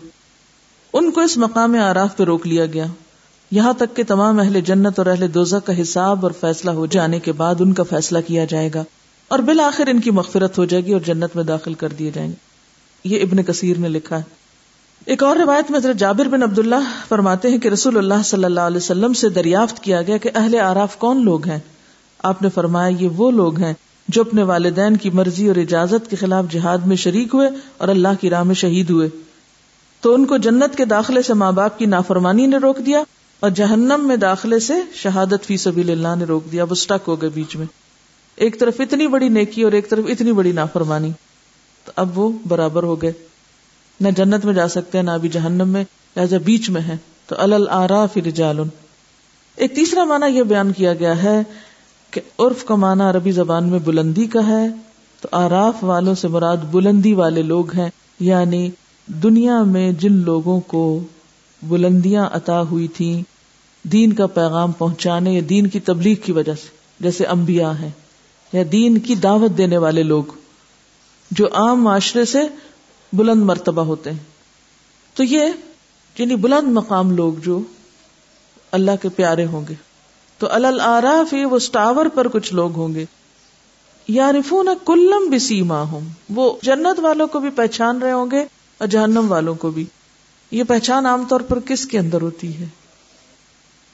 ان 0.92 1.10
کو 1.10 1.20
اس 1.20 1.36
مقام 1.36 1.74
آراف 1.74 2.16
پہ 2.16 2.24
روک 2.24 2.46
لیا 2.46 2.66
گیا۔ 2.66 2.86
یہاں 3.50 3.72
تک 3.72 3.96
کہ 3.96 4.02
تمام 4.08 4.40
اہل 4.40 4.60
جنت 4.60 4.98
اور 4.98 5.06
اہل 5.06 5.34
دوزہ 5.34 5.56
کا 5.56 5.82
حساب 5.82 6.26
اور 6.26 6.30
فیصلہ 6.40 6.70
ہو 6.70 6.86
جانے 6.86 7.20
کے 7.20 7.32
بعد 7.32 7.54
ان 7.60 7.72
کا 7.72 7.82
فیصلہ 7.82 8.18
کیا 8.26 8.44
جائے 8.44 8.70
گا 8.74 8.84
اور 9.28 9.38
بالآخر 9.38 9.86
ان 9.86 10.00
کی 10.00 10.10
مغفرت 10.10 10.58
ہو 10.58 10.64
جائے 10.64 10.84
گی 10.84 10.92
اور 10.92 11.00
جنت 11.00 11.36
میں 11.36 11.44
داخل 11.44 11.74
کر 11.74 11.88
دیے 11.88 12.10
جائیں 12.14 12.30
گے۔ 12.30 12.34
یہ 13.04 13.20
ابن 13.20 13.42
کثیر 13.42 13.76
نے 13.78 13.88
لکھا 13.88 14.18
ہے۔ 14.18 14.22
ایک 15.04 15.22
اور 15.22 15.36
روایت 15.36 15.70
میں 15.70 15.78
حضرت 15.78 15.96
جابر 15.96 16.28
بن 16.28 16.42
عبداللہ 16.42 17.08
فرماتے 17.08 17.50
ہیں 17.50 17.58
کہ 17.58 17.68
رسول 17.68 17.98
اللہ 17.98 18.22
صلی 18.24 18.44
اللہ 18.44 18.60
علیہ 18.60 18.76
وسلم 18.76 19.12
سے 19.12 19.28
دریافت 19.28 19.80
کیا 19.80 20.02
گیا 20.02 20.16
کہ 20.16 20.30
اہل 20.34 20.60
آراف 20.60 20.96
کون 20.96 21.24
لوگ 21.24 21.48
ہیں؟ 21.48 21.58
آپ 22.22 22.42
نے 22.42 22.48
فرمایا 22.54 22.96
یہ 23.00 23.08
وہ 23.08 23.30
لوگ 23.30 23.58
ہیں 23.58 23.74
جو 24.08 24.20
اپنے 24.20 24.42
والدین 24.42 24.96
کی 24.96 25.10
مرضی 25.10 25.48
اور 25.48 25.56
اجازت 25.56 26.10
کے 26.10 26.16
خلاف 26.16 26.44
جہاد 26.50 26.78
میں 26.78 26.96
شریک 26.96 27.34
ہوئے 27.34 27.48
اور 27.76 27.88
اللہ 27.88 28.08
کی 28.20 28.30
راہ 28.30 28.42
میں 28.42 28.54
شہید 28.54 28.90
ہوئے۔ 28.90 29.08
تو 30.00 30.14
ان 30.14 30.24
کو 30.24 30.36
جنت 30.36 30.76
کے 30.76 30.84
داخلے 30.84 31.22
سے 31.22 31.34
ماں 31.34 31.52
باپ 31.52 31.78
کی 31.78 31.86
نافرمانی 31.86 32.46
نے 32.46 32.56
روک 32.56 32.78
دیا 32.86 33.02
اور 33.40 33.50
جہنم 33.50 34.00
میں 34.02 34.16
داخلے 34.16 34.58
سے 34.58 34.74
شہادت 34.94 35.46
فی 35.46 35.56
سبیل 35.56 35.90
اللہ 35.90 36.16
نے 36.18 36.24
روک 36.24 36.52
دیا، 36.52 36.64
وہ 36.64 36.72
اسٹک 36.72 37.08
ہو 37.08 37.22
گئے 37.22 37.28
بیچ 37.28 37.56
میں۔ 37.56 37.66
ایک 38.36 38.60
طرف 38.60 38.80
اتنی 38.80 39.06
بڑی 39.06 39.28
نیکی 39.28 39.62
اور 39.62 39.72
ایک 39.72 39.90
طرف 39.90 40.04
اتنی 40.08 40.32
بڑی 40.32 40.52
نافرمانی۔ 40.52 41.12
تو 41.84 41.92
اب 41.96 42.18
وہ 42.18 42.30
برابر 42.48 42.82
ہو 42.82 43.02
گئے۔ 43.02 43.12
نہ 44.00 44.08
جنت 44.16 44.44
میں 44.44 44.54
جا 44.54 44.68
سکتے 44.68 44.98
ہیں 44.98 45.04
نہ 45.04 45.10
ابھی 45.10 45.28
جہنم 45.28 45.68
میں، 45.68 45.84
لہٰذا 46.16 46.36
بیچ 46.38 46.70
میں 46.70 46.82
ہے 46.82 46.96
تو 47.26 47.34
الل 47.38 47.64
الراف 47.70 48.16
رجال 48.16 48.58
ایک 49.56 49.74
تیسرا 49.74 50.04
معنی 50.04 50.38
یہ 50.38 50.42
بیان 50.42 50.72
کیا 50.72 50.94
گیا 50.94 51.22
ہے 51.22 51.42
کہ 52.14 52.20
عرف 52.38 52.64
کا 52.64 52.74
معنی 52.74 53.02
عربی 53.02 53.30
زبان 53.30 53.68
میں 53.68 53.78
بلندی 53.78 54.26
کا 54.26 54.46
ہے، 54.48 54.68
تو 55.20 55.28
آراف 55.32 55.84
والوں 55.84 56.14
سے 56.14 56.28
مراد 56.28 56.56
بلندی 56.70 57.14
والے 57.14 57.42
لوگ 57.42 57.72
ہیں 57.72 57.90
یعنی 58.20 58.70
دنیا 59.06 59.62
میں 59.62 59.92
جن 59.92 60.12
لوگوں 60.12 60.60
کو 60.60 61.00
بلندیاں 61.62 62.28
عطا 62.32 62.62
ہوئی 62.62 62.88
تھی 62.88 63.22
دین 63.82 64.12
کا 64.12 64.26
پیغام 64.26 64.72
پہنچانے 64.72 65.32
یا 65.32 65.40
دین 65.48 65.66
کی 65.66 65.80
تبلیغ 65.80 66.16
کی 66.24 66.32
وجہ 66.32 66.54
سے، 66.54 66.68
جیسے 67.00 67.26
انبیاء 67.26 67.72
ہیں، 67.72 67.90
یا 68.52 68.62
دین 68.72 68.98
کی 68.98 69.14
دعوت 69.14 69.58
دینے 69.58 69.76
والے 69.76 70.02
لوگ، 70.02 70.24
جو 71.30 71.46
عام 71.52 71.84
معاشرے 71.84 72.24
سے 72.24 72.40
بلند 73.12 73.42
مرتبہ 73.42 73.82
ہوتے 73.82 74.10
ہیں۔ 74.10 74.18
تو 75.14 75.22
یہ 75.22 75.46
یعنی 76.18 76.36
بلند 76.36 76.68
مقام 76.68 77.10
لوگ 77.10 77.32
جو 77.44 77.60
اللہ 78.72 78.90
کے 79.02 79.08
پیارے 79.08 79.46
ہوں 79.46 79.62
گے۔ 79.68 79.74
تو 80.44 80.52
الراف 80.52 81.34
وہ 81.50 81.56
اسٹاور 81.56 82.06
پر 82.06 82.28
کچھ 82.28 82.54
لوگ 82.54 82.72
ہوں 82.72 82.94
گے۔ 82.94 83.04
یا 84.08 84.32
رفون 84.32 84.68
کلم 84.86 85.28
بھی 85.30 85.38
سیما 85.38 85.80
ہوں 85.80 86.00
وہ 86.30 86.52
جنت 86.62 87.00
والوں 87.00 87.26
کو 87.26 87.40
بھی 87.40 87.50
پہچان 87.50 88.02
رہے 88.02 88.12
ہوں 88.12 88.30
گے 88.30 88.46
اور 88.78 88.86
جہنم 88.86 89.24
والوں 89.28 89.54
کو 89.54 89.70
بھی۔ 89.70 89.84
یہ 90.50 90.64
پہچان 90.64 91.06
عام 91.06 91.24
طور 91.28 91.40
پر 91.40 91.60
کس 91.60 91.86
کے 91.86 91.98
اندر 91.98 92.22
ہوتی 92.22 92.58
ہے؟ 92.58 92.66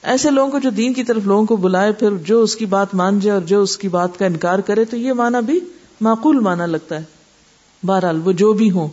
ایسے 0.03 0.29
لوگوں 0.29 0.51
کو 0.51 0.59
جو 0.59 0.69
دین 0.69 0.93
کی 0.93 1.03
طرف 1.03 1.21
لوگوں 1.25 1.45
کو 1.45 1.55
بلائے، 1.55 1.91
پھر 1.91 2.17
جو 2.17 2.41
اس 2.41 2.55
کی 2.55 2.65
بات 2.65 2.95
مان 2.95 3.19
جائے 3.19 3.39
اور 3.39 3.47
جو 3.47 3.61
اس 3.61 3.77
کی 3.77 3.87
بات 3.87 4.19
کا 4.19 4.25
انکار 4.25 4.59
کرے، 4.59 4.85
تو 4.85 4.97
یہ 4.97 5.13
مانا 5.13 5.39
بھی 5.39 5.59
معقول 6.01 6.39
مانا 6.39 6.65
لگتا 6.65 6.95
ہے۔ 6.95 7.03
بہرحال 7.83 8.21
وہ 8.25 8.31
جو 8.31 8.53
بھی 8.53 8.71
ہوں، 8.71 8.87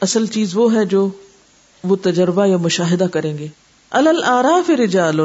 اصل 0.00 0.26
چیز 0.26 0.56
وہ 0.56 0.74
ہے 0.74 0.84
جو 0.84 1.08
وہ 1.84 1.96
تجربہ 2.02 2.46
یا 2.46 2.56
مشاہدہ 2.56 3.06
کریں 3.12 3.38
گے۔ 3.38 3.46
الراف 3.90 4.70
رجال 4.70 5.20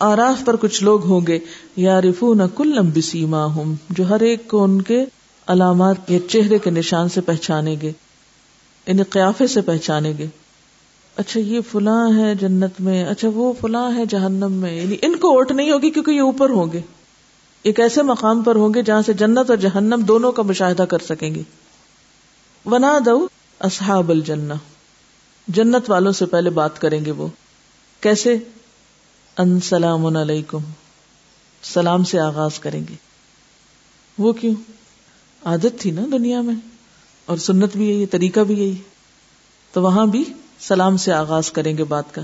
آراف 0.00 0.44
پر 0.44 0.56
کچھ 0.56 0.84
لوگ 0.84 1.04
ہوں 1.04 1.20
گے 1.26 1.38
یا 1.76 2.00
رفو 2.00 2.34
نہ 2.34 2.42
کل 2.56 2.68
لمبی 2.68 3.00
سیما 3.00 3.44
ہوں 3.44 3.74
جو 3.90 4.08
ہر 4.08 4.20
ایک 4.20 4.48
کو 4.48 4.64
ان 4.64 4.82
کے 4.82 5.04
علامات 5.46 6.10
یا 6.10 6.18
چہرے 6.30 6.58
کے 6.58 6.70
نشان 6.70 7.08
سے 7.08 7.20
پہچانیں 7.20 7.76
گے 7.82 7.92
انہیں 8.86 9.04
قیافے 9.10 9.46
سے 9.46 9.60
پہچانیں 9.60 10.12
گے۔ 10.18 10.26
اچھا 11.16 11.40
یہ 11.40 11.60
فلاں 11.72 12.18
ہے 12.18 12.34
جنت 12.34 12.80
میں 12.80 13.04
اچھا 13.04 13.28
وہ 13.34 13.52
فلاں 13.60 13.96
ہے 13.96 14.06
جہنم 14.06 14.52
میں 14.52 14.72
یعنی 14.72 14.96
ان 15.02 15.16
کو 15.16 15.32
ووٹ 15.32 15.52
نہیں 15.52 15.70
ہوگی 15.70 15.90
کیونکہ 15.90 16.10
یہ 16.10 16.20
اوپر 16.20 16.50
ہوں 16.50 16.72
گے۔ 16.72 16.80
ایک 17.62 17.80
ایسے 17.80 18.02
مقام 18.02 18.42
پر 18.42 18.56
ہوں 18.56 18.74
گے 18.74 18.82
جہاں 18.82 19.02
سے 19.06 19.12
جنت 19.12 19.50
اور 19.50 19.56
جہنم 19.56 20.02
دونوں 20.08 20.32
کا 20.32 20.42
مشاہدہ 20.42 20.82
کر 20.82 20.98
سکیں 20.98 21.34
گے۔ 21.34 21.42
ونا 22.66 22.98
دو 23.06 23.28
اصحاب 23.60 24.08
الجنہ 24.08 24.54
جنت 25.48 25.90
والوں 25.90 26.12
سے 26.12 26.26
پہلے 26.26 26.50
بات 26.50 26.80
کریں 26.80 27.04
گے 27.04 27.10
وہ۔ 27.10 27.26
کیسے؟ 28.00 28.36
ان 29.40 29.60
سلام 29.60 30.16
علیکم۔ 30.16 30.58
سلام 31.62 32.04
سے 32.04 32.20
آغاز 32.20 32.58
کریں 32.58 32.84
گے۔ 32.88 32.94
وہ 34.18 34.32
کیوں؟ 34.32 34.54
عادت 35.44 35.80
تھی 35.80 35.90
نا 35.90 36.02
دنیا 36.12 36.40
میں۔ 36.40 36.54
اور 37.26 37.36
سنت 37.36 37.76
بھی 37.76 37.90
یہی 37.90 38.06
طریقہ 38.06 38.40
بھی 38.40 38.54
یہی 38.58 38.76
تو 39.72 39.82
وہاں 39.82 40.06
بھی 40.06 40.24
سلام 40.60 40.96
سے 40.96 41.12
آغاز 41.12 41.50
کریں 41.50 41.78
گے 41.78 41.84
بات 41.84 42.14
کا۔ 42.14 42.22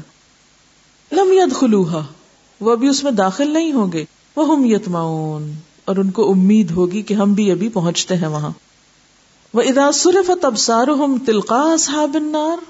لم 1.12 1.32
ید 1.32 1.74
وہ 2.60 2.72
ابھی 2.72 2.88
اس 2.88 3.04
میں 3.04 3.12
داخل 3.12 3.50
نہیں 3.50 3.72
ہوں 3.72 3.92
گے۔ 3.92 4.04
وہ 4.36 4.48
ہم 4.48 4.64
یتماؤن 4.64 5.52
اور 5.84 5.96
ان 5.96 6.10
کو 6.10 6.30
امید 6.30 6.70
ہوگی 6.70 7.02
کہ 7.02 7.14
ہم 7.14 7.32
بھی 7.32 7.50
ابھی 7.50 7.68
پہنچتے 7.68 8.16
ہیں 8.16 8.28
وہاں۔ 8.28 8.50
وہ 9.54 9.62
ادا 9.62 9.92
صرف 9.92 10.30
ابسار 10.42 10.86
ہم 10.86 11.18
تلقا 11.26 11.76
صحاب 11.78 12.14
النار۔ 12.14 12.64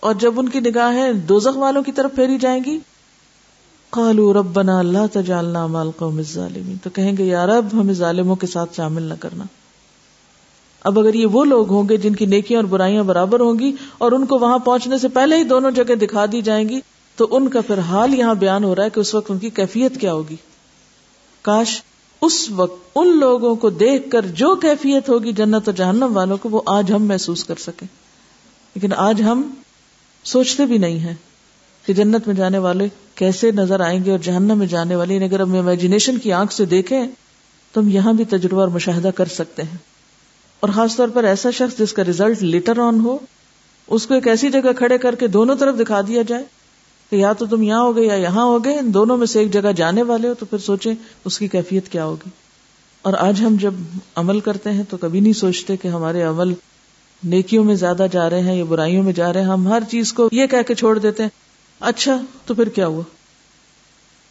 اور 0.00 0.14
جب 0.14 0.40
ان 0.40 0.48
کی 0.48 0.60
نگاہیں 0.60 1.12
دوزخ 1.12 1.56
والوں 1.56 1.82
کی 1.82 1.92
طرف 1.92 2.14
پھیری 2.14 2.38
جائیں 2.38 2.64
گی 2.64 2.78
قالوا 3.92 4.32
ربنا 4.32 4.78
اللہ 4.78 5.06
تجعلنا 5.12 5.66
مال 5.66 5.90
الظالمین 6.00 6.76
تو 6.82 6.90
کہیں 6.90 7.16
گے، 7.16 7.24
یا 7.24 7.46
رب، 7.46 7.66
ہمیں 7.72 7.94
ظالموں 7.94 8.36
کے 8.36 8.46
ساتھ 8.46 8.76
شامل 8.76 9.02
نہ 9.02 9.14
کرنا۔ 9.20 9.44
اب 10.84 10.98
اگر 10.98 11.14
یہ 11.14 11.26
وہ 11.26 11.44
لوگ 11.44 11.68
ہوں 11.68 11.88
گے 11.88 11.96
جن 11.96 12.14
کی 12.14 12.26
نیکیاں 12.26 12.60
اور 12.60 12.68
برائیاں 12.68 13.02
برابر 13.02 13.40
ہوں 13.40 13.58
گی 13.58 13.72
اور 13.98 14.12
ان 14.12 14.26
کو 14.26 14.38
وہاں 14.38 14.58
پہنچنے 14.58 14.98
سے 14.98 15.08
پہلے 15.08 15.36
ہی 15.36 15.44
دونوں 15.44 15.70
جگہ 15.70 15.94
دکھا 15.94 16.24
دی 16.32 16.42
جائیں 16.42 16.68
گی، 16.68 16.80
تو 17.16 17.28
ان 17.30 17.48
کا 17.48 17.60
پھر 17.60 17.78
حال 17.78 18.14
یہاں 18.14 18.34
بیان 18.34 18.64
ہو 18.64 18.76
رہا 18.76 18.84
ہے 18.84 18.90
کہ 18.90 19.00
اس 19.00 19.14
وقت 19.14 19.30
ان 19.30 19.38
کی 19.38 19.50
کیفیت 19.50 20.00
کیا 20.00 20.12
ہوگی۔ 20.12 20.36
کاش 21.42 21.82
اس 22.20 22.50
وقت 22.50 22.90
ان 22.94 23.18
لوگوں 23.18 23.54
کو 23.54 23.70
دیکھ 23.70 24.10
کر 24.10 24.26
جو 24.26 24.54
کیفیت 24.54 25.08
ہوگی 25.08 25.32
جنت 25.32 25.68
و 25.68 25.72
جہنم 25.72 26.16
والوں 26.16 26.36
کو 26.36 26.48
وہ 26.48 26.62
آج 26.66 26.92
ہم 26.92 27.04
محسوس 27.04 27.44
کر 27.44 27.54
سکیں۔ 27.58 27.88
لیکن 28.74 28.92
آج 28.92 29.22
ہم 29.22 29.50
سوچتے 30.24 30.66
بھی 30.66 30.78
نہیں 30.78 30.98
ہیں۔ 30.98 31.14
کہ 31.86 31.92
جنت 31.92 32.26
میں 32.26 32.34
جانے 32.34 32.58
والے 32.58 32.88
کیسے 33.14 33.50
نظر 33.50 33.80
آئیں 33.80 34.04
گے 34.04 34.10
اور 34.10 34.18
جہنم 34.18 34.58
میں 34.58 34.66
جانے 34.66 34.96
والے 34.96 35.14
یعنی 35.14 35.24
اگر 35.24 35.40
ہم 35.40 35.58
امیجنیشن 35.58 36.18
کی 36.18 36.32
آنکھ 36.32 36.52
سے 36.52 36.64
دیکھیں، 36.64 37.06
تو 37.72 37.80
ہم 37.80 37.88
یہاں 37.88 38.12
بھی 38.12 38.24
تجربہ 38.24 38.60
اور 38.60 38.68
مشاہدہ 38.68 39.10
کر 39.14 39.24
سکتے 39.24 39.62
ہیں۔ 39.62 39.76
اور 40.60 40.70
خاص 40.70 40.96
طور 40.96 41.08
پر 41.08 41.24
ایسا 41.24 41.50
شخص 41.50 41.78
جس 41.78 41.92
کا 41.92 42.04
ریزلٹ 42.04 42.42
لیٹر 42.42 42.78
آن 42.78 43.00
ہو، 43.00 43.18
اس 43.86 44.06
کو 44.06 44.14
ایک 44.14 44.28
ایسی 44.28 44.50
جگہ 44.50 44.72
کھڑے 44.78 44.98
کر 44.98 45.14
کے 45.14 45.26
دونوں 45.26 45.56
طرف 45.56 45.78
دکھا 45.80 46.00
دیا 46.00 46.22
جائے 46.22 46.44
کہ 47.10 47.16
یا 47.16 47.32
تو 47.32 47.46
تم 47.46 47.62
یہاں 47.62 47.82
ہو 47.82 47.96
گئے 47.96 48.06
یا 48.06 48.14
یہاں 48.14 48.44
ہو 48.44 48.64
گئے 48.64 48.78
ان 48.78 48.94
دونوں 48.94 49.16
میں 49.16 49.26
سے 49.26 49.38
ایک 49.38 49.52
جگہ 49.52 49.72
جانے 49.76 50.02
والے 50.02 50.28
ہو، 50.28 50.34
تو 50.34 50.46
پھر 50.46 50.58
سوچیں 50.58 50.94
اس 51.24 51.38
کی 51.38 51.48
کیفیت 51.48 51.88
کیا 51.88 52.04
ہوگی۔ 52.04 52.28
اور 53.02 53.14
آج 53.18 53.40
ہم 53.40 53.56
جب 53.60 53.74
عمل 54.14 54.40
کرتے 54.40 54.70
ہیں، 54.70 54.82
تو 54.88 54.96
کبھی 54.96 55.20
نہیں 55.20 55.32
سوچتے 55.32 55.76
کہ 55.76 55.88
ہمارے 55.88 56.22
عمل 56.22 56.54
نیکیوں 57.24 57.64
میں 57.64 57.74
زیادہ 57.74 58.06
جا 58.12 58.30
رہے 58.30 58.40
ہیں 58.40 58.56
یا 58.56 58.64
برائیوں 58.64 59.02
میں 59.02 59.12
جا 59.12 59.32
رہے 59.32 59.40
ہیں۔ 59.40 59.48
ہم 59.48 59.68
ہر 59.68 59.82
چیز 59.90 60.12
کو 60.12 60.28
یہ 60.32 60.46
کہہ 60.46 60.62
کے 60.66 60.74
چھوڑ 60.74 60.98
دیتے 60.98 61.22
ہیں 61.22 61.30
اچھا 61.82 62.16
تو 62.46 62.54
پھر 62.54 62.68
کیا 62.68 62.86
ہوا؟ 62.86 63.02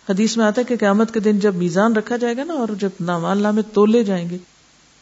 حدیث 0.09 0.37
میں 0.37 0.45
آتا 0.45 0.61
ہے 0.61 0.65
کہ 0.65 0.75
قیامت 0.77 1.13
کے 1.13 1.19
دن 1.19 1.39
جب 1.39 1.55
میزان 1.55 1.95
رکھا 1.95 2.17
جائے 2.17 2.37
گا 2.37 2.43
نا 2.43 2.53
اور 2.53 2.67
جب 2.79 2.89
نامال 2.99 3.41
نامے 3.41 3.61
تولے 3.73 4.03
جائیں 4.03 4.29
گے، 4.29 4.37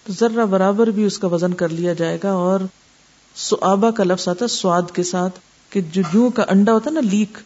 تو 0.06 0.14
ذرہ 0.14 0.46
برابر 0.46 0.88
بھی 0.88 1.04
اس 1.04 1.20
کا 1.20 1.28
وزن 1.28 1.54
کر 1.54 1.70
لیا 1.70 1.94
جائے 1.94 2.18
گا 2.24 2.32
اور 2.32 2.60
سوابا 3.36 3.92
کا 3.92 4.04
لفظ 4.04 4.28
آتا 4.28 4.46
ہے 4.46 4.48
سواد 4.48 4.92
کے 4.94 5.04
ساتھ 5.04 5.40
کہ 5.70 5.82
جو 5.82 6.02
جوں 6.14 6.30
کا 6.30 6.44
انڈا 6.50 6.74
ہوتا 6.74 6.90
ہے 6.90 6.96
نا 6.96 7.02
لیک، 7.02 7.38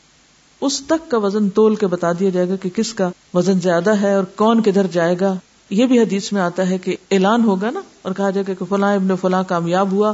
اس 0.62 0.82
تک 0.88 1.12
کا 1.12 1.18
وزن 1.18 1.50
تول 1.50 1.76
کے 1.76 1.88
بتا 1.88 2.12
دیا 2.12 2.30
جائے 2.30 2.50
گا 2.50 2.56
کہ 2.56 2.70
کس 2.76 2.94
کا 2.94 3.10
وزن 3.34 3.60
زیادہ 3.60 3.96
ہے 4.02 4.14
اور 4.14 4.24
کون 4.24 4.62
کدھر 4.62 4.88
جائے 4.88 5.16
گا۔ 5.20 5.36
یہ 5.70 5.86
بھی 5.86 6.00
حدیث 6.00 6.32
میں 6.34 6.42
آتا 6.42 6.70
ہے 6.70 6.78
کہ 6.78 6.96
اعلان 7.12 7.44
ہوگا 7.44 7.70
نا 7.72 7.82
اور 8.02 8.14
کہا 8.14 8.30
جائے 8.30 8.46
گا 8.48 8.54
کہ 8.54 8.66
فلاں 8.66 8.96
ابن 8.96 9.16
فلاں 9.22 9.44
کامیاب 9.44 9.92
ہوا 9.92 10.14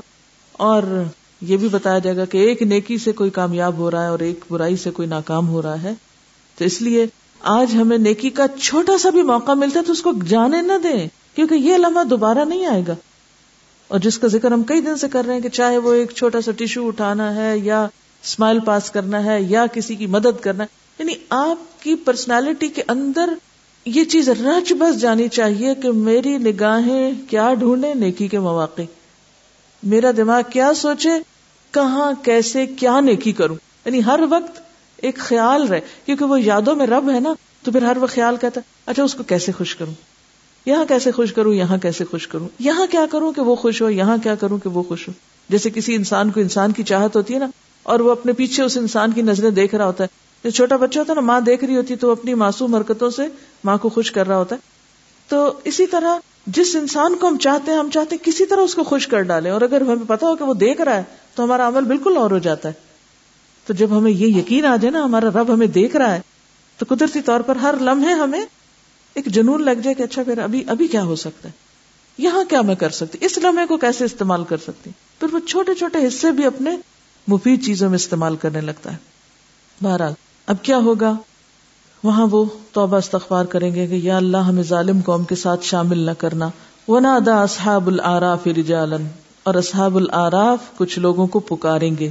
اور 0.52 0.84
یہ 1.41 1.58
بھی 1.58 1.67
بتایا 1.67 1.99
جائے 1.99 2.17
گا 2.17 2.25
کہ 2.25 2.38
ایک 2.38 2.62
نیکی 2.62 2.97
سے 2.97 3.12
کوئی 3.12 3.30
کامیاب 3.30 3.78
ہو 3.78 3.91
رہا 3.91 4.04
ہے 4.04 4.08
اور 4.08 4.19
ایک 4.19 4.45
برائی 4.49 4.75
سے 4.75 4.91
کوئی 4.91 5.08
ناکام 5.08 5.49
ہو 5.49 5.62
رہا 5.62 5.84
ہے۔ 5.84 5.93
تو 6.58 6.65
اس 6.65 6.82
لیے 6.82 7.06
آج 7.39 7.75
ہمیں 7.75 7.97
نیکی 7.97 8.30
کا 8.30 8.45
چھوٹا 8.62 8.97
سا 8.97 9.10
بھی 9.10 9.21
موقع 9.21 9.52
ملتا 9.52 9.80
ہے 9.80 9.86
تو 9.86 9.91
اس 9.91 10.02
کو 10.02 10.12
جانے 10.28 10.62
نہ 10.62 10.73
دیں، 10.84 11.08
کیونکہ 11.36 11.54
یہ 11.54 11.78
لمحہ 11.78 12.04
دوبارہ 12.04 12.45
نہیں 12.45 12.65
آئے 12.65 12.84
گا۔ 12.88 12.95
اور 13.88 13.99
جس 13.99 14.19
کا 14.19 14.28
ذکر 14.28 14.52
ہم 14.52 14.63
کئی 14.63 14.82
دن 14.82 14.97
سے 14.97 15.10
کر 15.10 15.25
رہے 15.25 15.34
ہیں 15.34 15.41
کہ 15.41 15.49
چاہے 15.49 15.78
وہ 15.78 15.93
ایک 15.93 16.12
چھوٹا 16.12 16.41
سا 16.41 16.52
ٹیشو 16.52 16.88
اٹھانا 16.88 17.36
ہے 17.36 17.58
یا 17.58 17.84
اسمائل 18.23 18.60
پاس 18.60 18.91
کرنا 18.91 19.23
ہے 19.23 19.41
یا 19.41 19.65
کسی 19.73 19.95
کی 19.95 20.06
مدد 20.06 20.41
کرنا 20.41 20.63
ہے 20.63 20.67
یعنی 20.99 21.13
آپ 21.30 21.84
کی 21.84 21.95
پرسنالٹی 21.95 22.67
کے 22.67 22.84
اندر 22.88 23.30
یہ 23.86 24.04
چیز 24.04 24.30
رچ 24.30 24.73
بس 24.73 25.02
جانی 25.02 25.28
چاہیے 25.28 25.75
کہ 25.75 25.91
میری 25.91 26.38
نگاہیں 26.38 27.12
کیا 27.30 27.54
ڈھونڈے 27.54 27.93
نیکی 27.93 28.28
کے 28.28 28.39
مواقع۔ 28.39 28.82
میرا 29.84 30.12
دماغ 30.17 30.41
کیا 30.49 30.73
سوچے 30.73 31.10
کہاں، 31.71 32.12
کیسے، 32.23 32.65
کیا 32.65 32.99
نیکی 32.99 33.32
کروں؟ 33.32 33.55
یعنی 33.86 34.05
ہر 34.05 34.19
وقت 34.29 34.62
ایک 34.97 35.17
خیال 35.17 35.67
رہے، 35.67 35.79
کیونکہ 36.05 36.25
وہ 36.25 36.41
یادوں 36.41 36.75
میں 36.75 36.88
رب 36.88 37.10
ہے 37.13 37.19
نا، 37.19 37.34
تو 37.63 37.71
پھر 37.71 37.82
ہر 37.82 37.97
وقت 37.99 38.13
خیال 38.13 38.38
کہتا 38.38 38.62
اچھا 38.86 39.03
اس 39.03 39.13
کو 39.13 39.23
کیسے 39.23 39.51
خوش 39.51 39.75
کروں؟ 39.75 39.93
یہاں 40.65 40.86
کیسے 40.86 41.12
خوش 41.12 41.34
کروں، 41.34 41.53
یہاں 41.53 41.77
کیسے 41.77 42.03
خوش 42.05 42.27
کروں؟ 42.27 42.47
یہاں 42.60 42.86
کیا 42.91 43.05
کروں 43.12 43.34
کہ 43.34 43.41
وہ 43.41 43.55
خوش 43.55 43.82
ہو، 43.82 43.89
یہاں 43.89 44.17
کیا 44.23 44.36
کروں 44.36 44.58
کہ 44.58 44.69
وہ 44.69 44.84
خوش 44.84 45.08
ہو؟ 45.08 45.13
جیسے 45.49 45.69
کسی 45.69 45.95
انسان 45.95 46.32
کو 46.32 46.39
انسان 46.39 46.71
کی 46.71 46.84
چاہت 46.84 47.15
ہوتی 47.15 47.34
ہے 47.34 47.39
نا، 47.39 47.47
اور 47.84 47.99
وہ 47.99 48.12
اپنے 48.12 48.34
پیچھے 48.34 48.63
اس 48.63 48.77
انسان 48.77 49.12
کی 49.12 49.21
نظریں 49.21 49.51
دیکھ 49.51 49.75
رہا 49.75 49.86
ہوتا 49.86 50.03
ہے۔ 50.03 50.08
جو 50.43 50.49
چھوٹا 50.49 50.75
بچہ 50.75 50.99
ہوتا 50.99 51.13
ہے 51.13 51.15
نا، 51.15 51.21
ماں 51.21 51.41
دیکھ 51.41 51.63
رہی 51.63 51.75
ہوتی 51.75 51.93
ہے 51.93 51.99
تو 51.99 52.12
اپنی 52.12 52.34
معصوم 52.34 52.75
حرکتوں 52.75 53.10
سے 53.10 53.21
ماں 53.63 53.77
کو 53.77 53.89
خوش 53.89 54.12
کر 54.12 54.27
رہا 54.27 54.38
ہوتا 54.38 54.55
ہے۔ 54.55 54.62
تو 55.27 55.51
اسی 55.63 55.88
طرح 55.88 56.17
جس 56.53 56.75
انسان 56.75 57.15
کو 57.15 57.27
ہم 57.27 57.38
چاہتے 57.38 57.71
ہیں، 57.71 57.79
ہم 57.79 57.89
چاہتے 57.89 58.15
ہیں 58.15 58.25
کسی 58.25 58.45
طرح 58.45 58.59
اس 58.59 58.75
کو 58.75 58.83
خوش 58.83 59.07
کر 59.07 59.21
ڈالیں، 59.21 59.51
اور 59.51 59.62
اگر 59.62 59.81
ہمیں 59.81 60.07
پتا 60.07 60.27
ہو 60.27 60.35
کہ 60.35 60.43
وہ 60.43 60.53
دیکھ 60.53 60.81
رہا 60.81 60.95
ہے، 60.95 61.03
تو 61.35 61.43
ہمارا 61.43 61.67
عمل 61.67 61.83
بالکل 61.83 62.17
اور 62.17 62.31
ہو 62.31 62.38
جاتا 62.38 62.69
ہے۔ 62.69 62.73
تو 63.65 63.73
جب 63.73 63.97
ہمیں 63.97 64.12
یہ 64.12 64.27
یقین 64.27 64.65
آ 64.65 64.75
جائے 64.75 64.91
نا، 64.91 65.03
ہمارا 65.03 65.27
رب 65.27 65.53
ہمیں 65.53 65.67
دیکھ 65.67 65.95
رہا 65.95 66.15
ہے، 66.15 66.21
تو 66.77 66.85
قدرتی 66.89 67.21
طور 67.21 67.39
پر 67.39 67.55
ہر 67.55 67.75
لمحے 67.81 68.13
ہمیں 68.13 68.41
ایک 69.13 69.25
جنون 69.25 69.65
لگ 69.65 69.81
جائے 69.83 69.93
کہ 69.93 70.03
اچھا 70.03 70.23
پھر 70.23 70.38
ابھی 70.38 70.63
ابھی 70.67 70.88
کیا 70.88 71.03
ہو 71.03 71.15
سکتا 71.15 71.49
ہے؟ 71.49 71.53
یہاں 72.17 72.43
کیا 72.43 72.62
میں 72.62 72.75
کر 72.75 72.89
سکتی؟ 72.89 73.17
اس 73.21 73.38
لمحے 73.38 73.65
کو 73.65 73.77
کیسے 73.77 74.05
استعمال 74.05 74.43
کر 74.43 74.57
سکتی؟ 74.57 74.89
پھر 75.19 75.33
وہ 75.33 75.39
چھوٹے 75.39 75.75
چھوٹے 75.75 76.07
حصے 76.07 76.31
بھی 76.31 76.45
اپنے 76.45 76.71
مفید 77.27 77.65
چیزوں 77.65 77.89
میں 77.89 77.95
استعمال 77.95 78.35
کرنے 78.35 78.62
لگتا 78.62 78.91
ہے۔ 78.91 78.97
بہرحال، 79.81 80.13
اب 80.47 80.55
کیا 80.62 80.77
ہوگا؟ 80.77 81.13
وہاں 82.03 82.27
وہ 82.31 82.45
توبہ 82.71 82.97
استغفار 82.97 83.45
کریں 83.45 83.75
گے 83.75 83.88
کہ 83.88 83.93
یا 83.93 84.17
اللہ 84.17 84.38
ہمیں 84.38 84.63
ظالم 84.63 84.99
قوم 85.05 85.23
کے 85.23 85.35
ساتھ 85.35 85.65
شامل 85.65 85.97
نہ 85.97 86.12
کرنا۔ 86.17 86.49
وہ 86.88 86.99
نہ 86.99 87.07
ادا 87.07 87.41
اصحاب 87.41 87.88
العراف 87.88 88.47
رجالن 88.47 89.07
اور 89.43 89.55
اصحاب 89.55 89.95
العراف 89.95 90.59
کچھ 90.77 90.99
لوگوں 90.99 91.27
کو 91.27 91.39
پکاریں 91.39 91.95
گے۔ 91.99 92.09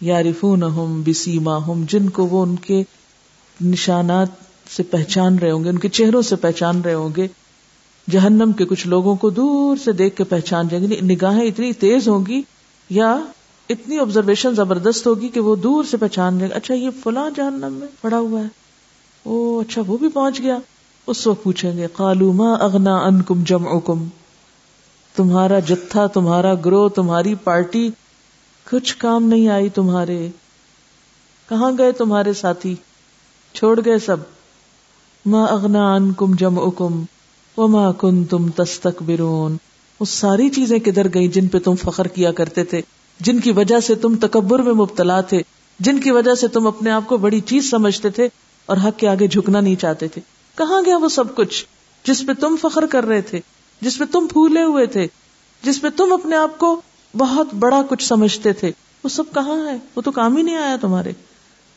یا 0.00 0.22
رفون 0.22 0.62
ہوں 0.62 1.02
بسیما 1.06 1.56
ہوں 1.56 1.84
جن 1.88 2.10
کو 2.10 2.26
وہ 2.26 2.42
ان 2.42 2.56
کے 2.56 2.82
نشانات 3.64 4.28
سے 4.76 4.82
پہچان 4.82 5.38
رہے 5.38 5.50
ہوں 5.50 5.64
گے، 5.64 5.68
ان 5.68 5.78
کے 5.78 5.88
چہروں 5.88 6.22
سے 6.22 6.36
پہچان 6.36 6.80
رہے 6.80 6.94
ہوں 6.94 7.10
گے۔ 7.16 7.26
جہنم 8.10 8.52
کے 8.52 8.64
کچھ 8.64 8.86
لوگوں 8.86 9.16
کو 9.16 9.30
دور 9.30 9.76
سے 9.84 9.92
دیکھ 9.92 10.16
کے 10.16 10.24
پہچان 10.24 10.68
جائیں 10.68 10.88
گے 10.88 10.96
یعنی 10.96 11.14
نگاہیں 11.14 11.46
اتنی 11.46 11.72
تیز 11.72 12.08
ہوں 12.08 12.26
گی 12.26 12.42
یا 12.90 13.18
اتنی 13.68 13.98
آبزرویشن 13.98 14.54
زبردست 14.54 15.06
ہوگی 15.06 15.28
کہ 15.28 15.40
وہ 15.40 15.56
دور 15.56 15.84
سے 15.84 15.96
پہچان 15.96 16.38
جائیں 16.38 16.50
گے 16.50 16.56
اچھا 16.56 16.74
یہ 16.74 16.90
فلاں 17.02 17.30
جہنم 17.36 17.72
میں 17.72 17.88
پڑا 18.00 18.18
ہوا 18.18 18.40
ہے۔ 18.40 18.65
او 19.26 19.58
اچھا 19.58 19.82
وہ 19.86 19.96
بھی 19.96 20.08
پہنچ 20.08 20.40
گیا۔ 20.40 20.58
اس 21.06 21.26
وقت 21.26 21.42
پوچھیں 21.42 21.76
گے 21.76 21.86
کالو 21.92 22.32
ما 22.32 22.52
اگنا 22.52 22.96
ان 22.96 23.22
کم 23.22 23.42
جم 23.42 23.64
تمہارا 25.14 25.58
جتھا، 25.58 26.06
تمہارا 26.06 26.54
گروہ، 26.54 26.88
تمہاری 26.88 27.34
پارٹی، 27.34 27.90
کچھ 28.70 28.96
کام 28.96 29.24
نہیں 29.24 29.48
آئی 29.48 29.68
تمہارے۔ 29.68 30.28
کہاں 31.48 31.72
گئے 31.78 31.92
تمہارے 31.92 32.32
ساتھی؟ 32.32 32.74
چھوڑ 33.54 33.80
گئے 33.84 33.98
سب۔ 33.98 34.16
ما 35.26 35.44
اغنا 35.44 35.94
ان 35.94 36.12
کم 36.12 36.34
جم 36.34 36.58
اکم 36.58 37.02
و 37.56 37.68
ماں 37.68 37.92
کن 37.92 38.24
تم 38.24 38.48
تستک 38.48 39.02
برون 39.02 39.56
وہ 40.00 40.04
ساری 40.04 40.48
چیزیں 40.48 40.78
کدھر 40.78 41.06
گئی 41.14 41.28
جن 41.28 41.48
پہ 41.48 41.58
تم 41.58 41.74
فخر 41.74 42.06
کیا 42.06 42.32
کرتے 42.32 42.64
تھے؟ 42.64 42.82
جن 43.20 43.40
کی 43.40 43.52
وجہ 43.52 43.80
سے 43.80 43.94
تم 43.94 44.14
تکبر 44.20 44.58
میں 44.58 44.72
مبتلا 44.72 45.20
تھے؟ 45.20 45.42
جن 45.80 46.00
کی 46.00 46.10
وجہ 46.10 46.34
سے 46.34 46.48
تم 46.48 46.66
اپنے 46.66 46.90
آپ 46.90 47.02
کو 47.06 47.16
بڑی 47.16 47.40
چیز 47.40 47.70
سمجھتے 47.70 48.10
تھے؟ 48.10 48.28
اور 48.66 48.76
حق 48.76 48.98
کے 48.98 49.08
آگے 49.08 49.26
جھکنا 49.26 49.60
نہیں 49.60 49.76
چاہتے 49.76 50.08
تھے۔ 50.08 50.20
کہاں 50.56 50.82
گیا 50.86 50.96
وہ 50.96 51.08
سب 51.08 51.34
کچھ؟ 51.34 51.64
جس 52.04 52.24
پہ 52.26 52.32
تم 52.32 52.56
فخر 52.62 52.86
کر 52.86 53.04
رہے 53.04 53.20
تھے، 53.20 53.40
جس 53.80 53.98
پہ 53.98 54.04
تم 54.12 54.26
پھولے 54.26 54.62
ہوئے 54.62 54.86
تھے، 54.86 55.06
جس 55.62 55.80
پہ 55.80 55.88
تم 55.96 56.12
اپنے 56.12 56.36
آپ 56.36 56.58
کو 56.58 56.80
بہت 57.16 57.54
بڑا 57.54 57.82
کچھ 57.88 58.04
سمجھتے 58.04 58.52
تھے۔ 58.52 58.72
وہ 59.04 59.08
سب 59.08 59.24
کہاں 59.34 59.66
ہے؟ 59.68 59.76
وہ 59.96 60.02
تو 60.02 60.10
کام 60.10 60.36
ہی 60.36 60.42
نہیں 60.42 60.56
آیا 60.56 60.76
تمہارے۔ 60.80 61.12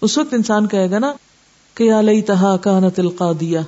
اس 0.02 0.18
وقت 0.18 0.34
انسان 0.34 0.68
کہے 0.68 0.92
گا 0.92 1.00
نا 1.00 1.14
کہ 1.74 1.94
لئی 2.02 2.22
تہا 2.22 2.58
کانت 2.58 3.00
القادیہ، 3.00 3.60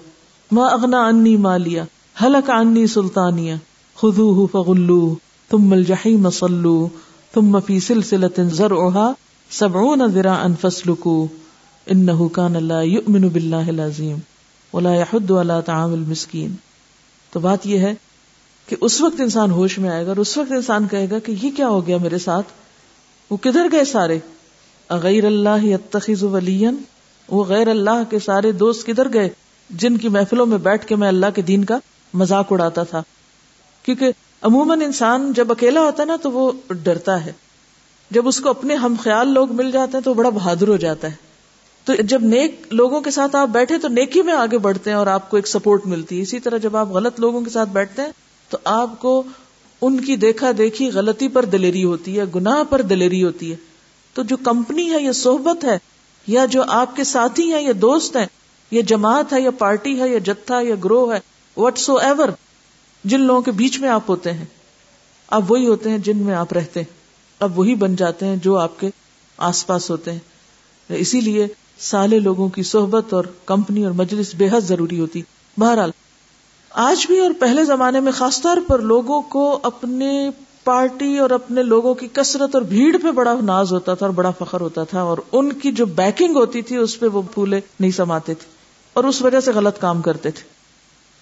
ما 0.52 0.66
اغنا 0.66 1.08
انی 1.08 1.38
مالیا 1.38 1.84
حلق 2.24 2.50
انی 2.50 2.88
سلطانیہ 2.88 3.54
خذوہ 3.96 4.48
فغلو 4.48 5.16
ثم 5.52 5.74
الجحیم 5.74 6.30
صلو 6.30 6.88
ثم 7.34 7.60
فی 7.60 7.80
سلسلت 7.80 8.40
زرعها 8.52 9.12
سبعون 9.52 10.02
ذراعا 10.14 10.48
فسلکو 10.62 11.28
انہو 11.92 12.28
کان 12.28 12.64
لا 12.64 12.82
یؤمن 12.82 13.30
باللہ 13.30 13.68
العظیم 13.68 14.18
ولا 14.74 14.96
يحد 14.96 15.32
على 15.32 15.54
طعام 15.66 15.94
المسکین۔ 15.94 16.56
تو 17.32 17.40
بات 17.40 17.66
یہ 17.68 17.80
ہے 17.80 17.94
کہ 18.68 18.76
اس 18.82 19.02
وقت 19.02 19.22
انسان 19.22 19.52
ہوش 19.52 19.78
میں 19.78 19.90
آئے 19.90 20.04
گا 20.04 20.10
اور 20.10 20.18
اس 20.18 20.38
وقت 20.38 20.52
انسان 20.52 20.88
کہے 20.88 21.08
گا 21.12 21.20
کہ 21.20 21.36
یہ 21.42 21.50
کیا 21.56 21.68
ہو 21.68 21.88
گیا 21.88 21.98
میرے 21.98 22.18
ساتھ؟ 22.18 22.48
وہ 23.30 23.38
کدھر 23.38 23.68
گئے 23.72 23.86
سارے؟ 23.86 24.20
اغیر 24.90 25.26
اللہ 25.26 25.50
اتخذ 25.50 26.24
ولین 26.24 26.76
وہ 27.28 27.46
غیر 27.46 27.68
اللہ 27.68 28.04
کے 28.10 28.20
سارے 28.20 28.52
دوست 28.52 28.88
کدھر 28.88 29.14
گئے 29.14 29.30
جن 29.70 29.98
کی 29.98 30.10
محفلوں 30.10 30.46
میں 30.46 30.58
بیٹھ 30.58 30.86
کے 30.86 30.96
میں 30.96 31.08
اللہ 31.08 31.26
کے 31.36 31.42
دین 31.42 31.64
کا 31.64 31.78
مذاق 32.14 32.52
اڑاتا 32.52 32.84
تھا؟ 32.84 33.02
کیونکہ 33.84 34.12
عموماً 34.42 34.82
انسان 34.82 35.34
جب 35.34 35.52
اکیلا 35.52 35.82
ہوتا 35.82 36.04
ہے 36.04 36.08
نا 36.08 36.16
تو 36.22 36.32
وہ 36.32 36.52
ڈرتا 36.70 37.26
ہے۔ 37.26 37.32
جب 38.12 38.28
اس 38.28 38.40
کو 38.40 38.50
اپنے 38.50 38.76
ہم 38.76 38.96
خیال 39.04 39.34
لوگ 39.34 39.52
مل 39.52 39.72
جاتے 39.72 39.98
ہیں 39.98 40.04
تو 40.04 40.14
بڑا 40.14 40.30
بہادر 40.30 40.68
ہو 40.68 40.78
جاتا 40.78 41.08
ہے۔ 41.08 41.31
تو 41.84 41.94
جب 42.00 42.24
نیک 42.24 42.66
لوگوں 42.72 43.02
کے 43.02 43.12
ساتھ 43.12 43.36
آپ 43.36 43.48
بیٹھے 43.48 43.78
تو 43.78 43.88
نیکی 43.88 44.22
میں 44.22 44.34
آگے 44.34 44.58
بڑھتے 44.58 44.90
ہیں 44.90 44.98
اور 44.98 45.08
آپ 45.08 45.30
کو 45.30 45.38
ایک 45.38 45.48
سپورٹ 45.48 45.86
ملتی 45.86 46.18
ہے۔ 46.18 46.22
اسی 46.22 46.40
طرح 46.40 46.58
جب 46.58 46.78
آپ 46.78 46.90
غلط 46.90 47.20
لوگوں 47.20 47.42
کے 47.42 47.50
ساتھ 47.50 47.70
بیٹھتے 47.70 48.02
ہیں 48.02 48.12
تو 48.50 48.58
آپ 48.64 49.00
کو 49.00 49.24
ان 49.82 50.00
کی 50.00 50.16
دیکھا 50.16 50.52
دیکھی 50.58 50.92
غلطی 50.92 51.28
پر 51.28 51.46
دلیری 51.46 51.84
ہوتی 51.84 52.20
ہے، 52.20 52.24
گناہ 52.36 52.64
پر 52.70 52.82
دلیری 52.82 53.24
ہوتی 53.24 53.52
ہے۔ 53.52 53.56
تو 54.14 54.24
جو 54.24 54.38
کمپنی 54.38 54.92
ہے، 54.92 55.02
یا 55.02 55.14
صحبت 55.14 55.64
ہے، 55.64 55.78
یا 56.28 56.46
جو 56.46 56.64
آپ 56.68 56.96
کے 56.96 57.04
ساتھی 57.04 57.54
ہیں، 57.54 57.62
یا 57.62 57.74
دوست 57.82 58.18
ہیں، 58.18 58.26
یا 58.72 58.82
جماعت 58.88 59.34
ہے، 59.34 59.42
یا 59.42 59.52
پارٹی 59.52 60.00
ہے، 60.00 60.10
یا 60.10 60.18
جتھا، 60.18 60.60
یا 60.62 60.76
گروہ 60.84 61.14
ہے 61.14 61.20
وٹ 61.58 61.78
سو 61.78 61.98
ایور 61.98 62.30
جن 63.04 63.22
لوگوں 63.22 63.42
کے 63.42 63.52
بیچ 63.52 63.80
میں 63.80 63.90
آپ 63.90 64.10
ہوتے 64.10 64.34
ہیں، 64.34 64.46
اب 65.28 65.52
وہی 65.52 65.68
ہوتے 65.68 65.90
ہیں 65.90 65.98
جن 65.98 66.18
میں 66.18 66.36
آپ 66.36 66.54
رہتے 66.54 66.80
ہیں۔ 66.80 66.94
اب 67.40 67.60
وہی 67.60 67.76
بن 67.76 67.96
جاتے 67.96 68.26
ہیں 68.26 68.36
جو 68.36 68.58
آپ 68.58 68.80
کے 68.80 68.90
آس 69.38 69.68
پاس 69.68 69.90
ہوتے 69.90 70.12
ہیں۔ 70.12 70.20
اسی 70.90 71.22
لیے 71.22 71.48
سالے 71.82 72.20
لوگوں 72.20 72.50
کی 72.50 72.64
صحبت 72.64 73.14
اور 73.14 73.24
کمپنی 73.46 73.84
اور 73.84 73.92
مجلس 73.92 74.36
بے 74.36 74.48
حد 74.52 74.62
ضروری 74.62 75.00
ہوتی۔ 75.00 75.22
بہرحال، 75.58 75.92
آج 76.70 77.08
بھی 77.08 77.20
اور 77.20 77.32
پہلے 77.40 77.66
زمانے 77.66 78.00
میں 78.00 78.12
خاص 78.12 78.42
طور 78.42 78.58
پر 78.68 78.80
لوگوں 78.80 79.22
کو 79.22 79.60
اپنے 79.64 80.30
پارٹی 80.64 81.18
اور 81.18 81.30
اپنے 81.30 81.64
لوگوں 81.64 81.94
کی 81.94 82.08
کثرت 82.14 82.56
اور 82.56 82.62
بھیڑ 82.62 82.98
پہ 83.04 83.12
بڑا 83.12 83.34
ناز 83.44 83.74
ہوتا 83.74 83.94
تھا 83.94 84.06
اور 84.06 84.14
بڑا 84.14 84.32
فخر 84.32 84.62
ہوتا 84.62 84.84
تھا 84.84 85.02
اور 85.02 85.18
ان 85.32 85.54
کی 85.54 85.72
جو 85.72 85.86
بیکنگ 85.86 86.36
ہوتی 86.36 86.62
تھی 86.62 86.76
اس 86.76 87.00
پہ 87.00 87.08
وہ 87.08 87.22
پھولے 87.34 87.60
نہیں 87.80 87.92
سماتے 87.92 88.34
تھے 88.34 88.50
اور 88.94 89.04
اس 89.04 89.22
وجہ 89.22 89.40
سے 89.40 89.52
غلط 89.52 89.82
کام 89.82 90.02
کرتے 90.02 90.32
تھے۔ 90.32 90.44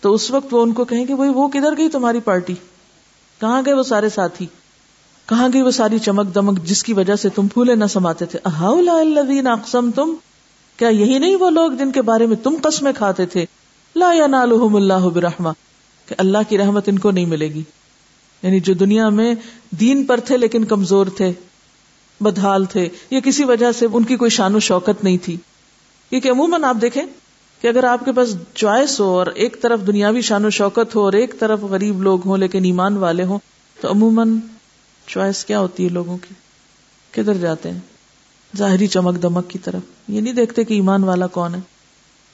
تو 0.01 0.13
اس 0.13 0.31
وقت 0.31 0.53
وہ 0.53 0.63
ان 0.63 0.73
کو 0.73 0.85
کہیں 0.85 1.07
گے 1.07 1.15
بھائی 1.15 1.31
وہ 1.35 1.47
کدھر 1.47 1.77
گئی 1.77 1.89
تمہاری 1.89 2.19
پارٹی؟ 2.19 2.53
کہاں 3.39 3.61
گئے 3.65 3.73
وہ 3.73 3.83
سارے 3.83 4.09
ساتھی؟ 4.09 4.47
کہاں 5.25 5.49
گئی 5.53 5.61
وہ 5.61 5.71
ساری 5.71 5.99
چمک 5.99 6.35
دمک 6.35 6.63
جس 6.63 6.83
کی 6.83 6.93
وجہ 6.93 7.15
سے 7.15 7.29
تم 7.29 7.47
پھولے 7.47 7.75
نہ 7.75 7.85
سماتے 7.85 8.25
تھے؟ 8.25 8.39
اقسم 8.43 9.91
تم 9.91 10.13
کیا 10.79 10.87
یہی 10.87 11.19
نہیں 11.19 11.35
وہ 11.35 11.49
لوگ 11.49 11.71
جن 11.71 11.91
کے 11.91 12.01
بارے 12.01 12.25
میں 12.25 12.35
تم 12.35 12.55
قسمیں 12.63 12.91
کھاتے 12.93 13.25
تھے؟ 13.25 13.45
لا 13.95 14.13
یا 14.13 14.23
اللہ 14.23 15.07
برحما 15.13 15.51
کہ 16.05 16.15
اللہ 16.17 16.37
کی 16.49 16.57
رحمت 16.57 16.89
ان 16.89 16.99
کو 16.99 17.11
نہیں 17.11 17.25
ملے 17.25 17.47
گی۔ 17.47 17.63
یعنی 18.43 18.59
جو 18.59 18.73
دنیا 18.73 19.09
میں 19.09 19.35
دین 19.71 20.05
پر 20.05 20.19
تھے 20.19 20.37
لیکن 20.37 20.63
کمزور 20.63 21.05
تھے، 21.05 21.31
بدحال 22.19 22.65
تھے 22.65 22.89
یا 23.09 23.19
کسی 23.19 23.43
وجہ 23.43 23.71
سے 23.71 23.85
ان 23.93 24.03
کی 24.03 24.15
کوئی 24.15 24.31
شان 24.31 24.55
و 24.55 24.59
شوکت 24.59 25.03
نہیں 25.03 25.17
تھی۔ 25.23 25.37
کیونکہ 26.09 26.29
عموماً 26.29 26.63
آپ 26.63 26.77
دیکھیں 26.81 27.03
کہ 27.61 27.67
اگر 27.67 27.83
آپ 27.83 28.05
کے 28.05 28.11
پاس 28.11 28.35
چوائس 28.53 28.99
ہو 28.99 29.05
اور 29.05 29.27
ایک 29.27 29.61
طرف 29.61 29.81
دنیاوی 29.87 30.21
شان 30.21 30.45
و 30.45 30.49
شوکت 30.49 30.95
ہو 30.95 31.01
اور 31.01 31.13
ایک 31.13 31.39
طرف 31.39 31.61
غریب 31.61 32.03
لوگ 32.03 32.19
ہوں 32.25 32.37
لیکن 32.37 32.65
ایمان 32.65 32.97
والے 32.97 33.23
ہوں، 33.23 33.39
تو 33.81 33.91
عموماً 33.91 34.39
چوائس 35.07 35.45
کیا 35.45 35.59
ہوتی 35.59 35.83
ہے 35.83 35.89
لوگوں 35.89 36.17
کی؟ 36.17 36.33
کدھر 37.11 37.33
جاتے 37.33 37.71
ہیں؟ 37.71 37.98
ظاہری 38.57 38.87
چمک 38.87 39.23
دمک 39.23 39.49
کی 39.49 39.59
طرف۔ 39.59 39.81
یہ 40.07 40.21
نہیں 40.21 40.33
دیکھتے 40.33 40.63
کہ 40.63 40.73
ایمان 40.73 41.03
والا 41.03 41.27
کون 41.27 41.55
ہے۔ 41.55 41.59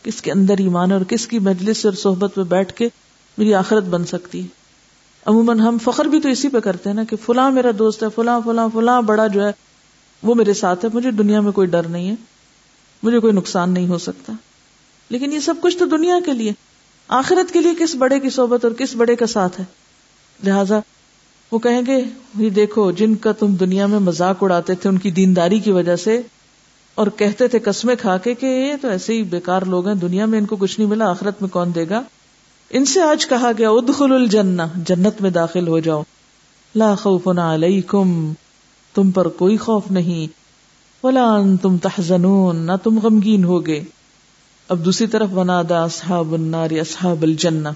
کس 0.03 0.21
کے 0.21 0.31
اندر 0.31 0.55
ایمان 0.57 0.91
ہے 0.91 0.95
اور 0.95 1.05
کس 1.05 1.27
کی 1.27 1.39
مجلس 1.39 1.85
اور 1.85 1.93
صحبت 1.93 2.37
میں 2.37 2.45
بیٹھ 2.45 2.73
کے 2.73 2.89
میری 3.37 3.53
آخرت 3.53 3.83
بن 3.83 4.05
سکتی 4.05 4.41
ہے۔ 4.41 4.47
عموماً 5.25 5.59
ہم 5.59 5.77
فخر 5.83 6.05
بھی 6.05 6.21
تو 6.21 6.29
اسی 6.29 6.49
پہ 6.49 6.59
کرتے 6.59 6.89
ہیں 6.89 6.95
نا 6.95 7.03
کہ 7.03 7.15
فلاں 7.15 7.51
میرا 7.51 7.71
دوست 7.79 8.03
ہے، 8.03 8.07
فلاں 8.15 8.39
فلاں 8.45 8.67
فلاں 8.73 9.01
بڑا 9.01 9.27
جو 9.27 9.45
ہے، 9.45 9.51
وہ 10.23 10.35
میرے 10.35 10.53
ساتھ 10.53 10.85
ہے۔ 10.85 10.89
مجھے 10.93 11.11
دنیا 11.11 11.41
میں 11.41 11.51
کوئی 11.51 11.67
ڈر 11.67 11.83
نہیں 11.83 12.09
ہے۔ 12.09 12.15
مجھے 13.03 13.19
کوئی 13.19 13.33
نقصان 13.33 13.73
نہیں 13.73 13.87
ہو 13.87 13.97
سکتا۔ 13.97 14.33
لیکن 15.09 15.33
یہ 15.33 15.39
سب 15.39 15.53
کچھ 15.61 15.77
تو 15.77 15.85
دنیا 15.85 16.15
کے 16.25 16.33
لیے۔ 16.33 16.51
آخرت 17.07 17.53
کے 17.53 17.61
لیے 17.61 17.71
کس 17.79 17.95
بڑے 17.95 18.19
کی 18.19 18.29
صحبت 18.29 18.65
اور 18.65 18.73
کس 18.73 18.95
بڑے 18.95 19.15
کا 19.15 19.27
ساتھ 19.27 19.59
ہے۔ 19.59 19.65
لہذا 20.43 20.79
وہ 21.55 21.59
کہیں 21.59 21.81
گے، 21.87 22.03
یہ 22.37 22.49
دیکھو، 22.49 22.91
جن 22.91 23.15
کا 23.15 23.31
تم 23.31 23.55
دنیا 23.55 23.85
میں 23.85 23.99
مزاق 23.99 24.43
اڑاتے 24.43 24.75
تھے، 24.75 24.89
ان 24.89 24.97
کی 24.97 25.11
دینداری 25.11 25.59
کی 25.59 25.71
وجہ 25.71 25.95
سے۔ 25.95 26.21
اور 26.95 27.07
کہتے 27.17 27.47
تھے 27.47 27.59
قسمیں 27.59 27.95
کھا 27.95 28.17
کے 28.17 28.33
کہ 28.33 28.45
یہ 28.45 28.73
تو 28.81 28.87
ایسے 28.87 29.13
ہی 29.13 29.23
بیکار 29.23 29.61
لوگ 29.61 29.87
ہیں، 29.87 29.95
دنیا 29.95 30.25
میں 30.25 30.39
ان 30.39 30.45
کو 30.45 30.55
کچھ 30.55 30.79
نہیں 30.79 30.89
ملا، 30.89 31.09
آخرت 31.09 31.41
میں 31.41 31.49
کون 31.49 31.75
دے 31.75 31.89
گا؟ 31.89 32.01
ان 32.69 32.85
سے 32.85 33.01
آج 33.01 33.27
کہا 33.27 33.51
گیا 33.57 33.69
ادخل 33.69 34.13
الجنہ، 34.13 34.61
جنت 34.75 35.21
میں 35.21 35.29
داخل 35.29 35.67
ہو 35.67 35.79
جاؤ۔ 35.79 36.03
لا 36.75 36.95
خوف 36.95 37.27
علیکم، 37.27 38.33
تم 38.93 39.11
پر 39.11 39.27
کوئی 39.27 39.57
خوف 39.57 39.91
نہیں۔ 39.91 40.27
ولا 41.05 41.33
انتم 41.33 41.77
تحزنون، 41.77 42.55
نہ 42.55 42.71
تم 42.83 42.99
غمگین 42.99 43.43
ہوگے۔ 43.43 43.83
اب 44.69 44.85
دوسری 44.85 45.07
طرف 45.07 45.29
بنا 45.29 45.61
دا 45.69 45.83
اصحاب 45.83 46.33
النار 46.33 46.71
اصحاب 46.71 47.21
الجنہ 47.21 47.69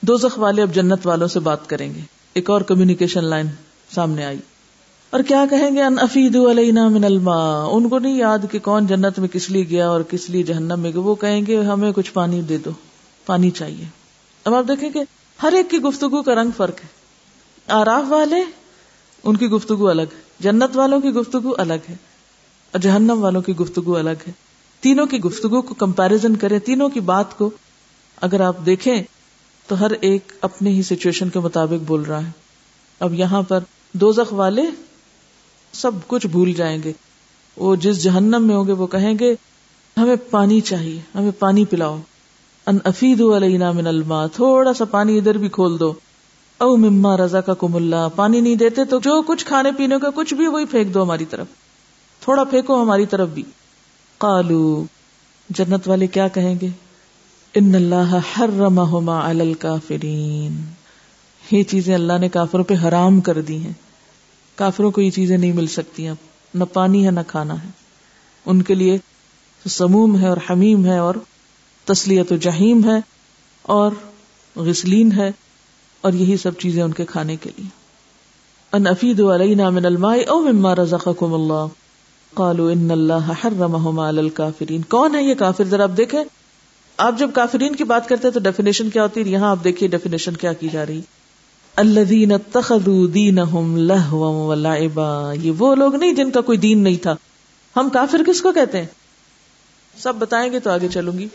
دوزخ 0.00 0.38
والے 0.38 0.62
اب 0.62 0.74
جنت 0.74 1.06
والوں 1.06 1.28
سے 1.28 1.40
بات 1.40 1.68
کریں 1.68 1.94
گے۔ 1.94 2.19
ایک 2.34 2.50
اور 2.50 2.60
کمیونیکیشن 2.60 3.24
لائن 3.24 3.46
سامنے 3.94 4.24
آئی۔ 4.24 4.38
اور 5.10 5.20
کیا 5.20 5.44
کہیں 5.50 5.74
گے؟ 5.74 5.82
ان 5.82 5.98
افید 5.98 6.36
علینا 6.36 6.88
من 6.88 7.04
الماء۔ 7.04 7.64
ان 7.70 7.88
کو 7.88 7.98
نہیں 7.98 8.16
یاد 8.16 8.38
کہ 8.50 8.58
کون 8.58 8.86
جنت 8.86 9.18
میں 9.18 9.28
کس 9.28 9.50
لیے 9.50 9.68
گیا 9.68 9.88
اور 9.88 10.00
کس 10.00 10.30
لیے 10.30 10.42
جہنم 10.42 10.80
میں 10.80 10.90
گیا۔ 10.90 11.00
وہ 11.00 11.14
کہیں 11.14 11.46
گے، 11.46 11.62
ہمیں 11.62 11.92
کچھ 11.92 12.12
پانی 12.12 12.42
دے 12.42 12.58
دو، 12.58 12.70
پانی 13.26 13.50
چاہیے۔ 13.50 13.84
اب 14.44 14.54
آپ 14.54 14.64
دیکھیں 14.68 14.90
کہ 14.90 15.02
ہر 15.42 15.52
ایک 15.52 15.70
کی 15.70 15.78
گفتگو 15.78 16.22
کا 16.22 16.34
رنگ 16.34 16.50
فرق 16.56 16.80
ہے۔ 16.80 16.88
آراف 17.68 18.04
والے، 18.08 18.44
ان 19.24 19.36
کی 19.36 19.46
گفتگو 19.46 19.88
الگ 19.88 20.02
ہے۔ 20.02 20.20
جنت 20.40 20.76
والوں 20.76 21.00
کی 21.00 21.10
گفتگو 21.10 21.52
الگ 21.58 21.74
ہے۔ 21.88 21.94
اور 22.72 22.80
جہنم 22.80 23.24
والوں 23.24 23.42
کی 23.42 23.56
گفتگو 23.56 23.96
الگ 23.96 24.22
ہے۔ 24.26 24.32
تینوں 24.80 25.06
کی 25.06 25.18
گفتگو 25.18 25.62
کو 25.62 25.74
کمپیرزن 25.74 26.36
کریں، 26.36 26.58
تینوں 26.58 26.88
کی 26.88 27.00
بات 27.00 27.38
کو 27.38 27.50
اگر 28.20 28.40
آپ 28.40 28.56
دیکھیں 28.66 29.02
تو 29.70 29.80
ہر 29.80 29.90
ایک 30.00 30.32
اپنے 30.40 30.70
ہی 30.70 30.82
سچویشن 30.82 31.28
کے 31.28 31.38
مطابق 31.38 31.84
بول 31.86 32.02
رہا 32.02 32.26
ہے۔ 32.26 32.30
اب 33.00 33.14
یہاں 33.14 33.42
پر 33.42 33.60
دو 33.92 34.12
والے 34.30 34.62
سب 35.72 35.90
کچھ 36.06 36.26
بھول 36.26 36.52
جائیں 36.52 36.82
گے۔ 36.84 36.92
وہ 37.56 37.76
جس 37.76 38.02
جہنم 38.02 38.44
میں 38.46 38.56
ہوں 38.56 38.66
گے 38.66 38.72
وہ 38.72 38.86
کہیں 38.86 39.14
گے، 39.20 39.34
ہمیں 39.96 40.16
پانی 40.30 40.60
چاہیے، 40.60 41.00
ہمیں 41.14 41.30
پانی 41.38 41.64
پلاؤ۔ 41.64 41.98
ان 42.66 42.78
افید 42.84 43.20
علینا 43.20 43.72
من 43.72 43.86
الماء، 43.86 44.26
تھوڑا 44.26 44.72
سا 44.72 44.84
پانی 44.84 45.18
ادھر 45.18 45.38
بھی 45.38 45.48
کھول 45.48 45.80
دو۔ 45.80 45.92
او 46.58 46.76
مما 46.76 47.16
رضا 47.16 47.40
کا 47.40 47.54
کم 47.54 47.76
اللہ، 47.76 48.08
پانی 48.16 48.40
نہیں 48.40 48.54
دیتے 48.54 48.84
تو 48.84 48.98
جو 48.98 49.22
کچھ 49.22 49.46
کھانے 49.46 49.72
پینے 49.72 49.94
کا 50.02 50.08
کچھ 50.14 50.34
بھی 50.34 50.46
وہی 50.46 50.64
پھینک 50.64 50.94
دو 50.94 51.02
ہماری 51.02 51.24
طرف۔ 51.24 51.46
تھوڑا 52.20 52.44
پھینکو 52.44 52.82
ہماری 52.82 53.06
طرف 53.06 53.28
بھی۔ 53.28 53.42
قالو، 54.18 54.84
جنت 55.50 55.88
والے 55.88 56.06
کیا 56.06 56.28
کہیں 56.28 56.54
گے؟ 56.60 56.68
ان 57.54 57.74
اللہ 57.74 58.18
حرمہما 58.38 59.30
علی 59.30 59.40
الکافرین۔ 59.40 60.62
یہ 61.50 61.62
چیزیں 61.62 61.94
اللہ 61.94 62.12
نے 62.20 62.28
کافروں 62.28 62.64
پہ 62.64 62.74
حرام 62.74 63.20
کر 63.20 63.42
دی 63.42 63.58
ہیں۔ 63.58 63.72
کافروں 64.54 64.90
کو 64.90 65.00
یہ 65.00 65.10
چیزیں 65.10 65.38
نہیں 65.38 65.52
مل 65.52 65.66
سکتی 65.66 66.08
اب 66.08 66.16
نہ 66.54 66.64
پانی 66.72 67.06
ہے، 67.06 67.10
نہ 67.10 67.20
کھانا 67.26 67.64
ہے۔ 67.64 67.68
ان 68.46 68.62
کے 68.62 68.74
لیے 68.74 68.98
سموم 69.68 70.18
ہے 70.18 70.28
اور 70.28 70.36
حمیم 70.50 70.86
ہے 70.86 70.98
اور 70.98 71.14
تسلیت 71.84 72.32
و 72.32 72.36
جہیم 72.36 72.84
ہے 72.84 73.00
اور 73.62 73.92
غسلین 74.56 75.12
ہے 75.12 75.32
اور 76.00 76.12
یہی 76.12 76.36
سب 76.36 76.58
چیزیں 76.58 76.82
ان 76.82 76.92
کے 76.92 77.04
کھانے 77.04 77.36
کے 77.36 77.50
لیے۔ 77.56 77.68
ان 78.72 78.86
افید 78.86 79.20
علینا 79.20 79.70
من 79.70 79.86
الماء 79.86 80.16
او 80.28 80.40
مما 80.40 80.74
رزقکم 80.74 81.34
اللہ۔ 81.34 81.66
قالوا 82.34 82.72
ان 82.72 82.90
اللہ 82.90 83.32
حرمهما 83.44 84.08
علی 84.08 84.18
الکافرین۔ 84.18 84.82
کون 84.82 85.14
ہے 85.14 85.22
یہ 85.22 85.34
کافر؟ 85.34 85.64
ذرا 85.64 85.82
آپ 85.82 85.90
دیکھیں۔ 85.96 86.24
آپ 87.00 87.18
جب 87.18 87.30
کافرین 87.34 87.76
کی 87.76 87.84
بات 87.84 88.08
کرتے 88.08 88.26
ہیں 88.26 88.34
تو 88.34 88.40
ڈیفینیشن 88.40 88.90
کیا 88.90 89.02
ہوتی 89.02 89.20
ہے؟ 89.20 89.28
یہاں 89.28 89.50
آپ 89.50 89.58
دیکھیے 89.64 89.88
ڈیفینیشن 89.88 90.36
کیا 90.36 90.52
کی 90.52 90.68
جا 90.68 90.86
رہی 90.86 91.00
الذین 91.76 92.32
اتخذوا 92.32 93.06
دینہم 93.14 93.76
لہوا 93.76 94.28
ولعبا۔ 94.28 95.32
یہ 95.32 95.50
وہ 95.58 95.74
لوگ 95.74 95.94
نہیں 95.94 96.12
جن 96.12 96.30
کا 96.30 96.40
کوئی 96.40 96.58
دین 96.58 96.78
نہیں 96.78 97.02
تھا۔ 97.02 97.14
ہم 97.76 97.88
کافر 97.88 98.20
کس 98.26 98.42
کو 98.42 98.52
کہتے 98.52 98.78
ہیں؟ 98.78 98.86
سب 99.98 100.14
بتائیں 100.14 100.52
گے 100.52 100.60
تو 100.60 100.70
آگے 100.70 100.88
چلوں 100.88 101.18
گی۔ 101.18 101.28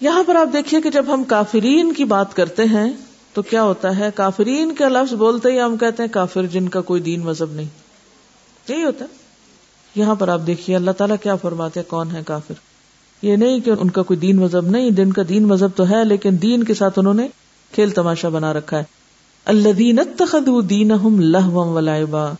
یہاں 0.00 0.22
پر 0.26 0.36
آپ 0.36 0.48
دیکھیے 0.52 0.80
کہ 0.80 0.90
جب 0.90 1.04
ہم 1.14 1.24
کافرین 1.24 1.92
کی 1.92 2.04
بات 2.04 2.36
کرتے 2.36 2.64
ہیں 2.64 2.92
تو 3.32 3.42
کیا 3.42 3.62
ہوتا 3.62 3.98
ہے؟ 3.98 4.10
کافرین 4.14 4.74
کا 4.74 4.88
لفظ 4.88 5.14
بولتے 5.14 5.52
ہی 5.52 5.60
ہم 5.60 5.76
کہتے 5.76 6.02
ہیں 6.02 6.10
کافر 6.10 6.46
جن 6.46 6.68
کا 6.68 6.80
کوئی 6.80 7.02
دین 7.02 7.20
مذہب 7.20 7.52
نہیں۔ 7.52 7.68
یہی 8.68 8.84
ہوتا 8.84 9.04
ہے۔ 9.04 9.16
یہاں 9.94 10.14
پر 10.14 10.28
آپ 10.28 10.40
دیکھیے 10.46 10.76
اللہ 10.76 10.90
تعالیٰ 10.90 11.16
کیا 11.22 11.36
فرماتے 11.36 11.80
ہیں؟ 11.80 11.90
کون 11.90 12.10
ہے 12.10 12.22
کافر؟ 12.26 12.69
یہ 13.22 13.36
نہیں 13.36 13.60
کہ 13.60 13.70
ان 13.70 13.90
کا 13.90 14.02
کوئی 14.02 14.18
دین 14.18 14.36
مذہب 14.36 14.66
نہیں 14.66 14.90
جن 14.90 15.12
کا 15.12 15.22
دین 15.28 15.42
مذہب 15.42 15.68
تو 15.76 15.90
ہے، 15.90 16.04
لیکن 16.04 16.36
دین 16.42 16.64
کے 16.64 16.74
ساتھ 16.74 16.98
انہوں 16.98 17.14
نے 17.14 17.28
کھیل 17.72 17.90
تماشا 17.90 18.28
بنا 18.28 18.52
رکھا 18.52 18.78
ہے۔ 18.78 18.82
اللہ 19.44 19.72
دین 19.72 19.98
دین 20.70 20.92
لہبا 21.20 22.32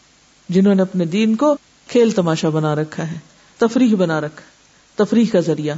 جنہوں 0.49 0.75
نے 0.75 0.83
اپنے 0.83 1.05
دین 1.05 1.37
کو 1.37 1.57
کھیل 1.87 2.11
تماشا 2.11 2.49
بنا 2.49 2.75
رکھا 2.75 3.11
ہے، 3.11 3.19
تفریح 3.59 3.97
بنا 3.97 4.21
رکھا 4.21 5.05
تفریح 5.05 5.25
کا 5.33 5.41
ذریعہ۔ 5.41 5.77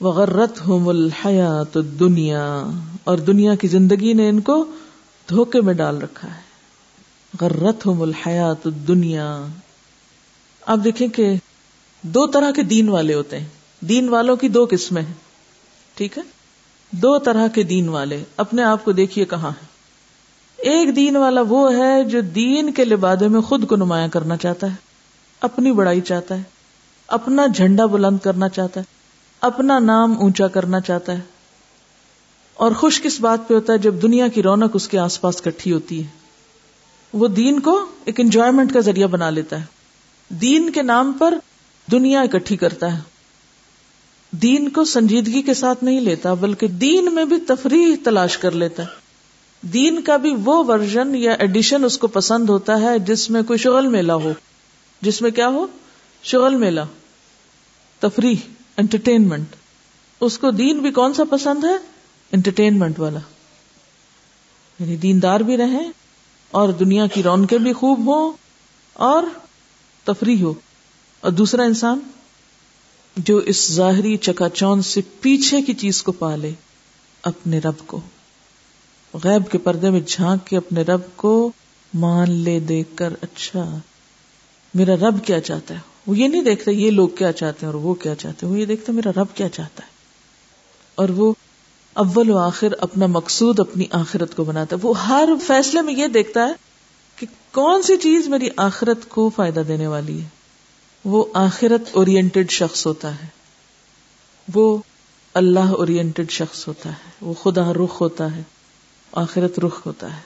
وغرت 0.00 0.66
ہوم 0.66 0.88
الحیات 0.88 1.78
دنیا 2.00 2.62
اور 3.04 3.18
دنیا 3.18 3.54
کی 3.54 3.68
زندگی 3.68 4.12
نے 4.12 4.28
ان 4.28 4.40
کو 4.40 4.64
دھوکے 5.30 5.60
میں 5.60 5.74
ڈال 5.74 6.02
رکھا 6.02 6.28
ہے۔ 6.28 6.40
غرت 7.40 7.86
ہوم 7.86 8.02
الحیات 8.02 8.68
دنیا 8.88 9.46
آپ 10.66 10.78
دیکھیں 10.84 11.08
کہ 11.08 11.34
دو 12.02 12.26
طرح 12.26 12.50
کے 12.50 12.62
دین 12.62 12.88
والے 12.88 13.14
ہوتے 13.14 13.38
ہیں۔ 13.38 13.61
دین 13.88 14.08
والوں 14.08 14.36
کی 14.36 14.48
دو 14.48 14.66
قسمیں 14.70 15.02
ہیں۔ 15.02 15.14
ٹھیک 15.94 16.18
ہے؟ 16.18 16.22
دو 16.90 17.18
طرح 17.18 17.48
کے 17.48 17.62
دین 17.62 17.88
والے۔ 17.88 18.24
اپنے 18.36 18.62
آپ 18.62 18.84
کو 18.84 18.92
دیکھیے 18.92 19.24
کہاں 19.24 19.50
ہے 19.50 19.72
ایک 20.56 20.96
دین 20.96 21.16
والا 21.16 21.40
وہ 21.48 21.76
ہے 21.76 22.04
جو 22.04 22.20
دین 22.20 22.72
کے 22.72 22.84
لبادے 22.84 23.28
میں 23.28 23.40
خود 23.40 23.66
کو 23.66 23.76
نمایاں 23.76 24.08
کرنا 24.08 24.36
چاہتا 24.36 24.66
ہے، 24.70 24.76
اپنی 25.40 25.72
بڑائی 25.72 26.00
چاہتا 26.00 26.36
ہے، 26.36 26.42
اپنا 27.06 27.46
جھنڈا 27.46 27.86
بلند 27.86 28.18
کرنا 28.18 28.48
چاہتا 28.48 28.80
ہے، 28.80 28.84
اپنا 29.40 29.78
نام 29.78 30.18
اونچا 30.18 30.48
کرنا 30.48 30.80
چاہتا 30.80 31.12
ہے۔ 31.12 31.20
اور 32.54 32.72
خوش 32.72 33.02
کس 33.02 33.20
بات 33.20 33.48
پہ 33.48 33.54
ہوتا 33.54 33.72
ہے 33.72 33.78
جب 33.78 33.94
دنیا 34.02 34.28
کی 34.28 34.42
رونق 34.42 34.70
اس 34.74 34.88
کے 34.88 34.98
آس 34.98 35.20
پاس 35.20 35.42
کٹھی 35.42 35.72
ہوتی 35.72 36.02
ہے۔ 36.02 36.08
وہ 37.12 37.28
دین 37.28 37.60
کو 37.60 37.86
ایک 38.04 38.20
انجوائمنٹ 38.20 38.74
کا 38.74 38.80
ذریعہ 38.80 39.06
بنا 39.06 39.30
لیتا 39.30 39.60
ہے۔ 39.60 39.64
دین 40.28 40.72
کے 40.72 40.82
نام 40.82 41.12
پر 41.12 41.38
دنیا 41.92 42.20
اکٹھی 42.20 42.56
کرتا 42.56 42.96
ہے۔ 42.96 43.11
دین 44.32 44.68
کو 44.68 44.84
سنجیدگی 44.84 45.42
کے 45.42 45.54
ساتھ 45.54 45.84
نہیں 45.84 46.00
لیتا، 46.00 46.34
بلکہ 46.34 46.66
دین 46.66 47.14
میں 47.14 47.24
بھی 47.24 47.36
تفریح 47.40 47.96
تلاش 48.04 48.38
کر 48.38 48.50
لیتا 48.50 48.82
ہے۔ 48.82 48.88
دین 49.62 50.02
کا 50.02 50.16
بھی 50.16 50.34
وہ 50.44 50.64
ورژن 50.66 51.14
یا 51.14 51.32
ایڈیشن 51.32 51.84
اس 51.84 51.98
کو 51.98 52.06
پسند 52.06 52.48
ہوتا 52.48 52.80
ہے 52.80 52.98
جس 52.98 53.30
میں 53.30 53.42
کوئی 53.42 53.58
شغل 53.58 53.86
میلہ 53.86 54.12
ہو۔ 54.12 54.32
جس 55.00 55.22
میں 55.22 55.30
کیا 55.30 55.48
ہو؟ 55.48 55.66
شغل 56.22 56.54
میلہ۔ 56.54 56.80
تفریح 58.00 58.36
انٹرٹینمنٹ 58.76 59.56
اس 60.20 60.38
کو 60.38 60.50
دین 60.50 60.78
بھی 60.78 60.90
کون 60.90 61.14
سا 61.14 61.22
پسند 61.30 61.64
ہے؟ 61.64 61.76
انٹرٹینمنٹ 62.32 63.00
والا۔ 63.00 63.18
یعنی 64.80 64.96
دیندار 64.96 65.40
بھی 65.40 65.56
رہیں 65.56 65.92
اور 66.50 66.68
دنیا 66.68 67.06
کی 67.06 67.22
رونقیں 67.22 67.58
بھی 67.58 67.72
خوب 67.72 68.06
ہو 68.06 68.32
اور 68.92 69.22
تفریح 70.04 70.42
ہو۔ 70.42 70.54
اور 71.20 71.32
دوسرا 71.32 71.62
انسان؟ 71.62 71.98
جو 73.16 73.36
اس 73.36 73.72
ظاہری 73.72 74.16
چکا 74.16 74.48
چون 74.48 74.82
سے 74.82 75.00
پیچھے 75.20 75.62
کی 75.62 75.74
چیز 75.74 76.02
کو 76.02 76.12
پالے 76.12 76.50
اپنے 77.22 77.58
رب 77.58 77.86
کو۔ 77.86 78.00
غیب 79.24 79.50
کے 79.50 79.58
پردے 79.58 79.90
میں 79.90 80.00
جھانک 80.06 80.46
کے 80.46 80.56
اپنے 80.56 80.82
رب 80.82 81.00
کو 81.16 81.52
مان 81.94 82.30
لے 82.30 82.60
دیکھ 82.60 82.88
کر 82.94 83.12
اچھا 83.20 83.78
میرا 84.74 84.94
رب 84.94 85.24
کیا 85.24 85.40
چاہتا 85.40 85.74
ہے؟ 85.74 85.78
وہ 86.06 86.18
یہ 86.18 86.28
نہیں 86.28 86.42
دیکھتا 86.42 86.70
یہ 86.70 86.90
لوگ 86.90 87.08
کیا 87.08 87.32
چاہتے 87.32 87.66
ہیں 87.66 87.72
اور 87.72 87.82
وہ 87.82 87.94
کیا 87.94 88.14
چاہتے 88.14 88.46
ہیں؟ 88.46 88.52
وہ 88.52 88.58
یہ 88.58 88.66
دیکھتا 88.66 88.92
میرا 88.92 89.10
رب 89.16 89.26
کیا 89.34 89.48
چاہتا 89.48 89.82
ہے۔ 89.82 89.88
اور 90.94 91.08
وہ 91.08 91.32
اول 91.92 92.30
و 92.30 92.38
آخر 92.38 92.72
اپنا 92.80 93.06
مقصود 93.06 93.60
اپنی 93.60 93.84
آخرت 93.90 94.36
کو 94.36 94.44
بناتا 94.44 94.76
ہے۔ 94.76 94.86
وہ 94.86 95.06
ہر 95.06 95.28
فیصلے 95.46 95.82
میں 95.82 95.94
یہ 95.94 96.06
دیکھتا 96.06 96.48
ہے 96.48 96.52
کہ 97.16 97.26
کون 97.52 97.82
سی 97.82 97.96
چیز 97.96 98.28
میری 98.28 98.48
آخرت 98.56 99.08
کو 99.08 99.30
فائدہ 99.36 99.60
دینے 99.60 99.86
والی 99.86 100.20
ہے؟ 100.20 100.41
وہ 101.04 101.24
آخرت 101.34 101.88
اورینٹڈ 101.92 102.50
شخص 102.50 102.86
ہوتا 102.86 103.14
ہے۔ 103.14 103.26
وہ 104.54 104.78
اللہ 105.34 105.60
اورینٹڈ 105.60 106.30
شخص 106.30 106.68
ہوتا 106.68 106.88
ہے۔ 106.88 107.10
وہ 107.20 107.34
خدا 107.42 107.72
رخ 107.72 108.00
ہوتا 108.00 108.36
ہے۔ 108.36 108.42
آخرت 109.12 109.58
رخ 109.58 109.86
ہوتا 109.86 110.16
ہے۔ 110.16 110.20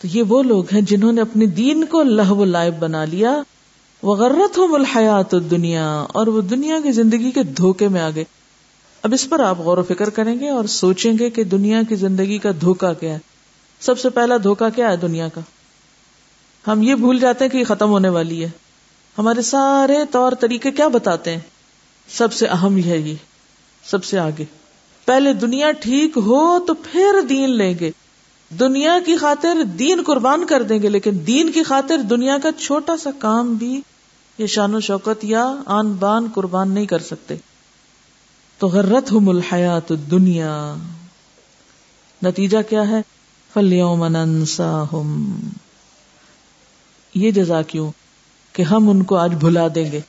تو 0.00 0.08
یہ 0.12 0.22
وہ 0.22 0.42
لوگ 0.42 0.64
ہیں 0.72 0.80
جنہوں 0.80 1.12
نے 1.12 1.20
اپنے 1.20 1.46
دین 1.46 1.84
کو 1.84 2.00
اللہ 2.00 2.30
و 2.30 2.44
لائب 2.44 2.78
بنا 2.78 3.04
لیا۔ 3.04 3.42
وہ 4.02 4.16
غرت 4.16 4.58
ہو 4.58 4.66
ملحیات 4.66 5.34
دنیا 5.50 6.04
اور 6.08 6.26
وہ 6.26 6.40
دنیا 6.40 6.76
کی 6.82 6.92
زندگی 6.92 7.30
کے 7.30 7.42
دھوکے 7.42 7.88
میں 7.88 8.00
آگے 8.00 8.24
اب 9.02 9.14
اس 9.14 9.28
پر 9.28 9.40
آپ 9.40 9.58
غور 9.58 9.78
و 9.78 9.82
فکر 9.82 10.10
کریں 10.10 10.40
گے 10.40 10.48
اور 10.48 10.64
سوچیں 10.64 11.12
گے 11.18 11.30
کہ 11.30 11.44
دنیا 11.44 11.80
کی 11.88 11.94
زندگی 11.94 12.38
کا 12.38 12.50
دھوکا 12.60 12.92
کیا 12.92 13.12
ہے۔ 13.12 13.18
سب 13.80 13.98
سے 13.98 14.10
پہلا 14.10 14.34
دھوکا 14.42 14.68
کیا 14.68 14.90
ہے 14.90 14.96
دنیا 14.96 15.28
کا؟ 15.28 15.40
ہم 16.66 16.82
یہ 16.82 16.94
بھول 16.94 17.20
جاتے 17.20 17.44
ہیں 17.44 17.52
کہ 17.52 17.58
یہ 17.58 17.64
ختم 17.64 17.90
ہونے 17.90 18.08
والی 18.08 18.44
ہے۔ 18.44 18.48
ہمارے 19.18 19.42
سارے 19.42 19.96
طور 20.10 20.32
طریقے 20.32 20.70
کیا 20.70 20.88
بتاتے 20.88 21.32
ہیں؟ 21.32 21.40
سب 22.08 22.32
سے 22.32 22.46
اہم 22.46 22.76
یہ 22.76 22.82
ہے 22.82 22.98
یہ، 22.98 23.14
سب 23.84 24.04
سے 24.04 24.18
آگے۔ 24.18 24.44
پہلے 25.04 25.32
دنیا 25.32 25.72
ٹھیک 25.72 26.16
ہو 26.16 26.58
تو 26.58 26.74
پھر 26.74 27.20
دین 27.28 27.50
لیں 27.50 27.74
گے۔ 27.80 27.90
دنیا 28.60 28.98
کی 29.06 29.16
خاطر 29.16 29.62
دین 29.62 30.02
قربان 30.06 30.46
کر 30.46 30.62
دیں 30.62 30.82
گے، 30.82 30.88
لیکن 30.88 31.18
دین 31.26 31.52
کی 31.52 31.62
خاطر 31.62 31.98
دنیا 31.98 32.38
کا 32.42 32.52
چھوٹا 32.52 32.96
سا 32.96 33.10
کام 33.18 33.54
بھی 33.54 33.80
یہ 34.38 34.46
شان 34.46 34.74
و 34.74 34.80
شوکت 34.80 35.24
یا 35.24 35.54
آن 35.66 35.92
بان 35.92 36.26
قربان 36.34 36.70
نہیں 36.70 36.86
کر 36.86 36.98
سکتے۔ 36.98 37.36
تو 38.58 38.68
غرت 38.68 39.12
ہم 39.12 39.28
الحیات 39.28 39.92
دنیا 40.10 40.74
نتیجہ 42.22 42.58
کیا 42.68 42.88
ہے؟ 42.88 43.02
فلیوم 43.52 44.16
ہم 44.92 45.38
یہ 47.14 47.30
جزا 47.30 47.62
کیوں؟ 47.62 47.90
کہ 48.56 48.62
ہم 48.62 48.90
ان 48.90 49.02
کو 49.02 49.16
آج 49.16 49.34
بھلا 49.34 49.66
دیں 49.74 49.92
گے۔ 49.92 50.00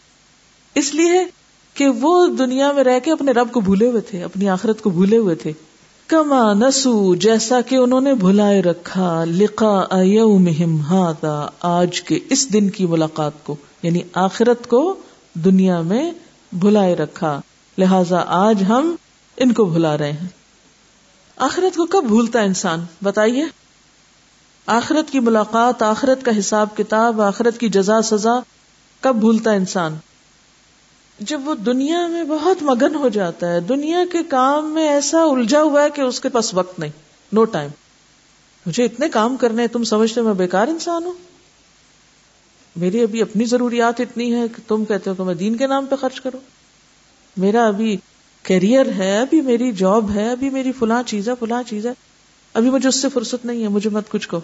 اس 0.76 0.96
لیے 0.96 1.26
کہ 1.74 1.88
وہ 1.88 2.28
دنیا 2.28 2.72
میں 2.72 2.84
رہ 2.84 3.00
کے 3.00 3.12
اپنے 3.12 3.32
رب 3.32 3.52
کو 3.52 3.62
بھولے 3.62 3.88
ہوئے 3.88 4.02
تھے، 4.02 4.24
اپنی 4.24 4.50
آخرت 4.50 4.82
کو 4.82 4.90
بھولے 4.90 5.18
ہوئے 5.18 5.36
تھے۔ 5.36 5.52
کما 6.08 6.54
نسو، 6.54 7.16
جیسا 7.16 7.62
کہ 7.62 7.76
انہوں 7.76 8.02
نے 8.02 8.14
بھلائے 8.14 8.62
رکھا 8.62 9.24
لکھا 9.26 9.86
ہاتا 10.90 11.48
آج 11.60 12.02
کے 12.02 12.20
اس 12.30 12.54
دن 12.54 12.70
کی 12.70 12.86
ملاقات 12.86 13.32
کو 13.44 13.56
یعنی 13.84 14.00
آخرت 14.14 14.68
کو 14.68 14.96
دنیا 15.34 15.82
میں 15.82 16.12
بھلائے 16.52 16.96
رکھا۔ 16.96 17.42
لہذا 17.78 18.24
آج 18.28 18.64
ہم 18.70 18.96
ان 19.38 19.54
کو 19.54 19.66
بھلا 19.66 19.98
رہے 19.98 20.12
ہیں۔ 20.12 20.28
آخرت 21.38 21.76
کو 21.76 21.86
کب 21.86 22.04
بھولتا 22.04 22.42
انسان؟ 22.42 22.80
بتائیے۔ 23.02 23.46
آخرت 24.68 25.12
کی 25.12 25.20
ملاقات، 25.20 25.82
آخرت 25.82 26.26
کا 26.26 26.40
حساب 26.40 26.78
کتاب، 26.78 27.22
آخرت 27.22 27.58
کی 27.58 27.70
جزا، 27.70 28.02
سزا، 28.02 28.40
کب 29.02 29.16
بھولتا 29.16 29.52
انسان؟ 29.52 29.96
جب 31.20 31.42
وہ 31.46 31.56
دنیا 31.56 32.08
میں 32.08 32.24
بہت 32.24 32.64
مگن 32.64 32.96
ہو 32.96 33.10
جاتا 33.10 33.54
ہے، 33.54 33.60
دنیا 33.60 34.00
کے 34.12 34.24
کام 34.24 34.74
میں 34.74 34.88
ایسا 34.88 35.24
الجھا 35.24 35.62
ہوا 35.62 35.84
ہے 35.84 35.90
کہ 35.90 36.02
اس 36.02 36.20
کے 36.20 36.30
پاس 36.30 36.54
وقت 36.54 36.80
نہیں 36.80 36.92
نو 37.34 37.44
ٹائم 37.44 37.70
مجھے 38.66 38.86
اتنے 38.86 39.10
کام 39.10 39.38
کرنے 39.38 39.68
تم 39.68 39.84
سمجھتے 39.84 40.22
میں 40.22 40.34
بیکار 40.34 40.68
انسان 40.68 41.04
ہوں؟ 41.04 41.14
میری 42.76 43.04
ابھی 43.04 43.22
اپنی 43.22 43.46
ضروریات 43.46 44.00
اتنی 44.00 44.34
ہے 44.36 44.48
کہ 44.48 44.62
تم 44.68 44.86
کہتے 44.86 45.10
ہو 45.10 45.16
کہ 45.16 45.24
میں 45.24 45.36
دین 45.36 45.56
کے 45.56 45.68
نام 45.68 45.86
پہ 45.86 45.96
خرچ 45.96 46.22
کروں۔ 46.22 46.40
میرا 47.38 47.68
ابھی 47.68 47.98
کیریئر 48.44 48.86
ہے، 48.86 49.20
ابھی 49.20 49.42
میری 49.42 49.72
جاب 49.72 50.12
ہے، 50.12 50.32
ابھی 50.32 50.50
میری 50.50 50.72
فلاں 50.72 51.04
چیز 51.04 51.30
ہے، 51.30 51.34
فلاں 51.40 51.64
چیز 51.64 51.86
ہے۔ 51.86 51.92
ابھی 52.54 52.70
مجھے 52.70 52.90
اس 52.90 53.02
سے 53.02 53.08
فرصت 53.14 53.46
نہیں 53.46 53.64
ہے، 53.64 53.68
مجھے 53.68 53.90
مت 53.90 54.10
کچھ 54.10 54.28
کو 54.30 54.40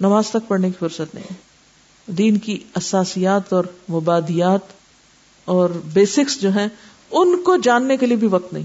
نماز 0.00 0.30
تک 0.30 0.48
پڑھنے 0.48 0.70
کی 0.70 0.76
فرصت 0.78 1.14
نہیں 1.14 1.24
ہے۔ 1.24 1.52
دین 2.12 2.38
کی 2.38 2.64
اساسیات 2.76 3.52
اور 3.52 3.64
مبادیات 3.90 4.60
اور 5.44 5.70
بیسکس 5.70 6.40
جو 6.40 6.50
ہیں، 6.50 6.68
ان 7.10 7.42
کو 7.42 7.56
جاننے 7.56 7.96
کے 7.96 8.06
لیے 8.06 8.16
بھی 8.16 8.26
وقت 8.26 8.52
نہیں۔ 8.52 8.62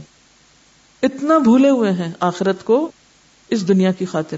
اتنا 1.04 1.38
بھولے 1.38 1.70
ہوئے 1.70 1.92
ہیں 1.92 2.12
آخرت 2.20 2.66
کو 2.66 2.92
اس 3.50 3.68
دنیا 3.68 3.92
کی 3.92 4.06
خاطر۔ 4.06 4.38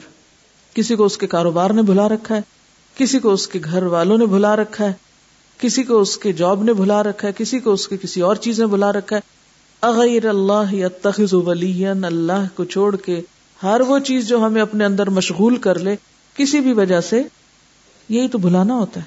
کسی 0.74 0.96
کو 0.96 1.06
اس 1.06 1.18
کے 1.18 1.28
کاروبار 1.28 1.70
نے 1.70 1.82
بھلا 1.82 2.10
رکھا 2.10 2.36
ہے، 2.36 2.42
کسی 2.96 3.20
کو 3.20 3.34
اس 3.34 3.48
کے 3.48 3.60
گھر 3.64 3.84
والوں 3.84 4.18
نے 4.18 4.26
بھلا 4.26 4.56
رکھا 4.56 4.86
ہے، 4.86 4.94
کسی 5.58 5.84
کو 5.84 6.00
اس 6.00 6.18
کے 6.18 6.34
جاب 6.34 6.64
نے 6.64 6.74
بھلا 6.74 7.04
رکھا 7.04 7.28
ہے، 7.28 7.34
کسی 7.34 7.60
کو 7.60 7.74
اس 7.74 7.88
کے 7.88 7.98
کسی 7.98 8.22
اور 8.22 8.36
چیز 8.36 8.60
نے 8.60 8.66
بھلا 8.66 8.92
رکھا 8.92 9.16
ہے۔ 9.16 9.22
اغیر 9.82 10.26
اللہ 10.26 11.34
ولی 11.34 11.88
اللہ 11.88 12.48
کو 12.56 12.66
چھوڑ 12.66 12.96
کے 12.96 13.22
ہر 13.64 13.82
وہ 13.82 14.00
چیز 14.00 14.28
جو 14.28 14.46
ہمیں 14.46 14.62
اپنے 14.62 14.86
اندر 14.86 15.10
مشغول 15.10 15.58
کر 15.58 15.80
لے، 15.80 15.96
کسی 16.36 16.60
بھی 16.60 16.74
وجہ 16.74 17.02
سے 17.02 17.24
یہی 18.10 18.28
تو 18.28 18.38
بھلانا 18.38 18.74
ہوتا 18.74 19.00
ہے۔ 19.00 19.06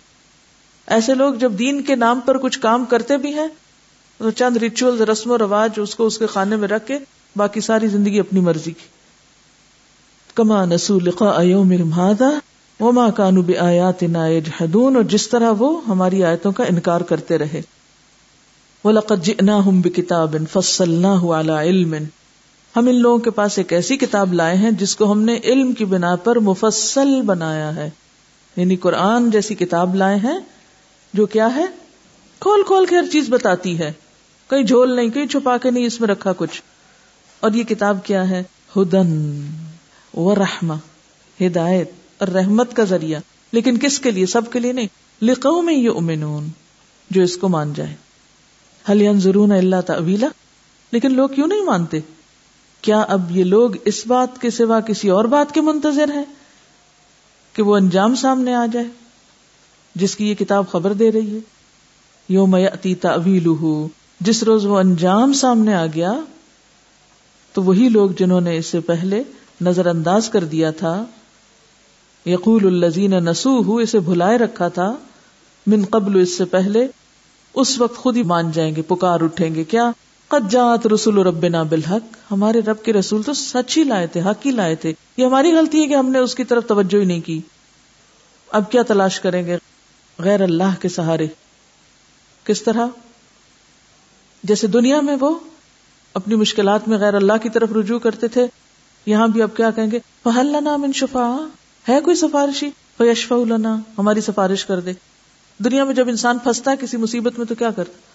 ایسے 0.86 1.14
لوگ 1.14 1.34
جب 1.34 1.52
دین 1.58 1.82
کے 1.82 1.94
نام 1.94 2.20
پر 2.20 2.38
کچھ 2.38 2.60
کام 2.60 2.84
کرتے 2.84 3.16
بھی 3.16 3.34
ہیں 3.34 3.48
تو 4.18 4.30
چند 4.30 4.56
ریچول 4.56 5.00
رسم 5.00 5.30
و 5.30 5.38
رواج 5.38 5.70
اس 5.76 5.94
کو 5.94 6.06
اس 6.06 6.18
کے 6.18 6.26
خانے 6.26 6.56
میں 6.56 6.68
رکھ 6.68 6.86
کے 6.86 6.98
باقی 7.36 7.60
ساری 7.60 7.86
زندگی 7.86 8.20
اپنی 8.20 8.40
مرضی 8.40 8.70
کی۔ 8.70 8.86
کما 10.34 10.64
نسو 10.64 10.98
لقا 11.00 11.42
وما 12.80 13.10
کانو 13.10 13.42
آیات 13.60 14.00
جہدون 14.00 14.96
اور 14.96 15.04
جس 15.04 15.28
طرح 15.28 15.52
وہ 15.58 15.80
ہماری 15.88 16.24
آیتوں 16.24 16.52
کا 16.52 16.64
انکار 16.64 17.00
کرتے 17.00 17.38
رہے۔ 17.38 17.62
وَلَقَدْ 18.84 19.24
جِئْنَاهُمْ 19.24 19.82
بِكِتَابٍ 19.82 20.38
فَصَّلْنَاهُ 20.52 21.34
عَلَى 21.34 21.68
عِلْمٍ 21.68 21.98
ہم 22.76 22.88
ان 22.88 22.94
لوگوں 22.94 23.18
کے 23.18 23.30
پاس 23.30 23.58
ایک 23.58 23.72
ایسی 23.72 23.96
کتاب 23.96 24.32
لائے 24.32 24.56
ہیں 24.56 24.70
جس 24.70 24.96
کو 24.96 25.12
ہم 25.12 25.22
نے 25.22 25.40
علم 25.44 25.72
کی 25.72 25.84
بنا 25.84 26.16
پر 26.16 26.38
مفصل 26.38 27.22
بنایا 27.22 27.76
ہے۔ 27.76 27.90
یعنی 28.56 28.76
قرآن 28.76 29.30
جیسی 29.30 29.54
کتاب 29.54 29.94
لائے 29.94 30.16
ہیں 30.16 30.38
جو 31.12 31.26
کیا 31.26 31.54
ہے؟ 31.56 31.64
کھول 32.40 32.62
کھول 32.66 32.86
کے 32.86 32.96
ہر 32.96 33.04
چیز 33.12 33.28
بتاتی 33.28 33.78
ہے۔ 33.78 33.92
کہیں 34.50 34.62
جھول 34.62 34.96
نہیں، 34.96 35.08
کہیں 35.08 35.26
چھپا 35.26 35.58
کے 35.58 35.70
نہیں، 35.70 35.86
اس 35.86 36.00
میں 36.00 36.08
رکھا 36.08 36.32
کچھ۔ 36.36 36.62
اور 37.40 37.52
یہ 37.52 37.64
کتاب 37.64 38.04
کیا 38.04 38.30
ہے؟ 38.30 38.42
ہدن 38.76 39.40
و 40.14 40.34
رحما 40.34 40.74
ہدایت 41.40 41.90
اور 42.18 42.28
رحمت 42.28 42.76
کا 42.76 42.84
ذریعہ۔ 42.84 43.20
لیکن 43.52 43.78
کس 43.78 43.98
کے 43.98 44.10
لیے؟ 44.10 44.26
سب 44.26 44.52
کے 44.52 44.58
لیے 44.58 44.72
نہیں۔ 44.72 44.88
لکھو 45.22 45.62
میں 45.62 45.74
یہ 45.74 45.90
امنون 45.96 46.48
جو 47.10 47.22
اس 47.22 47.36
کو 47.36 47.48
مان 47.48 47.72
جائے۔ 47.72 47.94
حل 48.90 49.20
ضرور 49.20 49.48
اللہ 49.48 49.80
تعویلا 49.80 50.26
لیکن 50.92 51.14
لوگ 51.14 51.28
کیوں 51.28 51.46
نہیں 51.46 51.64
مانتے؟ 51.64 52.00
کیا 52.82 53.00
اب 53.00 53.36
یہ 53.36 53.44
لوگ 53.44 53.70
اس 53.84 54.06
بات 54.06 54.40
کے 54.40 54.50
سوا 54.50 54.80
کسی 54.80 55.08
اور 55.08 55.24
بات 55.24 55.54
کے 55.54 55.60
منتظر 55.60 56.12
ہیں 56.14 56.24
کہ 57.52 57.62
وہ 57.62 57.76
انجام 57.76 58.14
سامنے 58.14 58.54
آ 58.54 58.66
جائے؟ 58.72 58.86
جس 59.94 60.16
کی 60.16 60.30
یہ 60.30 60.34
کتاب 60.34 60.64
خبر 60.70 60.92
دے 60.92 61.12
رہی 61.12 61.34
ہے۔ 61.34 61.40
یوم 62.28 62.56
یاتی 62.56 62.94
تعویل 62.94 63.46
جس 64.20 64.42
روز 64.42 64.66
وہ 64.66 64.78
انجام 64.78 65.32
سامنے 65.32 65.74
آ 65.74 65.86
گیا، 65.86 66.12
تو 67.52 67.62
وہی 67.62 67.88
لوگ 67.88 68.10
جنہوں 68.10 68.40
نے 68.40 68.56
اس 68.56 68.66
سے 68.66 68.80
پہلے 68.80 69.22
نظر 69.60 69.86
انداز 69.86 70.28
کر 70.28 70.44
دیا 70.44 70.70
تھا، 70.70 71.04
یقول 72.26 72.66
الزین 72.66 73.10
نسو 73.10 73.76
اسے 73.76 73.98
بھلائے 73.98 74.38
رکھا 74.38 74.68
تھا، 74.68 74.96
من 75.66 75.84
قبل 75.84 76.20
اس 76.20 76.36
سے 76.36 76.44
پہلے، 76.44 76.86
اس 77.54 77.80
وقت 77.80 77.96
خود 77.96 78.16
ہی 78.16 78.22
مان 78.22 78.50
جائیں 78.50 78.76
گے، 78.76 78.82
پکار 78.82 79.20
اٹھیں 79.20 79.54
گے، 79.54 79.64
کیا 79.64 79.90
قد 80.32 80.50
جات 80.50 80.86
رسول 80.86 81.18
ربنا 81.18 81.62
بالحق. 81.62 82.16
ہمارے 82.30 82.60
رب 82.60 82.82
کے 82.82 82.92
رسول 82.92 83.22
تو 83.22 83.32
سچ 83.32 83.78
ہی 83.78 83.84
لائے 83.84 84.06
تھے، 84.06 84.20
حق 84.20 84.46
ہی 84.46 84.50
لائے 84.50 84.74
تھے۔ 84.74 84.92
یہ 85.16 85.26
ہماری 85.26 85.52
غلطی 85.52 85.82
ہے 85.82 85.86
کہ 85.86 85.94
ہم 85.94 86.10
نے 86.10 86.18
اس 86.18 86.34
کی 86.34 86.44
طرف 86.44 86.66
توجہ 86.66 86.96
ہی 86.96 87.04
نہیں 87.04 87.20
کی۔ 87.20 87.40
اب 88.50 88.70
کیا 88.70 88.82
تلاش 88.82 89.20
کریں 89.20 89.46
گے؟ 89.46 89.56
غیر 90.18 90.42
اللہ 90.42 90.80
کے 90.80 90.88
سہارے۔ 90.88 91.26
کس 92.44 92.62
طرح؟ 92.62 92.86
جیسے 94.42 94.66
دنیا 94.66 95.00
میں 95.00 95.16
وہ 95.20 95.34
اپنی 96.14 96.34
مشکلات 96.34 96.88
میں 96.88 96.98
غیر 96.98 97.14
اللہ 97.14 97.32
کی 97.42 97.48
طرف 97.48 97.72
رجوع 97.72 97.98
کرتے 97.98 98.28
تھے، 98.28 98.46
یہاں 99.06 99.28
بھی 99.28 99.42
اب 99.42 99.56
کیا 99.56 99.70
کہیں 99.70 99.90
گے؟ 99.90 99.98
فہل 100.22 100.46
لنا 100.46 100.76
من 100.76 100.92
شفا 100.92 101.36
ہے 101.88 102.00
کوئی 102.00 102.16
سفارشی؟ 102.16 102.70
فیشفا 102.98 103.36
لنا۔ 103.36 103.76
ہماری 103.98 104.20
سفارش 104.20 104.64
کر 104.64 104.80
دے۔ 104.80 104.92
دنیا 105.58 105.84
میں 105.84 105.94
جب 105.94 106.08
انسان 106.08 106.38
پھنستا 106.38 106.70
ہے 106.70 106.76
کسی 106.80 106.96
مصیبت 106.96 107.38
میں 107.38 107.46
تو 107.46 107.54
کیا 107.54 107.70
کرتا؟ 107.70 108.11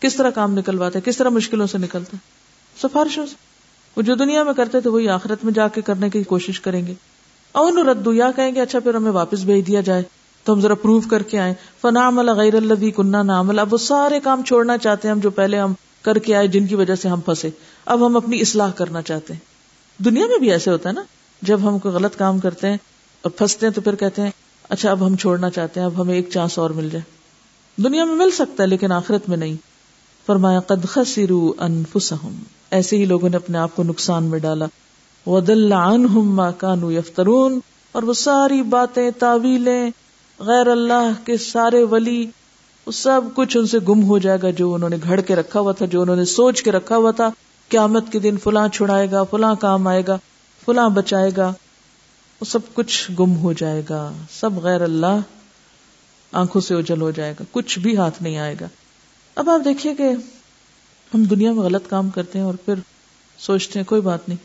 کس 0.00 0.14
طرح 0.16 0.30
کام 0.30 0.58
نکلواتا 0.58 0.98
ہے، 0.98 1.10
کس 1.10 1.16
طرح 1.16 1.28
مشکلوں 1.28 1.66
سے 1.66 1.78
نکلتا 1.78 2.16
ہے؟ 2.16 2.36
سفارشوں 2.82 3.26
سے۔ 3.26 3.34
وہ 3.96 4.02
جو 4.02 4.14
دنیا 4.14 4.42
میں 4.42 4.52
کرتے 4.52 4.80
تھے، 4.80 4.90
وہی 4.90 5.08
آخرت 5.08 5.44
میں 5.44 5.52
جا 5.52 5.68
کے 5.68 5.82
کرنے 5.82 6.10
کی 6.10 6.22
کوشش 6.22 6.60
کریں 6.60 6.86
گے۔ 6.86 6.94
اور 7.52 7.72
ردو 7.72 8.12
یا 8.12 8.30
کہیں 8.36 8.54
گے 8.54 8.60
اچھا 8.60 8.78
پھر 8.80 8.94
ہمیں 8.94 9.10
واپس 9.10 9.40
بھیج 9.40 9.66
دیا 9.66 9.80
جائے۔ 9.80 10.02
تو 10.44 10.52
ہم 10.52 10.60
ذرا 10.60 10.74
پروو 10.74 11.00
کر 11.00 11.22
کے 11.22 11.38
آئے 11.38 11.54
فنا 11.82 12.08
عمل 12.08 12.28
غیر 12.28 12.54
اللہ 12.54 12.90
کنہ 12.96 13.16
نامل 13.16 13.58
اب 13.58 13.72
وہ 13.72 13.78
سارے 13.78 14.20
کام 14.20 14.42
چھوڑنا 14.42 14.78
چاہتے 14.78 15.08
ہیں، 15.08 15.14
ہم 15.14 15.20
جو 15.20 15.30
پہلے 15.30 15.58
ہم 15.58 15.72
کر 16.02 16.18
کے 16.18 16.36
آئے، 16.36 16.46
جن 16.46 16.66
کی 16.66 16.74
وجہ 16.74 16.94
سے 16.94 17.08
ہم 17.08 17.20
پھنسے۔ 17.20 17.50
اب 17.86 18.06
ہم 18.06 18.16
اپنی 18.16 18.40
اصلاح 18.40 18.70
کرنا 18.70 19.02
چاہتے 19.02 19.32
ہیں۔ 19.32 19.40
دنیا 20.02 20.26
میں 20.26 20.38
بھی 20.38 20.50
ایسے 20.50 20.70
ہوتا 20.70 20.88
ہے 20.88 20.94
نا، 20.94 21.02
جب 21.42 21.68
ہم 21.68 21.78
کوئی 21.78 21.94
غلط 21.94 22.16
کام 22.16 22.38
کرتے 22.38 22.66
ہیں 22.68 22.76
اور 23.22 23.30
پھنستے 23.30 23.66
ہیں 23.66 23.72
تو 23.72 23.80
پھر 23.80 23.94
کہتے 23.94 24.22
ہیں 24.22 24.30
اچھا 24.68 24.90
اب 24.90 25.06
ہم 25.06 25.16
چھوڑنا 25.16 25.50
چاہتے 25.50 25.80
ہیں، 25.80 25.84
اب 25.84 26.00
ہمیں 26.00 26.14
ایک 26.14 26.28
چانس 26.30 26.58
اور 26.58 26.70
مل 26.70 26.90
جائے۔ 26.90 27.02
دنیا 27.82 28.04
میں 28.04 28.14
مل 28.14 28.30
سکتا 28.30 28.62
ہے، 28.62 28.68
لیکن 28.68 28.92
آخرت 28.92 29.28
میں 29.28 29.36
نہیں۔ 29.36 29.75
فرمایا، 30.26 30.60
قد 30.60 30.88
خسرو 30.88 31.52
انفسہم 31.58 32.42
ایسے 32.70 32.96
ہی 32.96 33.04
لوگوں 33.04 33.28
نے 33.28 33.36
اپنے 33.36 33.58
آپ 33.58 33.76
کو 33.76 33.82
نقصان 33.82 34.24
میں 34.24 34.38
ڈالا۔ 34.38 34.66
ودل 35.26 35.72
عنہم 35.72 36.34
ما 36.34 36.50
کانوا 36.50 36.92
یفترون 36.92 37.60
اور 37.92 38.02
وہ 38.02 38.14
ساری 38.14 38.62
باتیں، 38.62 39.10
تعویلیں 39.18 39.90
غیر 40.38 40.66
اللہ 40.66 41.12
کے 41.24 41.36
سارے 41.36 41.84
ولی 41.84 42.26
سب 42.92 43.20
کچھ 43.34 43.56
ان 43.56 43.66
سے 43.66 43.78
گم 43.88 44.04
ہو 44.04 44.18
جائے 44.18 44.38
گا 44.42 44.50
جو 44.50 44.74
انہوں 44.74 44.90
نے 44.90 44.96
گھڑ 45.02 45.20
کے 45.20 45.36
رکھا 45.36 45.60
ہوا 45.60 45.72
تھا، 45.72 45.86
جو 45.86 46.02
انہوں 46.02 46.16
نے 46.16 46.24
سوچ 46.24 46.62
کے 46.62 46.72
رکھا 46.72 46.96
ہوا 46.96 47.10
تھا۔ 47.10 47.28
قیامت 47.68 48.12
کے 48.12 48.18
دن 48.18 48.36
فلاں 48.36 48.68
چھڑائے 48.68 49.10
گا، 49.10 49.22
فلاں 49.22 49.54
کام 49.54 49.86
آئے 49.86 50.02
گا، 50.08 50.18
فلاں 50.66 50.88
بچائے 50.88 51.30
گا۔ 51.36 51.52
وہ 52.40 52.44
سب 52.44 52.58
کچھ 52.74 53.10
گم 53.20 53.36
ہو 53.36 53.52
جائے 53.52 53.82
گا۔ 53.90 54.12
سب 54.30 54.50
غیر 54.54 54.80
اللہ، 54.80 55.18
آنکھوں 56.32 56.60
سے 56.60 56.74
اجل 56.74 57.00
ہو 57.00 57.10
جائے 57.10 57.32
گا۔ 57.32 57.44
کچھ 57.52 57.78
بھی 57.78 57.96
ہاتھ 57.96 58.22
نہیں 58.22 58.38
آئے 58.38 58.54
گا۔ 58.60 58.66
اب 59.36 59.50
آپ 59.50 59.60
دیکھیے 59.64 59.94
کہ 59.94 60.02
ہم 61.14 61.24
دنیا 61.24 61.52
میں 61.52 61.62
غلط 61.62 61.88
کام 61.88 62.10
کرتے 62.10 62.38
ہیں 62.38 62.46
اور 62.46 62.54
پھر 62.54 62.74
سوچتے 63.38 63.78
ہیں 63.78 63.86
کوئی 63.86 64.00
بات 64.00 64.28
نہیں۔ 64.28 64.38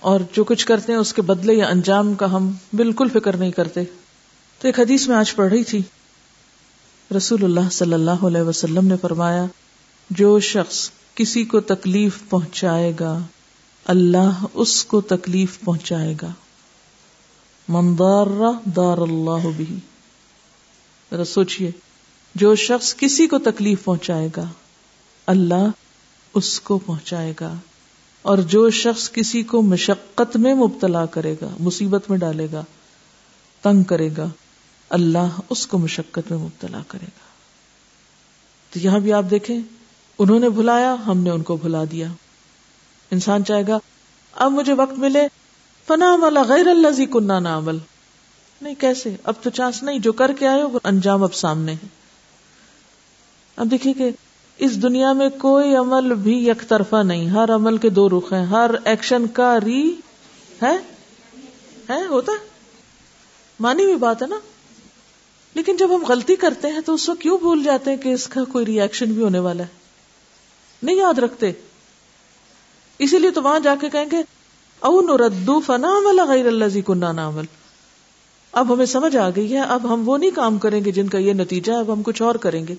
اور 0.00 0.20
جو 0.32 0.44
کچھ 0.44 0.66
کرتے 0.66 0.92
ہیں 0.92 0.98
اس 0.98 1.14
کے 1.14 1.22
بدلے 1.22 1.54
یا 1.54 1.66
انجام 1.66 2.14
کا 2.14 2.32
ہم 2.32 2.52
بالکل 2.72 3.08
فکر 3.12 3.36
نہیں 3.36 3.50
کرتے۔ 3.50 3.84
تو 4.58 4.68
ایک 4.68 4.80
حدیث 4.80 5.08
میں 5.08 5.16
آج 5.16 5.34
پڑھ 5.34 5.52
رہی 5.52 5.64
تھی۔ 5.64 5.82
رسول 7.16 7.44
اللہ 7.44 7.70
صلی 7.72 7.92
اللہ 7.92 8.26
علیہ 8.26 8.42
وسلم 8.42 8.86
نے 8.86 8.94
فرمایا، 9.00 9.44
جو 10.10 10.40
شخص 10.40 10.90
کسی 11.14 11.44
کو 11.44 11.60
تکلیف 11.60 12.18
پہنچائے 12.28 12.92
گا، 13.00 13.18
اللہ 13.84 14.44
اس 14.54 14.84
کو 14.84 15.00
تکلیف 15.00 15.60
پہنچائے 15.60 16.14
گا۔ 16.22 16.28
مندار 17.68 18.26
دار 18.76 18.98
اللہ 18.98 19.48
بھی 19.56 19.76
ذرا 21.10 21.24
سوچئے۔ 21.24 21.70
جو 22.34 22.54
شخص 22.54 22.96
کسی 22.96 23.26
کو 23.26 23.38
تکلیف 23.38 23.84
پہنچائے 23.84 24.28
گا، 24.36 24.44
اللہ 25.26 25.68
اس 26.34 26.60
کو 26.60 26.78
پہنچائے 26.78 27.34
گا، 27.40 27.54
اور 28.22 28.38
جو 28.38 28.70
شخص 28.70 29.10
کسی 29.10 29.42
کو 29.42 29.62
مشقت 29.62 30.36
میں 30.36 30.54
مبتلا 30.54 31.06
کرے 31.06 31.34
گا، 31.42 31.48
مصیبت 31.60 32.10
میں 32.10 32.18
ڈالے 32.18 32.48
گا، 32.52 32.64
تنگ 33.62 33.82
کرے 33.82 34.08
گا، 34.16 34.26
اللہ 34.88 35.40
اس 35.50 35.66
کو 35.66 35.78
مشقت 35.78 36.30
میں 36.30 36.38
مبتلا 36.38 36.80
کرے 36.88 37.06
گا۔ 37.06 37.26
تو 38.70 38.78
یہاں 38.78 38.98
بھی 38.98 39.12
آپ 39.12 39.24
دیکھیں، 39.30 39.58
انہوں 40.18 40.40
نے 40.40 40.48
بھلایا، 40.48 40.96
ہم 41.06 41.18
نے 41.18 41.30
ان 41.30 41.42
کو 41.42 41.56
بھلا 41.56 41.84
دیا۔ 41.90 42.08
انسان 43.10 43.44
چاہے 43.44 43.62
گا، 43.68 43.78
اب 44.32 44.52
مجھے 44.52 44.72
وقت 44.72 44.98
ملے، 44.98 45.28
فنا 45.86 46.14
عمل 46.14 46.38
غیر 46.48 46.66
اللہ 46.66 46.90
زی 46.90 47.06
کنہ 47.06 47.32
نہ 47.32 47.48
عمل 47.48 47.78
نہیں، 48.62 48.74
کیسے؟ 48.74 49.16
اب 49.24 49.34
تو 49.42 49.50
چانس 49.50 49.82
نہیں، 49.82 49.98
جو 49.98 50.12
کر 50.12 50.32
کے 50.38 50.46
آئے 50.46 50.62
وہ 50.62 50.78
انجام 50.84 51.22
اب 51.22 51.34
سامنے 51.34 51.72
ہے۔ 51.72 52.03
اب 53.56 53.70
دیکھیے 53.70 53.92
کہ 53.92 54.10
اس 54.58 54.82
دنیا 54.82 55.12
میں 55.12 55.28
کوئی 55.28 55.76
عمل 55.76 56.14
بھی 56.14 56.48
یک 56.48 56.68
طرفہ 56.68 57.02
نہیں، 57.02 57.26
ہر 57.26 57.54
عمل 57.54 57.76
کے 57.76 57.90
دو 57.90 58.08
رخ 58.08 58.32
ہیں، 58.32 58.44
ہر 58.44 58.70
ایکشن 58.84 59.26
کا 59.26 59.60
ری 59.64 59.94
ہے 60.62 60.76
ہے، 61.90 62.06
ہوتا 62.06 62.32
مانی 63.60 63.86
بھی 63.86 63.96
بات 63.96 64.22
ہے 64.22 64.26
نا۔ 64.26 64.38
لیکن 65.54 65.76
جب 65.76 65.96
ہم 65.96 66.04
غلطی 66.04 66.36
کرتے 66.36 66.68
ہیں 66.68 66.80
تو 66.80 66.94
اس 66.94 67.08
وقت 67.08 67.20
کیوں 67.20 67.38
بھول 67.38 67.62
جاتے 67.62 67.90
ہیں 67.90 67.98
کہ 67.98 68.08
اس 68.08 68.28
کا 68.28 68.44
کوئی 68.44 68.66
ری 68.66 68.80
ایکشن 68.80 69.12
بھی 69.12 69.22
ہونے 69.22 69.38
والا 69.38 69.62
ہے؟ 69.62 69.68
نہیں 70.82 70.96
یاد 70.96 71.18
رکھتے۔ 71.18 71.52
اسی 72.98 73.18
لیے 73.18 73.30
تو 73.30 73.42
وہاں 73.42 73.60
جا 73.60 73.74
کے 73.80 73.90
کہیں 73.90 74.06
گے، 74.12 74.22
او 74.80 75.16
ردو 75.18 75.60
فنا 75.60 75.88
عمل 75.88 76.20
غیر 76.28 76.46
اللہ 76.46 76.64
زی 76.64 76.82
کنہ 76.82 77.04
عمل 77.04 77.44
اب 78.52 78.74
ہمیں 78.74 78.86
سمجھ 78.86 79.16
آ 79.16 79.30
گئی 79.36 79.52
ہے، 79.52 79.58
اب 79.58 79.94
ہم 79.94 80.08
وہ 80.08 80.18
نہیں 80.18 80.30
کام 80.30 80.58
کریں 80.58 80.84
گے 80.84 80.92
جن 80.92 81.08
کا 81.08 81.18
یہ 81.18 81.32
نتیجہ 81.32 81.72
ہے، 81.72 81.78
اب 81.78 81.92
ہم 81.92 82.02
کچھ 82.02 82.22
اور 82.22 82.34
کریں 82.34 82.66
گے۔ 82.66 82.74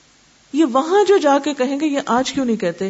یہ 0.55 0.65
وہاں 0.65 1.03
جو 1.07 1.17
جا 1.17 1.37
کے 1.43 1.53
کہیں 1.53 1.79
گے، 1.79 1.85
یہ 1.85 1.99
آج 2.05 2.31
کیوں 2.31 2.45
نہیں 2.45 2.57
کہتے 2.57 2.89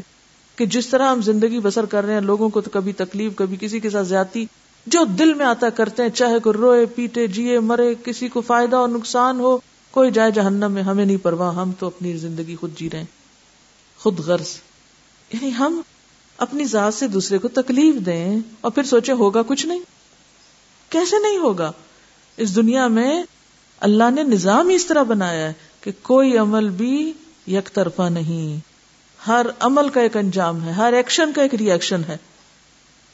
کہ 0.56 0.66
جس 0.66 0.88
طرح 0.88 1.12
ہم 1.12 1.22
زندگی 1.22 1.60
بسر 1.60 1.86
کر 1.86 2.06
رہے 2.06 2.14
ہیں، 2.14 2.22
لوگوں 2.22 2.50
کو 2.50 2.62
تو 2.62 2.70
کبھی 2.74 2.94
تکلیف، 2.94 3.36
کبھی 3.36 3.58
کسی 3.60 3.80
کے 3.80 3.90
ساتھ 3.90 4.08
زیادتی، 4.08 4.46
جو 4.88 5.04
دل 5.04 5.34
میں 5.34 5.46
آتا 5.46 5.70
کرتے 5.70 6.04
ہیں، 6.04 6.10
چاہے 6.10 6.40
کوئی 6.40 6.54
روئے، 6.54 6.86
پیٹے، 6.86 7.28
جیے، 7.28 7.60
مرے، 7.60 7.94
کسی 8.04 8.28
کو 8.28 8.42
فائدہ 8.42 8.76
اور 8.76 8.90
نقصان 8.90 9.40
ہو، 9.40 9.58
کوئی 9.92 10.12
جائے 10.12 10.32
جہنم 10.32 10.72
میں، 10.72 10.82
ہمیں 10.82 11.06
نہیں 11.06 11.18
پرواہ، 11.18 11.56
ہم 11.56 11.72
تو 11.80 11.88
اپنی 11.88 12.18
زندگی 12.18 12.56
خود 12.56 12.78
جی 12.78 12.90
رہے 12.90 13.00
ہیں، 13.00 13.06
خود 13.98 14.20
غرض۔ 14.20 14.48
یعنی 15.34 15.52
ہم 15.60 15.82
اپنی 16.38 16.66
ذات 16.66 16.94
سے 16.94 17.08
دوسرے 17.08 17.38
کو 17.38 17.48
تکلیف 17.48 17.96
دیں 17.96 18.40
اور 18.62 18.72
پھر 18.72 18.84
سوچے 18.84 19.12
ہوگا 19.12 19.42
کچھ 19.48 19.66
نہیں؟ 19.66 19.82
کیسے 20.90 21.16
نہیں 21.22 21.38
ہوگا؟ 21.38 21.72
اس 22.38 22.56
دنیا 22.56 22.88
میں 22.88 23.24
اللہ 23.80 24.12
نے 24.16 24.24
نظام 24.24 24.70
اس 24.70 24.86
طرح 24.86 25.04
بنایا 25.04 25.48
ہے 25.48 25.54
کہ 25.82 25.92
کوئی 26.02 26.38
عمل 26.38 26.70
بھی 26.70 27.14
یک 27.48 27.70
طرفہ 27.74 28.10
نہیں۔ 28.10 28.76
ہر 29.28 29.46
عمل 29.60 29.90
کا 29.90 30.02
ایک 30.02 30.18
انجام 30.18 30.66
ہے، 30.66 30.72
ہر 30.72 30.94
ایکشن 30.94 31.34
کا 31.34 31.42
ایک 31.42 31.56
ری 31.56 31.72
ایکشن 31.72 32.02
ہے۔ 32.08 32.18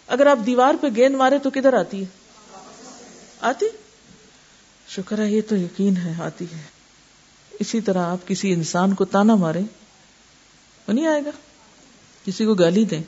اگر 0.07 0.27
آپ 0.27 0.37
دیوار 0.45 0.73
پہ 0.81 0.87
گیند 0.95 1.15
مارے 1.15 1.37
تو 1.37 1.49
کدھر 1.49 1.73
آتی 1.73 1.99
ہے؟ 1.99 2.05
آتی؟ 3.41 3.65
شکر 4.89 5.19
ہے، 5.19 5.31
یہ 5.31 5.41
تو 5.49 5.55
یقین 5.55 5.97
ہے، 5.97 6.13
آتی 6.23 6.45
ہے۔ 6.45 6.61
اسی 7.59 7.81
طرح 7.81 8.05
آپ 8.05 8.27
کسی 8.27 8.53
انسان 8.53 8.93
کو 8.93 9.05
تانا 9.05 9.35
مارے 9.35 9.61
وہ 10.87 10.93
نہیں 10.93 11.07
آئے 11.07 11.21
گا۔ 11.25 11.29
کسی 12.25 12.45
کو 12.45 12.53
گالی 12.53 12.85
دیں، 12.85 13.03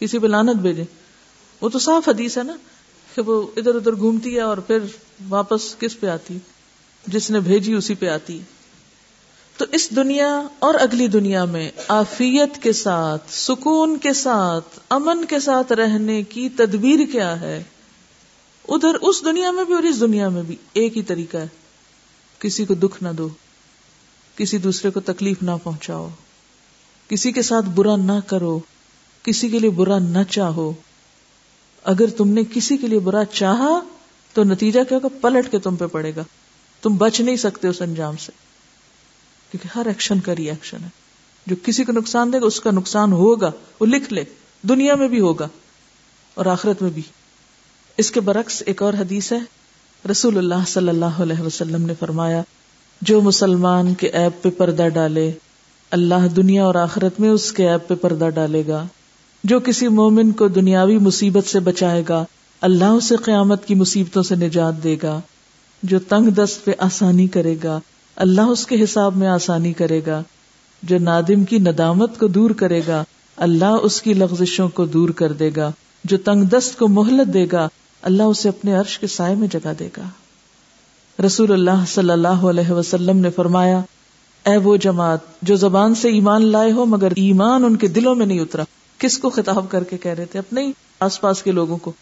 کسی 0.00 0.18
پہ 0.18 0.26
لانت 0.26 0.56
بھیجیں۔ 0.56 0.84
وہ 1.60 1.68
تو 1.68 1.78
صاف 1.78 2.08
حدیث 2.08 2.38
ہے 2.38 2.42
نا 2.42 2.56
کہ 3.14 3.22
وہ 3.22 3.46
ادھر 3.56 3.74
ادھر 3.74 3.96
گھومتی 3.96 4.36
ہے 4.36 4.40
اور 4.40 4.58
پھر 4.58 4.78
واپس 5.28 5.76
کس 5.78 6.00
پہ 6.00 6.06
آتی؟ 6.06 6.38
جس 7.06 7.30
نے 7.30 7.40
بھیجی 7.40 7.72
اسی 7.72 7.94
پہ 7.94 8.08
آتی۔ 8.08 8.38
ہے 8.38 8.59
تو 9.60 9.66
اس 9.72 9.96
دنیا 9.96 10.42
اور 10.58 10.74
اگلی 10.74 11.06
دنیا 11.06 11.44
میں 11.44 11.70
آفیت 11.88 12.62
کے 12.62 12.72
ساتھ، 12.72 13.22
سکون 13.28 13.98
کے 13.98 14.12
ساتھ، 14.12 14.80
امن 14.88 15.24
کے 15.24 15.40
ساتھ 15.40 15.72
رہنے 15.72 16.22
کی 16.22 16.48
تدبیر 16.48 17.06
کیا 17.12 17.40
ہے؟ 17.40 17.62
ادھر 18.68 18.94
اس 18.94 19.24
دنیا 19.24 19.50
میں 19.50 19.64
بھی 19.64 19.74
اور 19.74 19.82
اس 19.82 20.00
دنیا 20.00 20.28
میں 20.28 20.42
بھی 20.42 20.56
ایک 20.72 20.96
ہی 20.96 21.02
طریقہ 21.02 21.36
ہے۔ 21.36 21.46
کسی 22.38 22.64
کو 22.64 22.74
دکھ 22.74 23.02
نہ 23.02 23.08
دو، 23.18 23.28
کسی 24.36 24.58
دوسرے 24.58 24.90
کو 24.90 25.00
تکلیف 25.00 25.42
نہ 25.42 25.50
پہنچاؤ، 25.62 26.08
کسی 27.08 27.32
کے 27.32 27.42
ساتھ 27.42 27.66
برا 27.66 27.96
نہ 27.96 28.20
کرو، 28.26 28.60
کسی 29.22 29.48
کے 29.48 29.58
لیے 29.58 29.70
برا 29.70 29.98
نہ 29.98 30.22
چاہو۔ 30.30 30.72
اگر 31.84 32.06
تم 32.06 32.28
نے 32.28 32.42
کسی 32.54 32.76
کے 32.76 32.86
لیے 32.86 32.98
برا 32.98 33.24
چاہا 33.24 33.80
تو 34.34 34.44
نتیجہ 34.44 34.80
کیا 34.88 34.98
ہوگا؟ 35.02 35.18
پلٹ 35.20 35.50
کے 35.50 35.58
تم 35.58 35.76
پہ 35.76 35.86
پڑے 35.86 36.12
گا۔ 36.16 36.24
تم 36.82 36.96
بچ 36.96 37.20
نہیں 37.20 37.36
سکتے 37.36 37.68
اس 37.68 37.82
انجام 37.82 38.16
سے۔ 38.16 38.49
کیونکہ 39.50 39.78
ہر 39.78 39.86
ایکشن 39.86 40.20
کا 40.20 40.36
ری 40.36 40.50
ایکشن 40.50 40.76
ہے۔ 40.84 40.88
جو 41.46 41.56
کسی 41.62 41.84
کو 41.84 41.92
نقصان 41.92 42.32
دے 42.32 42.40
گا، 42.40 42.46
اس 42.46 42.60
کا 42.60 42.70
نقصان 42.70 43.12
ہوگا۔ 43.12 43.50
وہ 43.80 43.86
لکھ 43.86 44.12
لے۔ 44.12 44.24
دنیا 44.62 44.94
میں 44.94 45.08
بھی 45.08 45.20
ہوگا۔ 45.20 45.48
اور 46.34 46.46
آخرت 46.46 46.82
میں 46.82 46.90
بھی۔ 46.90 47.02
اس 47.96 48.10
کے 48.10 48.20
برعکس 48.20 48.62
ایک 48.66 48.82
اور 48.82 48.94
حدیث 48.94 49.32
ہے۔ 49.32 49.38
رسول 50.10 50.38
اللہ 50.38 50.64
صلی 50.66 50.88
اللہ 50.88 51.04
علیہ 51.04 51.40
وسلم 51.40 51.86
نے 51.86 51.92
فرمایا، 51.98 52.42
جو 53.00 53.20
مسلمان 53.20 53.94
کے 53.94 54.08
ایپ 54.08 54.42
پہ 54.42 54.50
پردہ 54.50 54.88
ڈالے، 54.88 55.32
اللہ 55.90 56.28
دنیا 56.36 56.64
اور 56.64 56.74
آخرت 56.74 57.20
میں 57.20 57.28
اس 57.28 57.52
کے 57.52 57.68
ایپ 57.68 57.88
پہ 57.88 57.94
پردہ 57.94 58.28
ڈالے 58.34 58.62
گا۔ 58.66 58.86
جو 59.44 59.60
کسی 59.60 59.88
مومن 59.88 60.32
کو 60.32 60.48
دنیاوی 60.48 60.98
مصیبت 60.98 61.46
سے 61.46 61.60
بچائے 61.60 62.04
گا، 62.08 62.24
اللہ 62.60 62.84
اسے 62.84 63.16
قیامت 63.16 63.66
کی 63.66 63.74
مصیبتوں 63.74 64.22
سے 64.22 64.34
نجات 64.34 64.82
دے 64.84 64.96
گا۔ 65.02 65.20
جو 65.82 65.98
تنگ 65.98 66.30
دست 66.30 66.64
پہ 66.64 66.70
آسانی 66.78 67.26
کرے 67.26 67.56
گا 67.64 67.80
اللہ 68.20 68.40
اس 68.40 68.66
کے 68.66 68.82
حساب 68.84 69.16
میں 69.16 69.28
آسانی 69.28 69.72
کرے 69.72 70.00
گا، 70.06 70.22
جو 70.82 70.98
نادم 70.98 71.44
کی 71.44 71.58
ندامت 71.58 72.18
کو 72.18 72.26
دور 72.26 72.50
کرے 72.50 72.82
گا، 72.88 73.04
اللہ 73.36 73.64
اس 73.64 74.02
کی 74.02 74.14
لغزشوں 74.14 74.68
کو 74.68 74.86
دور 74.86 75.08
کر 75.08 75.32
دے 75.32 75.50
گا، 75.56 75.72
جو 76.04 76.18
تنگ 76.18 76.42
دست 76.42 76.78
کو 76.78 76.88
مہلت 76.88 77.34
دے 77.34 77.46
گا، 77.52 77.68
اللہ 78.02 78.22
اسے 78.22 78.48
اپنے 78.48 78.74
عرش 78.74 78.98
کے 78.98 79.06
سائے 79.06 79.34
میں 79.34 79.48
جگہ 79.48 79.72
دے 79.78 79.88
گا۔ 79.96 80.02
رسول 81.26 81.52
اللہ 81.52 81.84
صلی 81.88 82.10
اللہ 82.10 82.28
علیہ 82.28 82.70
وسلم 82.70 83.16
نے 83.16 83.30
فرمایا، 83.30 83.80
اے 84.46 84.56
وہ 84.56 84.76
جماعت، 84.76 85.18
جو 85.42 85.56
زبان 85.56 85.94
سے 85.94 86.08
ایمان 86.08 86.46
لائے 86.46 86.72
ہو 86.72 86.84
مگر 86.84 87.12
ایمان 87.16 87.64
ان 87.64 87.76
کے 87.76 87.88
دلوں 87.88 88.14
میں 88.14 88.26
نہیں 88.26 88.40
اترا، 88.40 88.62
کس 88.98 89.18
کو 89.18 89.30
خطاب 89.30 89.66
کر 89.68 89.84
کے 89.84 89.98
کہہ 89.98 90.14
رہے 90.14 90.24
تھے 90.24 90.38
اپنے 90.38 90.66
ہی 90.66 90.72
آس 91.00 91.20
پاس 91.20 91.42
کے 91.42 91.52
لوگوں 91.52 91.76
کو؟ 91.76 91.92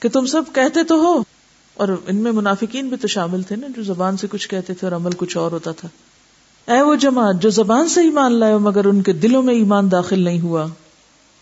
کہ 0.00 0.08
تم 0.08 0.26
سب 0.26 0.42
کہتے 0.52 0.84
تو 0.84 0.94
ہو۔ 0.94 1.35
اور 1.76 1.88
ان 2.06 2.16
میں 2.16 2.32
منافقین 2.32 2.88
بھی 2.88 2.96
تو 2.96 3.08
شامل 3.08 3.42
تھے 3.42 3.56
نا، 3.56 3.66
جو 3.76 3.82
زبان 3.82 4.16
سے 4.16 4.26
کچھ 4.30 4.48
کہتے 4.48 4.74
تھے 4.74 4.86
اور 4.86 4.96
عمل 4.96 5.10
کچھ 5.16 5.36
اور 5.36 5.52
ہوتا 5.52 5.72
تھا۔ 5.72 5.88
اے 6.72 6.82
وہ 6.82 6.94
جماعت، 6.94 7.42
جو 7.42 7.50
زبان 7.50 7.88
سے 7.88 8.00
ایمان 8.00 8.32
لائے 8.32 8.56
مگر 8.56 8.84
ان 8.84 9.02
کے 9.02 9.12
دلوں 9.12 9.42
میں 9.42 9.54
ایمان 9.54 9.90
داخل 9.90 10.20
نہیں 10.20 10.40
ہوا۔ 10.40 10.66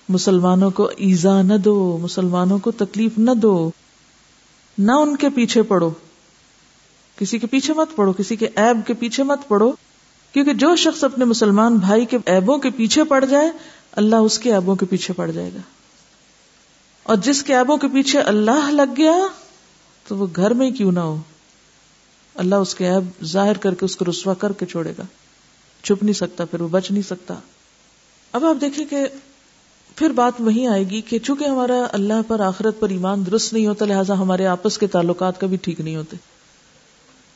مسلمانوں 0.08 0.70
کو 0.70 0.90
ایزا 0.96 1.42
نہ 1.42 1.54
دو، 1.54 1.98
مسلمانوں 2.02 2.58
کو 2.58 2.70
تکلیف 2.70 3.18
نہ 3.18 3.30
دو۔ 3.30 3.70
نہ 4.78 4.92
ان 4.92 5.16
کے 5.16 5.28
پیچھے 5.28 5.62
پڑو۔ 5.62 5.90
کسی 7.16 7.38
کے 7.38 7.46
پیچھے 7.46 7.74
مت 7.74 7.88
پڑو، 7.96 8.12
کسی 8.12 8.36
کے 8.36 8.48
ایب 8.56 8.86
کے 8.86 8.94
پیچھے 8.94 9.22
مت 9.22 9.38
پڑو۔ 9.48 9.72
کیونکہ 10.32 10.52
جو 10.52 10.76
شخص 10.76 11.04
اپنے 11.04 11.24
مسلمان 11.24 11.76
بھائی 11.76 12.04
کے 12.04 12.18
ایبوں 12.26 12.58
کے 12.58 12.70
پیچھے 12.70 13.04
پڑ 13.04 13.24
جائے، 13.24 13.50
اللہ 13.92 14.16
اس 14.16 14.38
کے 14.38 14.52
ایبوں 14.52 14.74
کے 14.74 14.86
پیچھے 14.86 15.14
پڑ 15.14 15.30
جائے 15.30 15.50
گا۔ 15.54 15.60
اور 17.02 17.16
جس 17.16 17.42
کے 17.42 17.56
ایبوں 17.56 17.76
کے 17.76 17.88
پیچھے 17.88 18.20
اللہ 18.20 18.70
لگ 18.70 18.92
گیا 18.96 19.16
تو 20.08 20.16
وہ 20.16 20.26
گھر 20.36 20.50
میں 20.50 20.66
ہی 20.66 20.72
کیوں 20.72 20.92
نہ 20.92 21.00
ہو؟ 21.00 21.20
اللہ 22.34 22.54
اس 22.54 22.74
کے 22.74 22.86
ایب 22.88 23.24
ظاہر 23.24 23.56
کر 23.56 23.74
کے 23.74 23.84
اس 23.84 23.96
کو 23.96 24.04
رسوا 24.10 24.34
کر 24.34 24.52
کے 24.52 24.66
چھوڑے 24.66 24.92
گا۔ 24.98 25.02
چھپ 25.82 26.02
نہیں 26.02 26.12
سکتا، 26.12 26.44
پھر 26.44 26.60
وہ 26.60 26.68
بچ 26.68 26.90
نہیں 26.90 27.02
سکتا۔ 27.02 27.34
اب 28.32 28.44
آپ 28.44 28.60
دیکھیں 28.60 28.84
کہ 28.84 29.06
پھر 29.96 30.10
بات 30.10 30.32
وہی 30.38 30.66
آئے 30.66 30.84
گی 30.90 31.00
کہ 31.00 31.18
چونکہ 31.18 31.44
ہمارا 31.44 31.86
اللہ 31.92 32.20
پر 32.28 32.40
آخرت 32.40 32.80
پر 32.80 32.88
ایمان 32.88 33.26
درست 33.26 33.52
نہیں 33.52 33.66
ہوتا، 33.66 33.84
لہٰذا 33.84 34.18
ہمارے 34.18 34.46
آپس 34.46 34.78
کے 34.78 34.86
تعلقات 34.86 35.40
کبھی 35.40 35.56
ٹھیک 35.56 35.80
نہیں 35.80 35.96
ہوتے۔ 35.96 36.16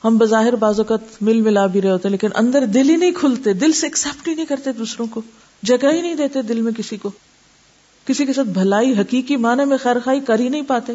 ہم 0.05 0.19
بظاہر 0.19 0.57
بازوقت 0.57 1.23
مل 1.23 1.41
ملا 1.41 1.67
بھی 1.67 1.83
رہے 1.83 1.91
ہوتے، 1.91 2.09
لیکن 2.09 2.29
اندر 2.35 2.67
دل 2.67 2.91
ہی 2.91 2.97
نہیں 2.97 3.11
کھلتے، 3.11 3.53
دل 3.53 3.73
سے 3.73 3.87
ایکسپٹ 3.87 4.29
ہی 4.29 4.35
نہیں 4.35 4.47
کرتے 4.47 4.73
دوسروں 4.73 5.07
کو۔ 5.07 5.23
جگہ 5.63 5.93
ہی 5.93 6.01
نہیں 6.01 6.15
دیتے 6.15 6.43
دل 6.43 6.61
میں 6.61 6.73
کسی 6.73 6.97
کو۔ 6.97 7.11
کسی 8.05 8.27
کے 8.27 8.33
ساتھ 8.33 8.49
بھلائی 8.49 8.93
حقیقی 8.93 9.37
معنی 9.37 9.65
میں 9.65 9.77
خیر 9.83 9.97
خائی 10.05 10.21
کر 10.21 10.39
ہی 10.39 10.49
نہیں 10.49 10.63
پاتے۔ 10.63 10.93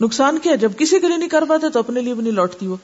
نقصان 0.00 0.38
کیا 0.42 0.54
جب 0.54 0.72
کسی 0.78 1.00
کے 1.00 1.08
لیے 1.08 1.16
نہیں 1.16 1.28
کر 1.28 1.44
پاتے 1.48 1.68
تو 1.68 1.78
اپنے 1.78 2.00
لیے 2.00 2.14
بھی 2.14 2.22
نہیں 2.22 2.32
لوٹتی 2.32 2.66
وہ۔ 2.66 2.76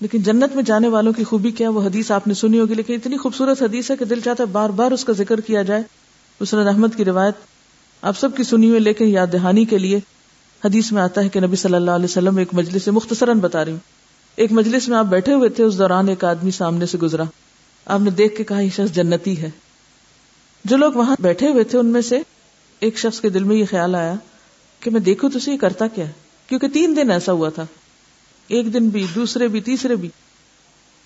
لیکن 0.00 0.22
جنت 0.22 0.56
میں 0.56 0.62
جانے 0.62 0.88
والوں 0.88 1.12
کی 1.12 1.24
خوبی 1.24 1.50
کیا 1.50 1.70
وہ 1.70 1.82
حدیث 1.82 2.10
آپ 2.10 2.26
نے 2.26 2.34
سنی 2.34 2.60
ہوگی، 2.60 2.74
لیکن 2.74 2.94
اتنی 2.94 3.16
خوبصورت 3.16 3.62
حدیث 3.62 3.90
ہے 3.90 3.96
کہ 3.96 4.04
دل 4.04 4.20
چاہتا 4.20 4.42
ہے 4.42 4.48
بار 4.48 4.70
بار 4.70 4.90
اس 4.90 5.04
کا 5.04 5.12
ذکر 5.12 5.40
کیا 5.40 5.62
جائے۔ 5.62 5.82
مسرت 6.40 6.66
احمد 6.66 6.88
کی 6.96 7.04
روایت 7.04 7.34
آپ 8.02 8.18
سب 8.18 8.36
کی 8.36 8.42
سنی 8.42 8.68
ہوئی، 8.68 8.80
لیکن 8.80 9.08
یاد 9.08 9.26
دہانی 9.32 9.64
کے 9.64 9.78
لیے 9.78 10.00
حدیث 10.64 10.92
میں 10.92 11.02
آتا 11.02 11.20
ہے 11.20 11.28
کہ 11.28 11.40
نبی 11.40 11.56
صلی 11.56 11.74
اللہ 11.74 11.90
علیہ 11.90 12.04
وسلم 12.04 12.36
ایک 12.36 12.48
مجلس 12.52 12.82
سے 12.82 12.90
مختصراً 12.90 13.38
بتا 13.38 13.64
رہی 13.64 13.72
ہوں 13.72 13.78
ایک 14.36 14.52
مجلس 14.52 14.88
میں 14.88 14.98
آپ 14.98 15.06
بیٹھے 15.06 15.32
ہوئے 15.32 15.48
تھے، 15.48 15.64
اس 15.64 15.78
دوران 15.78 16.08
ایک 16.08 16.24
آدمی 16.24 16.50
سامنے 16.50 16.86
سے 16.86 16.98
گزرا۔ 16.98 17.22
آپ 17.86 18.00
نے 18.00 18.10
دیکھ 18.10 18.36
کے 18.36 18.44
کہا، 18.44 18.60
یہ 18.60 18.70
شخص 18.70 18.94
جنتی 18.94 19.42
ہے۔ 19.42 19.50
جو 20.64 20.76
لوگ 20.76 20.92
وہاں 20.92 21.16
بیٹھے 21.20 21.48
ہوئے 21.48 21.64
تھے، 21.64 21.78
ان 21.78 21.86
میں 21.86 22.00
سے 22.00 22.18
ایک 22.80 22.98
شخص 22.98 23.20
کے 23.20 23.28
دل 23.28 23.44
میں 23.44 23.56
یہ 23.56 23.64
خیال 23.70 23.94
آیا 23.94 24.14
کہ 24.80 24.90
میں 24.90 25.00
دیکھوں 25.00 25.30
تو 25.30 25.50
یہ 25.50 25.56
کرتا 25.56 25.86
کیا 25.86 26.06
ہے؟ 26.06 26.21
کیونکہ 26.52 26.68
تین 26.68 26.96
دن 26.96 27.10
ایسا 27.10 27.32
ہوا 27.32 27.48
تھا۔ 27.48 27.66
ایک 28.48 28.74
دن 28.74 28.88
بھی، 28.88 29.06
دوسرے 29.14 29.48
بھی، 29.48 29.60
تیسرے 29.60 29.96
بھی۔ 29.96 30.08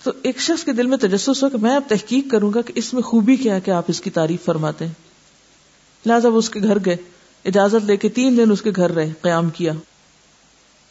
تو 0.03 0.11
ایک 0.23 0.39
شخص 0.39 0.63
کے 0.63 0.73
دل 0.73 0.87
میں 0.87 0.97
تجسس 0.97 1.43
ہو 1.43 1.49
کہ 1.49 1.57
میں 1.57 1.75
اب 1.75 1.81
تحقیق 1.87 2.31
کروں 2.31 2.53
گا 2.53 2.61
کہ 2.61 2.73
اس 2.75 2.93
میں 2.93 3.01
خوبی 3.01 3.35
کیا 3.35 3.55
ہے 3.55 3.61
کہ 3.61 3.71
آپ 3.71 3.83
اس 3.87 4.01
کی 4.01 4.09
تعریف 4.09 4.45
فرماتے 4.45 4.85
ہیں۔ 4.85 4.93
لہٰذا 6.05 6.29
وہ 6.29 6.37
اس 6.37 6.49
کے 6.49 6.59
گھر 6.59 6.77
گئے۔ 6.85 6.95
اجازت 7.45 7.85
لے 7.85 7.97
کے 7.97 8.09
تین 8.09 8.37
دن 8.37 8.51
اس 8.51 8.61
کے 8.61 8.71
گھر 8.75 8.91
رہے، 8.91 9.13
قیام 9.21 9.49
کیا۔ 9.49 9.73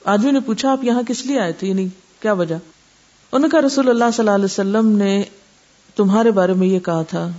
آدمی 0.05 0.31
نے 0.31 0.41
پوچھا، 0.41 0.73
آپ 0.73 0.85
یہاں 0.85 1.03
کس 1.09 1.27
لیے 1.27 1.41
آئے 1.41 1.53
تھے؟ 1.53 1.69
یعنی 1.69 1.89
کیا 2.21 2.33
وجہ؟ 2.33 2.57
ان 3.33 3.49
کا 3.49 3.61
رسول 3.61 3.89
اللہ 3.89 4.05
صلی 4.13 4.23
اللہ 4.23 4.35
علیہ 4.35 4.45
وسلم 4.45 4.89
نے 4.89 5.23
تمہارے 5.97 6.31
بارے 6.31 6.53
میں 6.53 6.67
یہ 6.67 6.79
کہا 6.79 7.03
تھا 7.03 7.31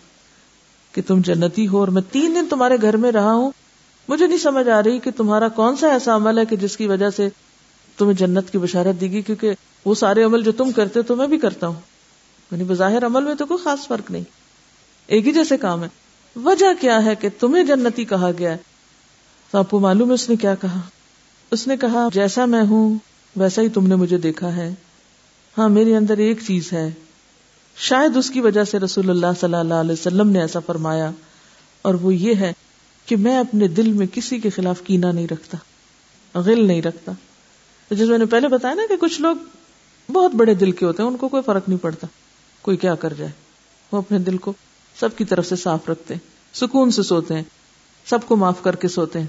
کہ 0.91 1.01
تم 1.07 1.21
جنتی 1.21 1.67
ہو 1.67 1.79
اور 1.79 1.87
میں 1.87 2.01
تین 2.11 2.35
دن 2.35 2.45
تمہارے 2.49 2.77
گھر 2.81 2.97
میں 2.97 3.11
رہا 3.11 3.33
ہوں۔ 3.33 3.51
مجھے 4.07 4.27
نہیں 4.27 4.37
سمجھ 4.37 4.69
آ 4.69 4.83
رہی 4.83 4.99
کہ 4.99 5.11
تمہارا 5.11 5.47
کون 5.47 5.75
سا 5.75 5.87
ایسا 5.87 6.15
عمل 6.15 6.37
ہے 6.37 6.45
کہ 6.45 6.55
جس 6.55 6.77
کی 6.77 6.87
وجہ 6.87 7.09
سے 7.09 7.29
تمہیں 7.97 8.13
جنت 8.13 8.51
کی 8.51 8.57
بشارت 8.57 9.01
دی 9.01 9.11
گی، 9.11 9.21
کیونکہ 9.21 9.51
وہ 9.85 9.95
سارے 9.95 10.23
عمل 10.23 10.43
جو 10.43 10.51
تم 10.51 10.71
کرتے 10.71 11.01
تو 11.01 11.15
میں 11.15 11.27
بھی 11.27 11.39
کرتا 11.39 11.67
ہوں۔ 11.67 11.79
یعنی 12.51 12.63
بظاہر 12.63 13.05
عمل 13.05 13.23
میں 13.23 13.35
تو 13.35 13.45
کوئی 13.45 13.63
خاص 13.63 13.87
فرق 13.87 14.11
نہیں۔ 14.11 14.23
ایک 15.07 15.27
ہی 15.27 15.31
جیسے 15.31 15.57
کام 15.57 15.83
ہے۔ 15.83 15.87
وجہ 16.35 16.81
کیا 16.81 17.05
ہے 17.05 17.15
کہ 17.15 17.29
تمہیں 17.39 17.63
جنتی 17.63 18.05
کہا 18.05 18.31
گیا 18.37 18.51
ہے؟ 18.51 18.57
تو 19.51 19.57
آپ 19.57 19.69
کو 19.69 19.79
معلوم 19.79 20.09
ہے 20.09 20.13
اس 20.13 20.29
نے 20.29 20.35
کیا 20.35 20.55
کہا؟ 20.55 20.79
اس 21.51 21.67
نے 21.67 21.77
کہا، 21.77 22.07
جیسا 22.13 22.45
میں 22.45 22.63
ہوں، 22.63 22.97
ویسا 23.35 23.61
ہی 23.61 23.69
تم 23.69 23.87
نے 23.87 23.95
مجھے 23.95 24.17
دیکھا 24.17 24.55
ہے۔ 24.55 24.73
ہاں 25.57 25.69
میرے 25.69 25.95
اندر 25.95 26.17
ایک 26.17 26.39
چیز 26.47 26.73
ہے۔ 26.73 26.93
شاید 27.77 28.17
اس 28.17 28.29
کی 28.29 28.41
وجہ 28.41 28.63
سے 28.63 28.79
رسول 28.79 29.09
اللہ 29.09 29.27
صلی 29.39 29.55
اللہ 29.55 29.73
علیہ 29.73 29.91
وسلم 29.91 30.29
نے 30.29 30.41
ایسا 30.41 30.59
فرمایا۔ 30.59 31.11
اور 31.81 31.93
وہ 31.93 32.15
یہ 32.15 32.35
ہے 32.35 32.53
کہ 33.07 33.15
میں 33.15 33.37
اپنے 33.37 33.67
دل 33.67 33.91
میں 33.91 34.07
کسی 34.13 34.39
کے 34.39 34.49
خلاف 34.49 34.81
کینا 34.81 35.11
نہیں 35.11 35.27
رکھتا، 35.31 35.57
غل 36.39 36.67
نہیں 36.67 36.81
رکھتا۔ 36.81 37.11
تو 37.89 37.95
جس 37.95 38.07
میں 38.07 38.17
نے 38.17 38.25
پہلے 38.25 38.47
بتایا 38.47 38.73
نا 38.73 38.83
کہ 38.89 38.95
کچھ 38.97 39.21
لوگ 39.21 39.35
بہت 40.11 40.35
بڑے 40.35 40.53
دل 40.53 40.71
کے 40.71 40.85
ہوتے 40.85 41.03
ہیں، 41.03 41.09
ان 41.09 41.17
کو 41.17 41.27
کوئی 41.27 41.43
فرق 41.45 41.69
نہیں 41.69 41.83
پڑتا۔ 41.83 42.07
کوئی 42.61 42.77
کیا 42.77 42.95
کر 42.95 43.13
جائے؟ 43.13 43.31
وہ 43.91 43.97
اپنے 43.97 44.19
دل 44.19 44.37
کو 44.37 44.53
سب 44.99 45.15
کی 45.17 45.25
طرف 45.25 45.47
سے 45.47 45.55
صاف 45.55 45.89
رکھتے 45.89 46.13
ہیں، 46.13 46.21
سکون 46.55 46.91
سے 46.91 47.03
سوتے 47.03 47.33
ہیں، 47.33 47.43
سب 48.05 48.19
کو 48.27 48.35
معاف 48.35 48.63
کر 48.63 48.75
کے 48.75 48.87
سوتے 48.87 49.19
ہیں۔ 49.19 49.27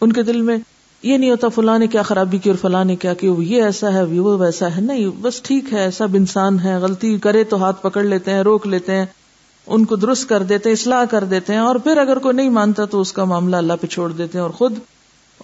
ان 0.00 0.12
کے 0.12 0.22
دل 0.22 0.40
میں 0.40 0.56
یہ 1.02 1.16
نہیں 1.16 1.30
ہوتا 1.30 1.48
فلاں 1.48 1.78
نے 1.78 1.86
کیا 1.86 2.02
خرابی 2.02 2.38
کی 2.38 2.50
اور 2.50 2.58
فلاں 2.58 2.84
نے 2.84 2.96
کیا 2.96 3.14
کہ 3.14 3.30
یہ 3.38 3.62
ایسا 3.62 3.92
ہے، 3.92 4.02
وہ 4.02 4.38
ویسا 4.38 4.76
ہے۔ 4.76 4.80
نہیں، 4.80 5.08
بس 5.08 5.42
ٹھیک 5.42 5.64
ہے، 5.72 5.90
سب 5.90 6.08
انسان 6.14 6.60
ہے 6.60 6.76
غلطی 6.76 7.18
کرے 7.18 7.44
تو 7.44 7.64
ہاتھ 7.64 7.82
پکڑ 7.82 8.02
لیتے 8.02 8.30
ہیں، 8.30 8.42
روک 8.42 8.66
لیتے 8.66 8.92
ہیں۔ 8.92 9.06
ان 9.66 9.84
کو 9.84 9.96
درست 9.96 10.28
کر 10.28 10.42
دیتے 10.42 10.68
ہیں 10.68 10.76
اصلاح 10.76 11.04
کر 11.04 11.24
دیتے 11.24 11.52
ہیں، 11.52 11.60
اور 11.60 11.76
پھر 11.76 11.96
اگر 11.96 12.18
کوئی 12.18 12.36
نہیں 12.36 12.50
مانتا 12.50 12.84
تو 12.84 13.00
اس 13.00 13.12
کا 13.12 13.24
معاملہ 13.24 13.56
اللہ 13.56 13.72
پہ 13.80 13.86
چھوڑ 13.86 14.12
دیتے 14.12 14.38
ہیں 14.38 14.42
اور 14.42 14.50
خود 14.50 14.78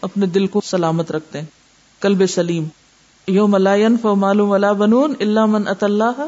اپنے 0.03 0.27
دل 0.27 0.47
کو 0.47 0.61
سلامت 0.65 1.13
رکھتے 1.13 1.39
ہیں۔ 1.39 1.47
Club 2.01 2.23
Saleem. 2.31 2.65
یو 3.29 3.47
ملائن 3.47 3.97
فو 4.03 4.15
معلوم 4.15 4.51
ولا 4.51 4.73
بنون 4.73 5.15
اللہ 5.21 5.47
من 5.47 5.69
اط 5.69 5.85
اللہ 5.85 6.27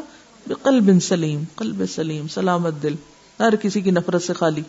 قلب 0.63 0.89
سلیم۔ 1.01 1.43
قلب 1.55 1.83
سلیم، 1.95 2.27
سلامت 2.27 2.81
دل۔ 2.83 2.95
ہر 3.39 3.55
کسی 3.55 3.81
کی 3.81 3.91
نفرت 3.91 4.23
سے 4.23 4.33
خالی۔ 4.33 4.61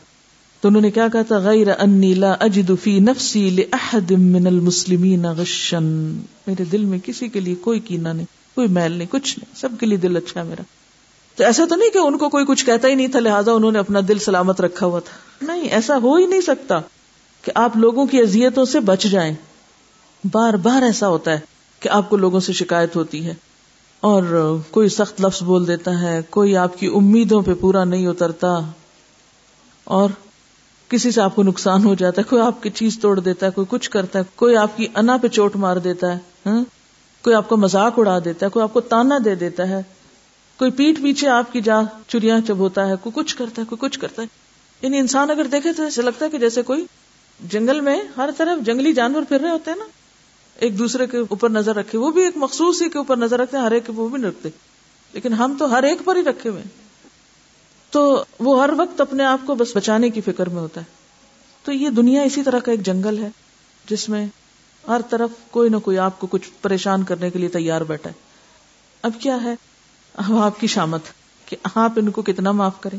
تو 0.62 0.68
انہوں 0.68 0.82
نے 0.82 0.90
کیا 0.90 1.08
کہا 1.08 1.22
تھا؟ 1.22 1.38
غیر 1.38 1.66
انی 1.78 2.14
لا 2.14 2.32
اجد 2.40 2.70
فی 2.82 2.98
نفسی 3.00 3.48
لاحد 3.50 4.10
من 4.10 4.46
المسلمین 4.46 5.24
غشن 5.36 5.84
میرے 6.46 6.64
دل 6.64 6.84
میں 6.84 6.98
کسی 7.04 7.28
کے 7.28 7.40
لیے 7.40 7.54
کوئی 7.54 7.80
کینہ 7.80 8.08
نہیں، 8.08 8.26
کوئی 8.54 8.68
میل 8.68 8.92
نہیں، 8.92 9.08
کچھ 9.10 9.38
نہیں، 9.38 9.56
سب 9.56 9.68
کے 9.80 9.86
لیے 9.86 9.98
دل 9.98 10.16
اچھا 10.16 10.42
میرا۔ 10.42 10.62
تو 11.36 11.44
ایسا 11.44 11.64
تو 11.68 11.74
نہیں 11.74 11.90
کہ 11.90 11.98
ان 11.98 12.18
کو 12.18 12.28
کوئی 12.28 12.44
کچھ 12.46 12.66
کہتا 12.66 12.88
ہی 12.88 12.94
نہیں 12.94 13.06
تھا، 13.06 13.20
لہٰذا 13.20 13.52
انہوں 13.52 13.72
نے 13.72 13.78
اپنا 13.78 14.00
دل 14.08 14.18
سلامت 14.18 14.60
رکھا 14.60 14.86
ہوا 14.86 15.00
تھا۔ 15.00 15.46
نہیں، 15.46 15.62
ایسا 15.62 15.96
ہو 15.96 16.14
ہی 16.14 16.26
نہیں 16.26 16.40
سکتا 16.40 16.80
کہ 17.42 17.52
آپ 17.54 17.76
لوگوں 17.76 18.06
کی 18.06 18.20
اذیتوں 18.20 18.64
سے 18.64 18.80
بچ 18.80 19.02
جائیں۔ 19.02 19.34
بار 20.32 20.54
بار 20.54 20.82
ایسا 20.82 21.08
ہوتا 21.08 21.30
ہے 21.30 21.40
کہ 21.80 21.88
آپ 21.88 22.10
کو 22.10 22.16
لوگوں 22.16 22.40
سے 22.40 22.52
شکایت 22.52 22.96
ہوتی 22.96 23.26
ہے 23.26 23.34
اور 24.00 24.56
کوئی 24.70 24.88
سخت 24.88 25.20
لفظ 25.20 25.42
بول 25.42 25.66
دیتا 25.66 26.00
ہے، 26.00 26.20
کوئی 26.30 26.56
آپ 26.56 26.78
کی 26.78 26.86
امیدوں 26.86 27.42
پہ 27.42 27.54
پورا 27.54 27.84
نہیں 27.84 28.06
اترتا 28.06 28.58
اور 29.84 30.08
کسی 30.88 31.10
سے 31.10 31.20
آپ 31.20 31.36
کو 31.36 31.42
نقصان 31.42 31.84
ہو 31.84 31.94
جاتا 31.94 32.22
ہے، 32.22 32.30
کوئی 32.30 32.42
آپ 32.42 32.62
کی 32.62 32.70
چیز 32.70 32.98
توڑ 32.98 33.20
دیتا 33.20 33.46
ہے، 33.46 33.50
کوئی 33.50 33.66
کچھ 33.70 33.90
کرتا 33.90 34.18
ہے، 34.18 34.24
کوئی 34.36 34.56
آپ 34.56 34.76
کی 34.76 34.86
انا 34.96 35.16
پہ 35.16 35.28
چوٹ 35.28 35.56
مار 35.56 35.76
دیتا 35.76 36.12
ہے 36.12 36.18
ہاں؟ 36.46 36.64
کوئی 37.24 37.36
آپ 37.36 37.48
کو 37.48 37.56
مزاق 37.56 37.98
اڑا 37.98 38.18
دیتا 38.24 38.46
ہے، 38.46 38.50
کوئی 38.50 38.62
آپ 38.62 38.72
کو 38.72 38.80
تانا 38.80 39.18
دے 39.24 39.34
دیتا 39.34 39.68
ہے۔ 39.68 39.82
کوئی 40.58 40.70
پیٹ 40.70 41.02
پیچھے 41.02 41.28
آپ 41.28 41.52
کی 41.52 41.60
جا 41.60 41.76
چڑیا 42.08 42.36
چب 42.48 42.56
ہوتا 42.56 42.88
ہے، 42.88 42.94
کوئی 43.02 43.24
کچھ 43.24 43.36
کرتا 43.36 43.62
ہے، 43.62 43.66
کوئی 43.66 43.88
کچھ 43.88 43.98
کرتا 43.98 44.22
ہے۔ 44.22 44.26
یعنی 44.82 44.98
انسان 44.98 45.30
اگر 45.30 45.44
دیکھے 45.44 45.72
تو 45.72 45.82
ایسا 45.82 46.02
لگتا 46.02 46.24
ہے 46.24 46.30
کہ 46.30 46.38
جیسے 46.38 46.62
کوئی 46.62 46.86
جنگل 47.40 47.80
میں 47.80 48.02
ہر 48.16 48.30
طرف 48.36 48.66
جنگلی 48.66 48.92
جانور 48.92 49.22
پھر 49.22 49.40
رہے 49.40 49.50
ہوتے 49.50 49.70
ہیں 49.70 49.78
نا۔ 49.78 49.84
ایک 50.54 50.78
دوسرے 50.78 51.06
کے 51.06 51.16
اوپر 51.16 51.50
نظر 51.50 51.76
رکھے، 51.76 51.98
وہ 51.98 52.12
بھی 52.12 52.22
ایک 52.22 52.36
مخصوص 52.36 52.82
ہی 52.82 52.88
کے 52.88 52.98
اوپر 52.98 53.16
نظر 53.16 53.40
رکھتے 53.40 53.56
ہیں، 53.56 53.64
ہر 53.64 53.70
ایک 53.70 53.84
وہ 53.88 54.08
بھی 54.08 54.18
نہیں 54.18 54.30
رکھتے۔ 54.30 54.48
لیکن 55.12 55.32
ہم 55.32 55.56
تو 55.58 55.72
ہر 55.72 55.82
ایک 55.82 55.98
پر 56.04 56.16
ہی 56.16 56.22
رکھے 56.22 56.50
ہوئے 56.50 56.62
تو 57.90 58.24
وہ 58.40 58.62
ہر 58.62 58.70
وقت 58.76 59.00
اپنے 59.00 59.24
آپ 59.24 59.40
کو 59.46 59.54
بس 59.54 59.76
بچانے 59.76 60.10
کی 60.10 60.20
فکر 60.20 60.48
میں 60.48 60.62
ہوتا 60.62 60.80
ہے۔ 60.80 60.86
تو 61.64 61.72
یہ 61.72 61.90
دنیا 61.90 62.22
اسی 62.22 62.42
طرح 62.42 62.58
کا 62.58 62.70
ایک 62.70 62.82
جنگل 62.82 63.18
ہے، 63.18 63.28
جس 63.90 64.08
میں 64.08 64.26
ہر 64.88 65.00
طرف 65.10 65.30
کوئی 65.50 65.70
نہ 65.70 65.76
کوئی 65.76 65.98
آپ 65.98 66.20
کو 66.20 66.26
کچھ 66.26 66.50
پریشان 66.62 67.02
کرنے 67.02 67.30
کے 67.30 67.38
لیے 67.38 67.48
تیار 67.48 67.80
بیٹھا 67.80 68.10
ہے۔ 68.10 68.14
اب 69.02 69.12
کیا 69.20 69.42
ہے؟ 69.42 69.54
اب 70.14 70.36
آپ 70.36 70.60
کی 70.60 70.66
شامت 70.66 71.00
کہ 71.46 71.56
آپ 71.74 71.92
ان 71.96 72.10
کو 72.10 72.22
کتنا 72.22 72.52
معاف 72.52 72.80
کریں 72.80 72.98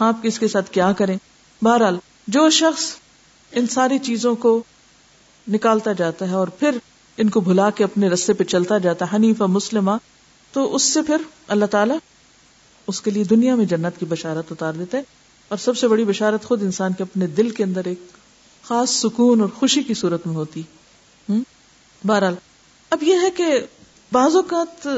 آپ 0.00 0.22
کس 0.22 0.38
کے 0.38 0.48
ساتھ 0.48 0.70
کیا 0.70 0.92
کریں 0.92 1.16
بہرحال 1.62 1.98
جو 2.26 2.50
شخص 2.50 2.94
ان 3.52 3.66
ساری 3.66 3.98
چیزوں 3.98 4.34
کو 4.34 4.62
نکالتا 5.48 5.92
جاتا 5.92 6.28
ہے 6.28 6.34
اور 6.34 6.48
پھر 6.48 6.78
ان 7.16 7.28
کو 7.28 7.40
بھلا 7.40 7.70
کے 7.70 7.84
اپنے 7.84 8.08
رستے 8.08 8.32
پہ 8.32 8.44
چلتا 8.44 8.78
جاتا 8.78 9.04
ہے، 9.04 9.16
حنیفہ، 9.16 9.44
مسلمہ، 9.44 9.90
تو 10.52 10.74
اس 10.74 10.82
سے 10.82 11.02
پھر 11.02 11.16
اللہ 11.48 11.64
تعالیٰ 11.64 11.96
اس 12.86 13.00
کے 13.00 13.10
لیے 13.10 13.24
دنیا 13.24 13.54
میں 13.54 13.64
جنت 13.64 14.00
کی 14.00 14.06
بشارت 14.06 14.52
اتار 14.52 14.72
دیتے 14.72 14.96
اور 15.48 15.58
سب 15.58 15.76
سے 15.76 15.88
بڑی 15.88 16.04
بشارت 16.04 16.44
خود 16.44 16.62
انسان 16.62 16.92
کے 16.92 17.02
اپنے 17.02 17.26
دل 17.26 17.50
کے 17.50 17.64
اندر 17.64 17.84
ایک 17.84 18.00
خاص 18.62 18.90
سکون 18.90 19.40
اور 19.40 19.48
خوشی 19.48 19.82
کی 19.82 19.94
صورت 19.94 20.26
میں 20.26 20.34
ہوتی۔ 20.36 20.62
بہرحال، 22.04 22.34
اب 22.90 23.02
یہ 23.02 23.14
ہے 23.22 23.30
کہ 23.30 23.44
بعض 24.12 24.36
اوقات 24.36 24.88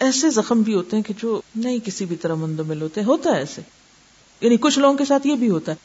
ایسے 0.00 0.30
زخم 0.30 0.62
بھی 0.62 0.74
ہوتے 0.74 0.96
ہیں 0.96 1.02
کہ 1.02 1.14
جو 1.18 1.40
نہیں 1.56 1.78
کسی 1.84 2.04
بھی 2.04 2.16
طرح 2.16 2.34
مندمل 2.34 2.82
ہوتے 2.82 3.04
ہوتا 3.04 3.30
ہے 3.30 3.38
ایسے۔ 3.38 3.60
یعنی 4.40 4.56
کچھ 4.56 4.78
لوگوں 4.78 4.98
کے 4.98 5.04
ساتھ 5.04 5.26
یہ 5.26 5.34
بھی 5.34 5.50
ہوتا 5.50 5.72
ہے۔ 5.72 5.76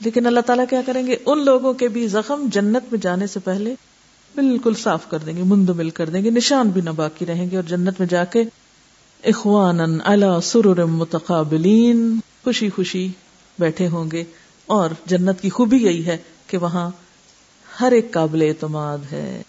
لیکن 0.00 0.26
اللہ 0.26 0.40
تعالیٰ 0.40 0.64
کیا 0.70 0.82
کریں 0.86 1.06
گے؟ 1.06 1.16
ان 1.26 1.44
لوگوں 1.44 1.72
کے 1.72 1.88
بھی 1.88 2.06
زخم 2.06 2.48
جنت 2.52 2.82
میں 2.90 2.98
جانے 3.00 3.26
سے 3.26 3.40
پہلے 3.40 3.74
بالکل 4.34 4.74
صاف 4.74 5.10
کر 5.10 5.18
دیں 5.18 5.36
گے 5.36 5.42
مندمل 5.42 5.90
کر 5.90 6.08
دیں 6.08 6.24
گے، 6.24 6.30
نشان 6.30 6.68
بھی 6.68 6.80
نہ 6.80 6.90
باقی 6.90 7.26
رہیں 7.26 7.50
گے 7.50 7.56
اور 7.56 7.64
جنت 7.64 7.94
میں 7.98 8.08
جا 8.08 8.24
کے 8.24 8.44
اخوان 9.24 9.80
اللہ 10.04 10.40
سرور 10.42 10.76
متقابلین 10.76 12.20
خوشی 12.44 12.70
خوشی 12.70 13.08
بیٹھے 13.58 13.88
ہوں 13.88 14.10
گے۔ 14.10 14.24
اور 14.66 14.90
جنت 15.06 15.40
کی 15.40 15.50
خوبی 15.50 15.76
یہی 15.76 16.06
ہے 16.06 16.16
کہ 16.46 16.58
وہاں 16.58 16.90
ہر 17.80 17.92
ایک 17.92 18.12
قابل 18.12 18.42
اعتماد 18.42 18.98
ہے، 19.12 19.42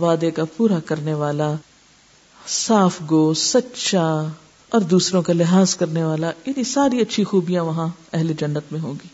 وعدے 0.00 0.30
کا 0.30 0.44
پورا 0.44 0.80
کرنے 0.80 1.14
والا 1.14 1.52
صاف 2.48 3.00
گو 3.10 3.32
سچا، 3.34 4.06
اور 4.72 4.80
دوسروں 4.80 5.22
کا 5.22 5.32
لحاظ 5.32 5.74
کرنے 5.74 6.02
والا 6.04 6.30
یعنی 6.46 6.64
ساری 6.64 7.00
اچھی 7.00 7.24
خوبیاں 7.24 7.62
وہاں 7.64 7.86
اہل 8.12 8.32
جنت 8.40 8.72
میں 8.72 8.80
ہوگی 8.80 9.08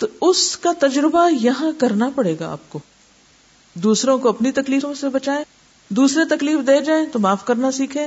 تو 0.00 0.06
اس 0.20 0.56
کا 0.56 0.72
تجربہ 0.78 1.28
یہاں 1.32 1.70
کرنا 1.78 2.08
پڑے 2.14 2.34
گا 2.40 2.50
آپ 2.52 2.70
کو۔ 2.70 2.78
دوسروں 3.76 4.18
کو 4.18 4.28
اپنی 4.28 4.52
تکلیفوں 4.52 4.92
سے 4.94 5.08
بچائیں، 5.08 5.42
دوسرے 5.90 6.24
تکلیف 6.24 6.66
دے 6.66 6.80
جائیں 6.84 7.04
تو 7.12 7.18
معاف 7.18 7.44
کرنا 7.44 7.70
سیکھیں، 7.72 8.06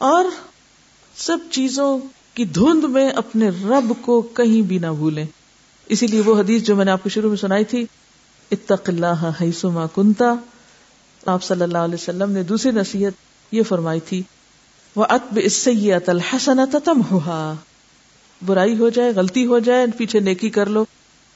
اور 0.00 0.24
سب 1.16 1.38
چیزوں 1.50 1.98
کی 2.34 2.44
دھند 2.44 2.84
میں 2.84 3.08
اپنے 3.16 3.48
رب 3.48 3.92
کو 4.00 4.20
کہیں 4.34 4.60
بھی 4.62 4.78
نہ 4.78 4.92
بھولیں۔ 4.96 5.24
اسی 5.86 6.06
لیے 6.06 6.20
وہ 6.20 6.38
حدیث 6.40 6.62
جو 6.62 6.76
میں 6.76 6.84
نے 6.84 6.90
آپ 6.90 7.02
کو 7.02 7.08
شروع 7.08 7.28
میں 7.28 7.36
سنائی 7.36 7.64
تھی، 7.64 7.84
اتق 8.50 8.88
اللہ 8.88 9.28
حیثما 9.40 9.86
کنتا 9.94 10.34
آپ 11.26 11.42
صلی 11.42 11.62
اللہ 11.62 11.78
علیہ 11.80 11.94
وسلم 11.94 12.32
نے 12.32 12.42
دوسری 12.42 12.70
نصیحت 12.70 13.31
یہ 13.52 13.62
فرمائی 13.62 14.00
تھی 14.00 14.22
وہ 14.96 15.04
اتب 15.08 15.38
اس 15.42 15.52
سے 15.52 15.94
الحسن 15.94 16.60
تم 16.84 17.18
برائی 18.46 18.78
ہو 18.78 18.88
جائے، 18.88 19.12
غلطی 19.16 19.46
ہو 19.46 19.58
جائے، 19.58 19.86
پیچھے 19.96 20.20
نیکی 20.20 20.50
کر 20.50 20.66
لو۔ 20.66 20.84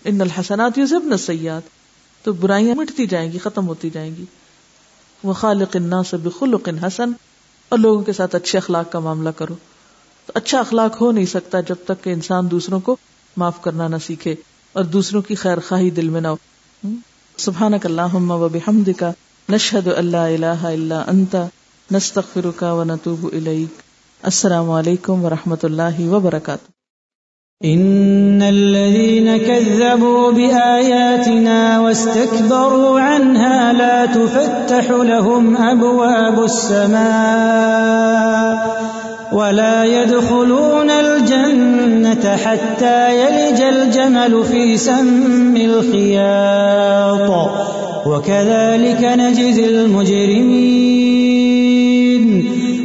ان 0.04 0.20
الحسنات 0.20 0.78
یوزب 0.78 1.00
نسیات 1.04 1.62
تو 2.24 2.32
برائیاں 2.32 2.74
مٹتی 2.74 3.06
جائیں 3.06 3.32
گی، 3.32 3.38
ختم 3.38 3.68
ہوتی 3.68 3.90
جائیں 3.90 4.16
گی۔ 4.16 4.24
وہ 5.22 5.32
خالق 5.32 5.76
الناس 5.76 6.14
بخلق 6.14 6.68
حسن۔ 6.82 7.12
اور 7.68 7.78
لوگوں 7.78 8.02
کے 8.02 8.12
ساتھ 8.12 8.36
اچھے 8.36 8.58
اخلاق 8.58 8.92
کا 8.92 8.98
معاملہ 8.98 9.28
کرو۔ 9.28 9.54
تو 10.26 10.32
اچھا 10.34 10.60
اخلاق 10.60 11.00
ہو 11.00 11.12
نہیں 11.12 11.26
سکتا 11.26 11.60
جب 11.60 11.74
تک 11.84 12.04
کہ 12.04 12.10
انسان 12.10 12.50
دوسروں 12.50 12.80
کو 12.80 12.96
معاف 13.36 13.62
کرنا 13.62 13.88
نہ 13.88 13.96
سیکھے 14.06 14.34
اور 14.72 14.84
دوسروں 14.84 15.22
کی 15.22 15.34
خیر 15.34 15.58
خواہی 15.68 15.90
دل 15.90 16.08
میں 16.08 16.20
نہ 16.20 16.28
ہو۔ 16.28 16.36
سبحانک 17.36 17.86
اللہم 17.86 18.30
و 18.30 18.48
بحمدک، 18.48 19.04
نشہد 19.48 19.88
اللہ 19.96 20.16
الہ 20.16 20.46
الا 20.46 21.04
انت۔ 21.06 21.36
نستغفرک 21.92 22.62
و 22.62 22.84
نتوب 22.84 23.28
الیک۔ 23.32 23.80
السلام 24.22 24.70
علیکم 24.70 25.24
و 25.24 25.30
رحمۃ 25.30 25.56
اللہ 25.62 26.00
وبرکاتہ۔ 26.00 26.70
ان 27.60 28.42
الذين 28.46 29.38
كذبوا 29.46 30.30
باياتنا 30.30 31.80
واستكبروا 31.80 33.00
عنها 33.00 33.72
لا 33.72 34.04
تفتح 34.14 34.92
لهم 34.92 35.56
ابواب 35.58 36.40
السماء 36.40 37.06
ولا 39.32 39.84
يدخلون 39.84 40.90
الجنه 40.90 42.36
حتى 42.44 43.16
يلج 43.16 43.62
الجمل 43.62 44.42
في 44.48 44.76
سم 44.76 45.56
الخياط 45.56 47.30
وكذلك 48.06 49.04
نجزي 49.04 49.64
المجرمين۔ 49.64 51.35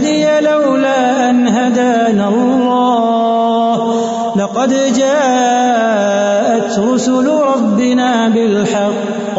لنهتدي 0.00 0.46
لولا 0.46 1.30
أن 1.30 1.48
هدانا 1.48 2.28
الله. 2.28 3.94
لقد 4.36 4.70
جاءت 4.96 6.78
رسل 6.78 7.26
ربنا 7.28 8.28
بالحق 8.28 9.38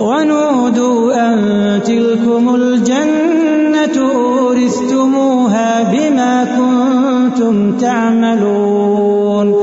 ونودوا 0.00 1.14
أن 1.14 1.80
تلكم 1.84 2.54
الجنة 2.54 4.12
أورثتموها 4.12 5.82
بما 5.82 6.44
كنتم 6.44 7.78
تعملون. 7.78 9.54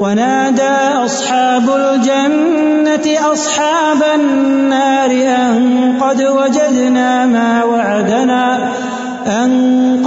ونادى 0.00 0.76
أصحاب 1.04 1.62
الجنة 1.68 3.32
أصحاب 3.32 4.02
النار 4.14 5.10
أن 5.10 5.92
قد 6.00 6.22
وجدنا 6.22 7.26
ما 7.26 7.64
وعدنا 7.64 8.70
أن 9.26 9.50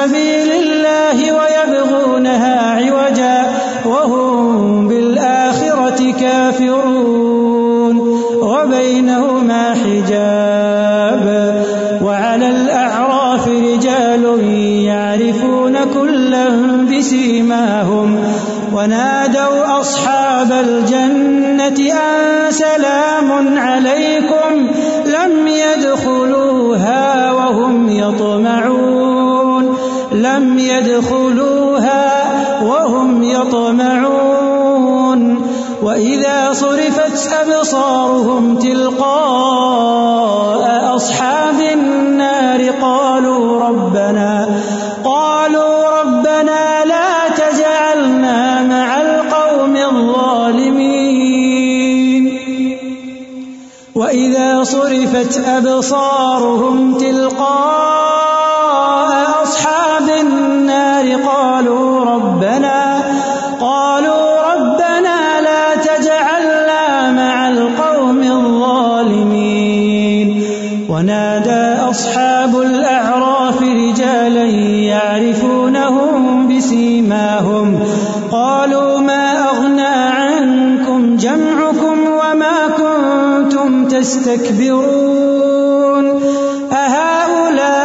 سبيل 0.00 0.52
الله 0.52 1.18
ويبغونها 1.32 2.56
عوجا 2.76 3.42
وهم 3.86 4.88
بالآخرة 4.88 6.12
كافرون 6.20 7.98
وبينهما 8.42 9.74
حجاب 9.74 11.24
وعلى 12.04 12.48
الأعراف 12.50 13.48
رجال 13.48 14.24
يعرفون 14.84 15.76
كلا 15.94 16.48
بسيماهم 16.90 18.18
ونادوا 18.72 19.80
أصحاب 19.80 20.52
الجنة 20.52 21.92
أن 21.92 22.50
سلام 22.50 23.58
عليكم 23.58 24.70
لم 25.06 25.48
يدخلوها 25.48 27.32
وهم 27.32 27.88
يطمعون 27.88 28.89
لم 30.30 30.58
يدخلوها 30.58 32.22
وهم 32.62 33.22
يطمعون 33.22 34.70
وإذا 35.82 36.52
صرفت 36.52 37.32
أبصارهم 37.32 38.58
تلقاء 38.58 40.00
أصحاب 40.96 41.60
النار 41.72 42.70
قالوا 42.82 43.60
ربنا 43.60 44.48
قالوا 45.04 46.00
ربنا 46.00 46.84
لا 46.84 47.28
تجعلنا 47.36 48.62
مع 48.62 49.00
القوم 49.00 49.76
الظالمين 49.76 51.40
وإذا 53.94 54.64
صرفت 54.64 55.48
أبصارهم 55.48 56.94
تلقاء 56.98 57.49
يستكبرون 84.30 86.22
أهؤلاء 86.72 87.82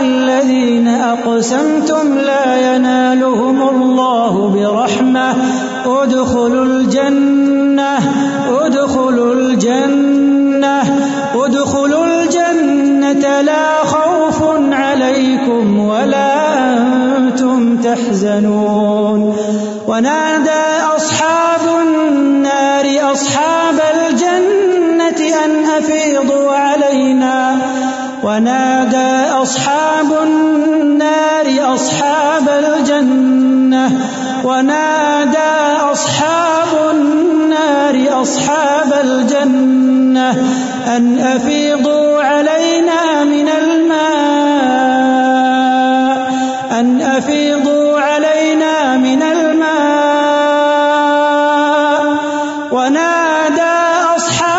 الذين 0.00 0.88
أقسمتم 0.88 2.18
لا 2.18 2.74
ينالهم 2.74 3.68
الله 3.68 4.48
برحمة. 4.54 5.34
ادخلوا 5.86 6.64
الجنة 6.64 7.98
ادخلوا 8.64 9.34
الجنة 9.34 10.82
ادخلوا 11.34 12.04
الجنة. 12.06 13.40
لا 13.42 13.84
خوف 13.84 14.42
عليكم 14.72 15.78
ولا 15.78 16.32
أنتم 17.16 17.76
تحزنون. 17.76 19.36
ونال 19.88 20.37
اصحاب 29.78 30.12
النار 30.22 31.74
اصحاب 31.74 32.48
الجنه 32.48 33.90
ونادى 34.44 35.54
اصحاب 35.92 36.68
النار 36.90 38.22
اصحاب 38.22 38.92
الجنه 39.04 40.30
ان 40.96 41.18
افيضوا 41.18 42.22
علينا 42.22 43.24
من 43.24 43.48
الماء 43.48 43.98
ان 46.80 47.00
افيضوا 47.02 48.00
علينا 48.00 48.96
من 48.96 49.22
الماء 49.22 49.68
ونادى 52.72 53.76
اصحاب 54.16 54.57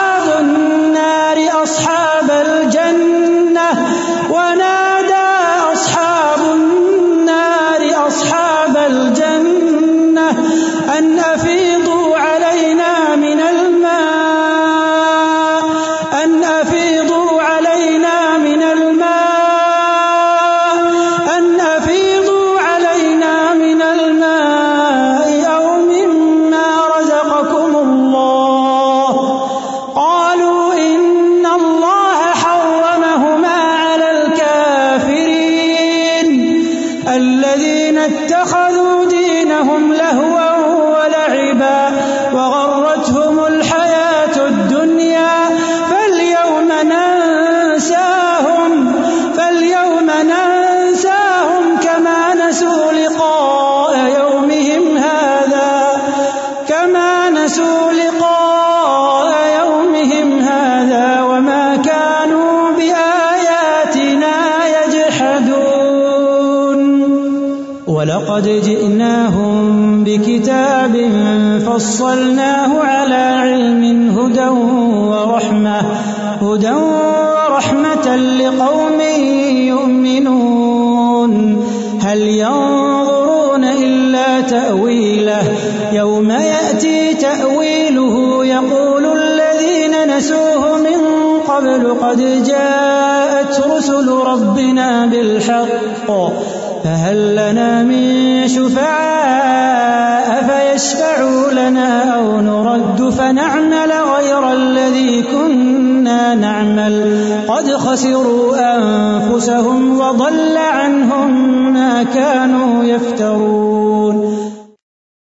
خسروا 107.90 108.58
أنفسهم 108.76 110.00
وضل 110.00 110.58
عنهم 110.58 111.32
ما 111.74 112.04
كانوا 112.04 112.84
يفترون. 112.84 113.59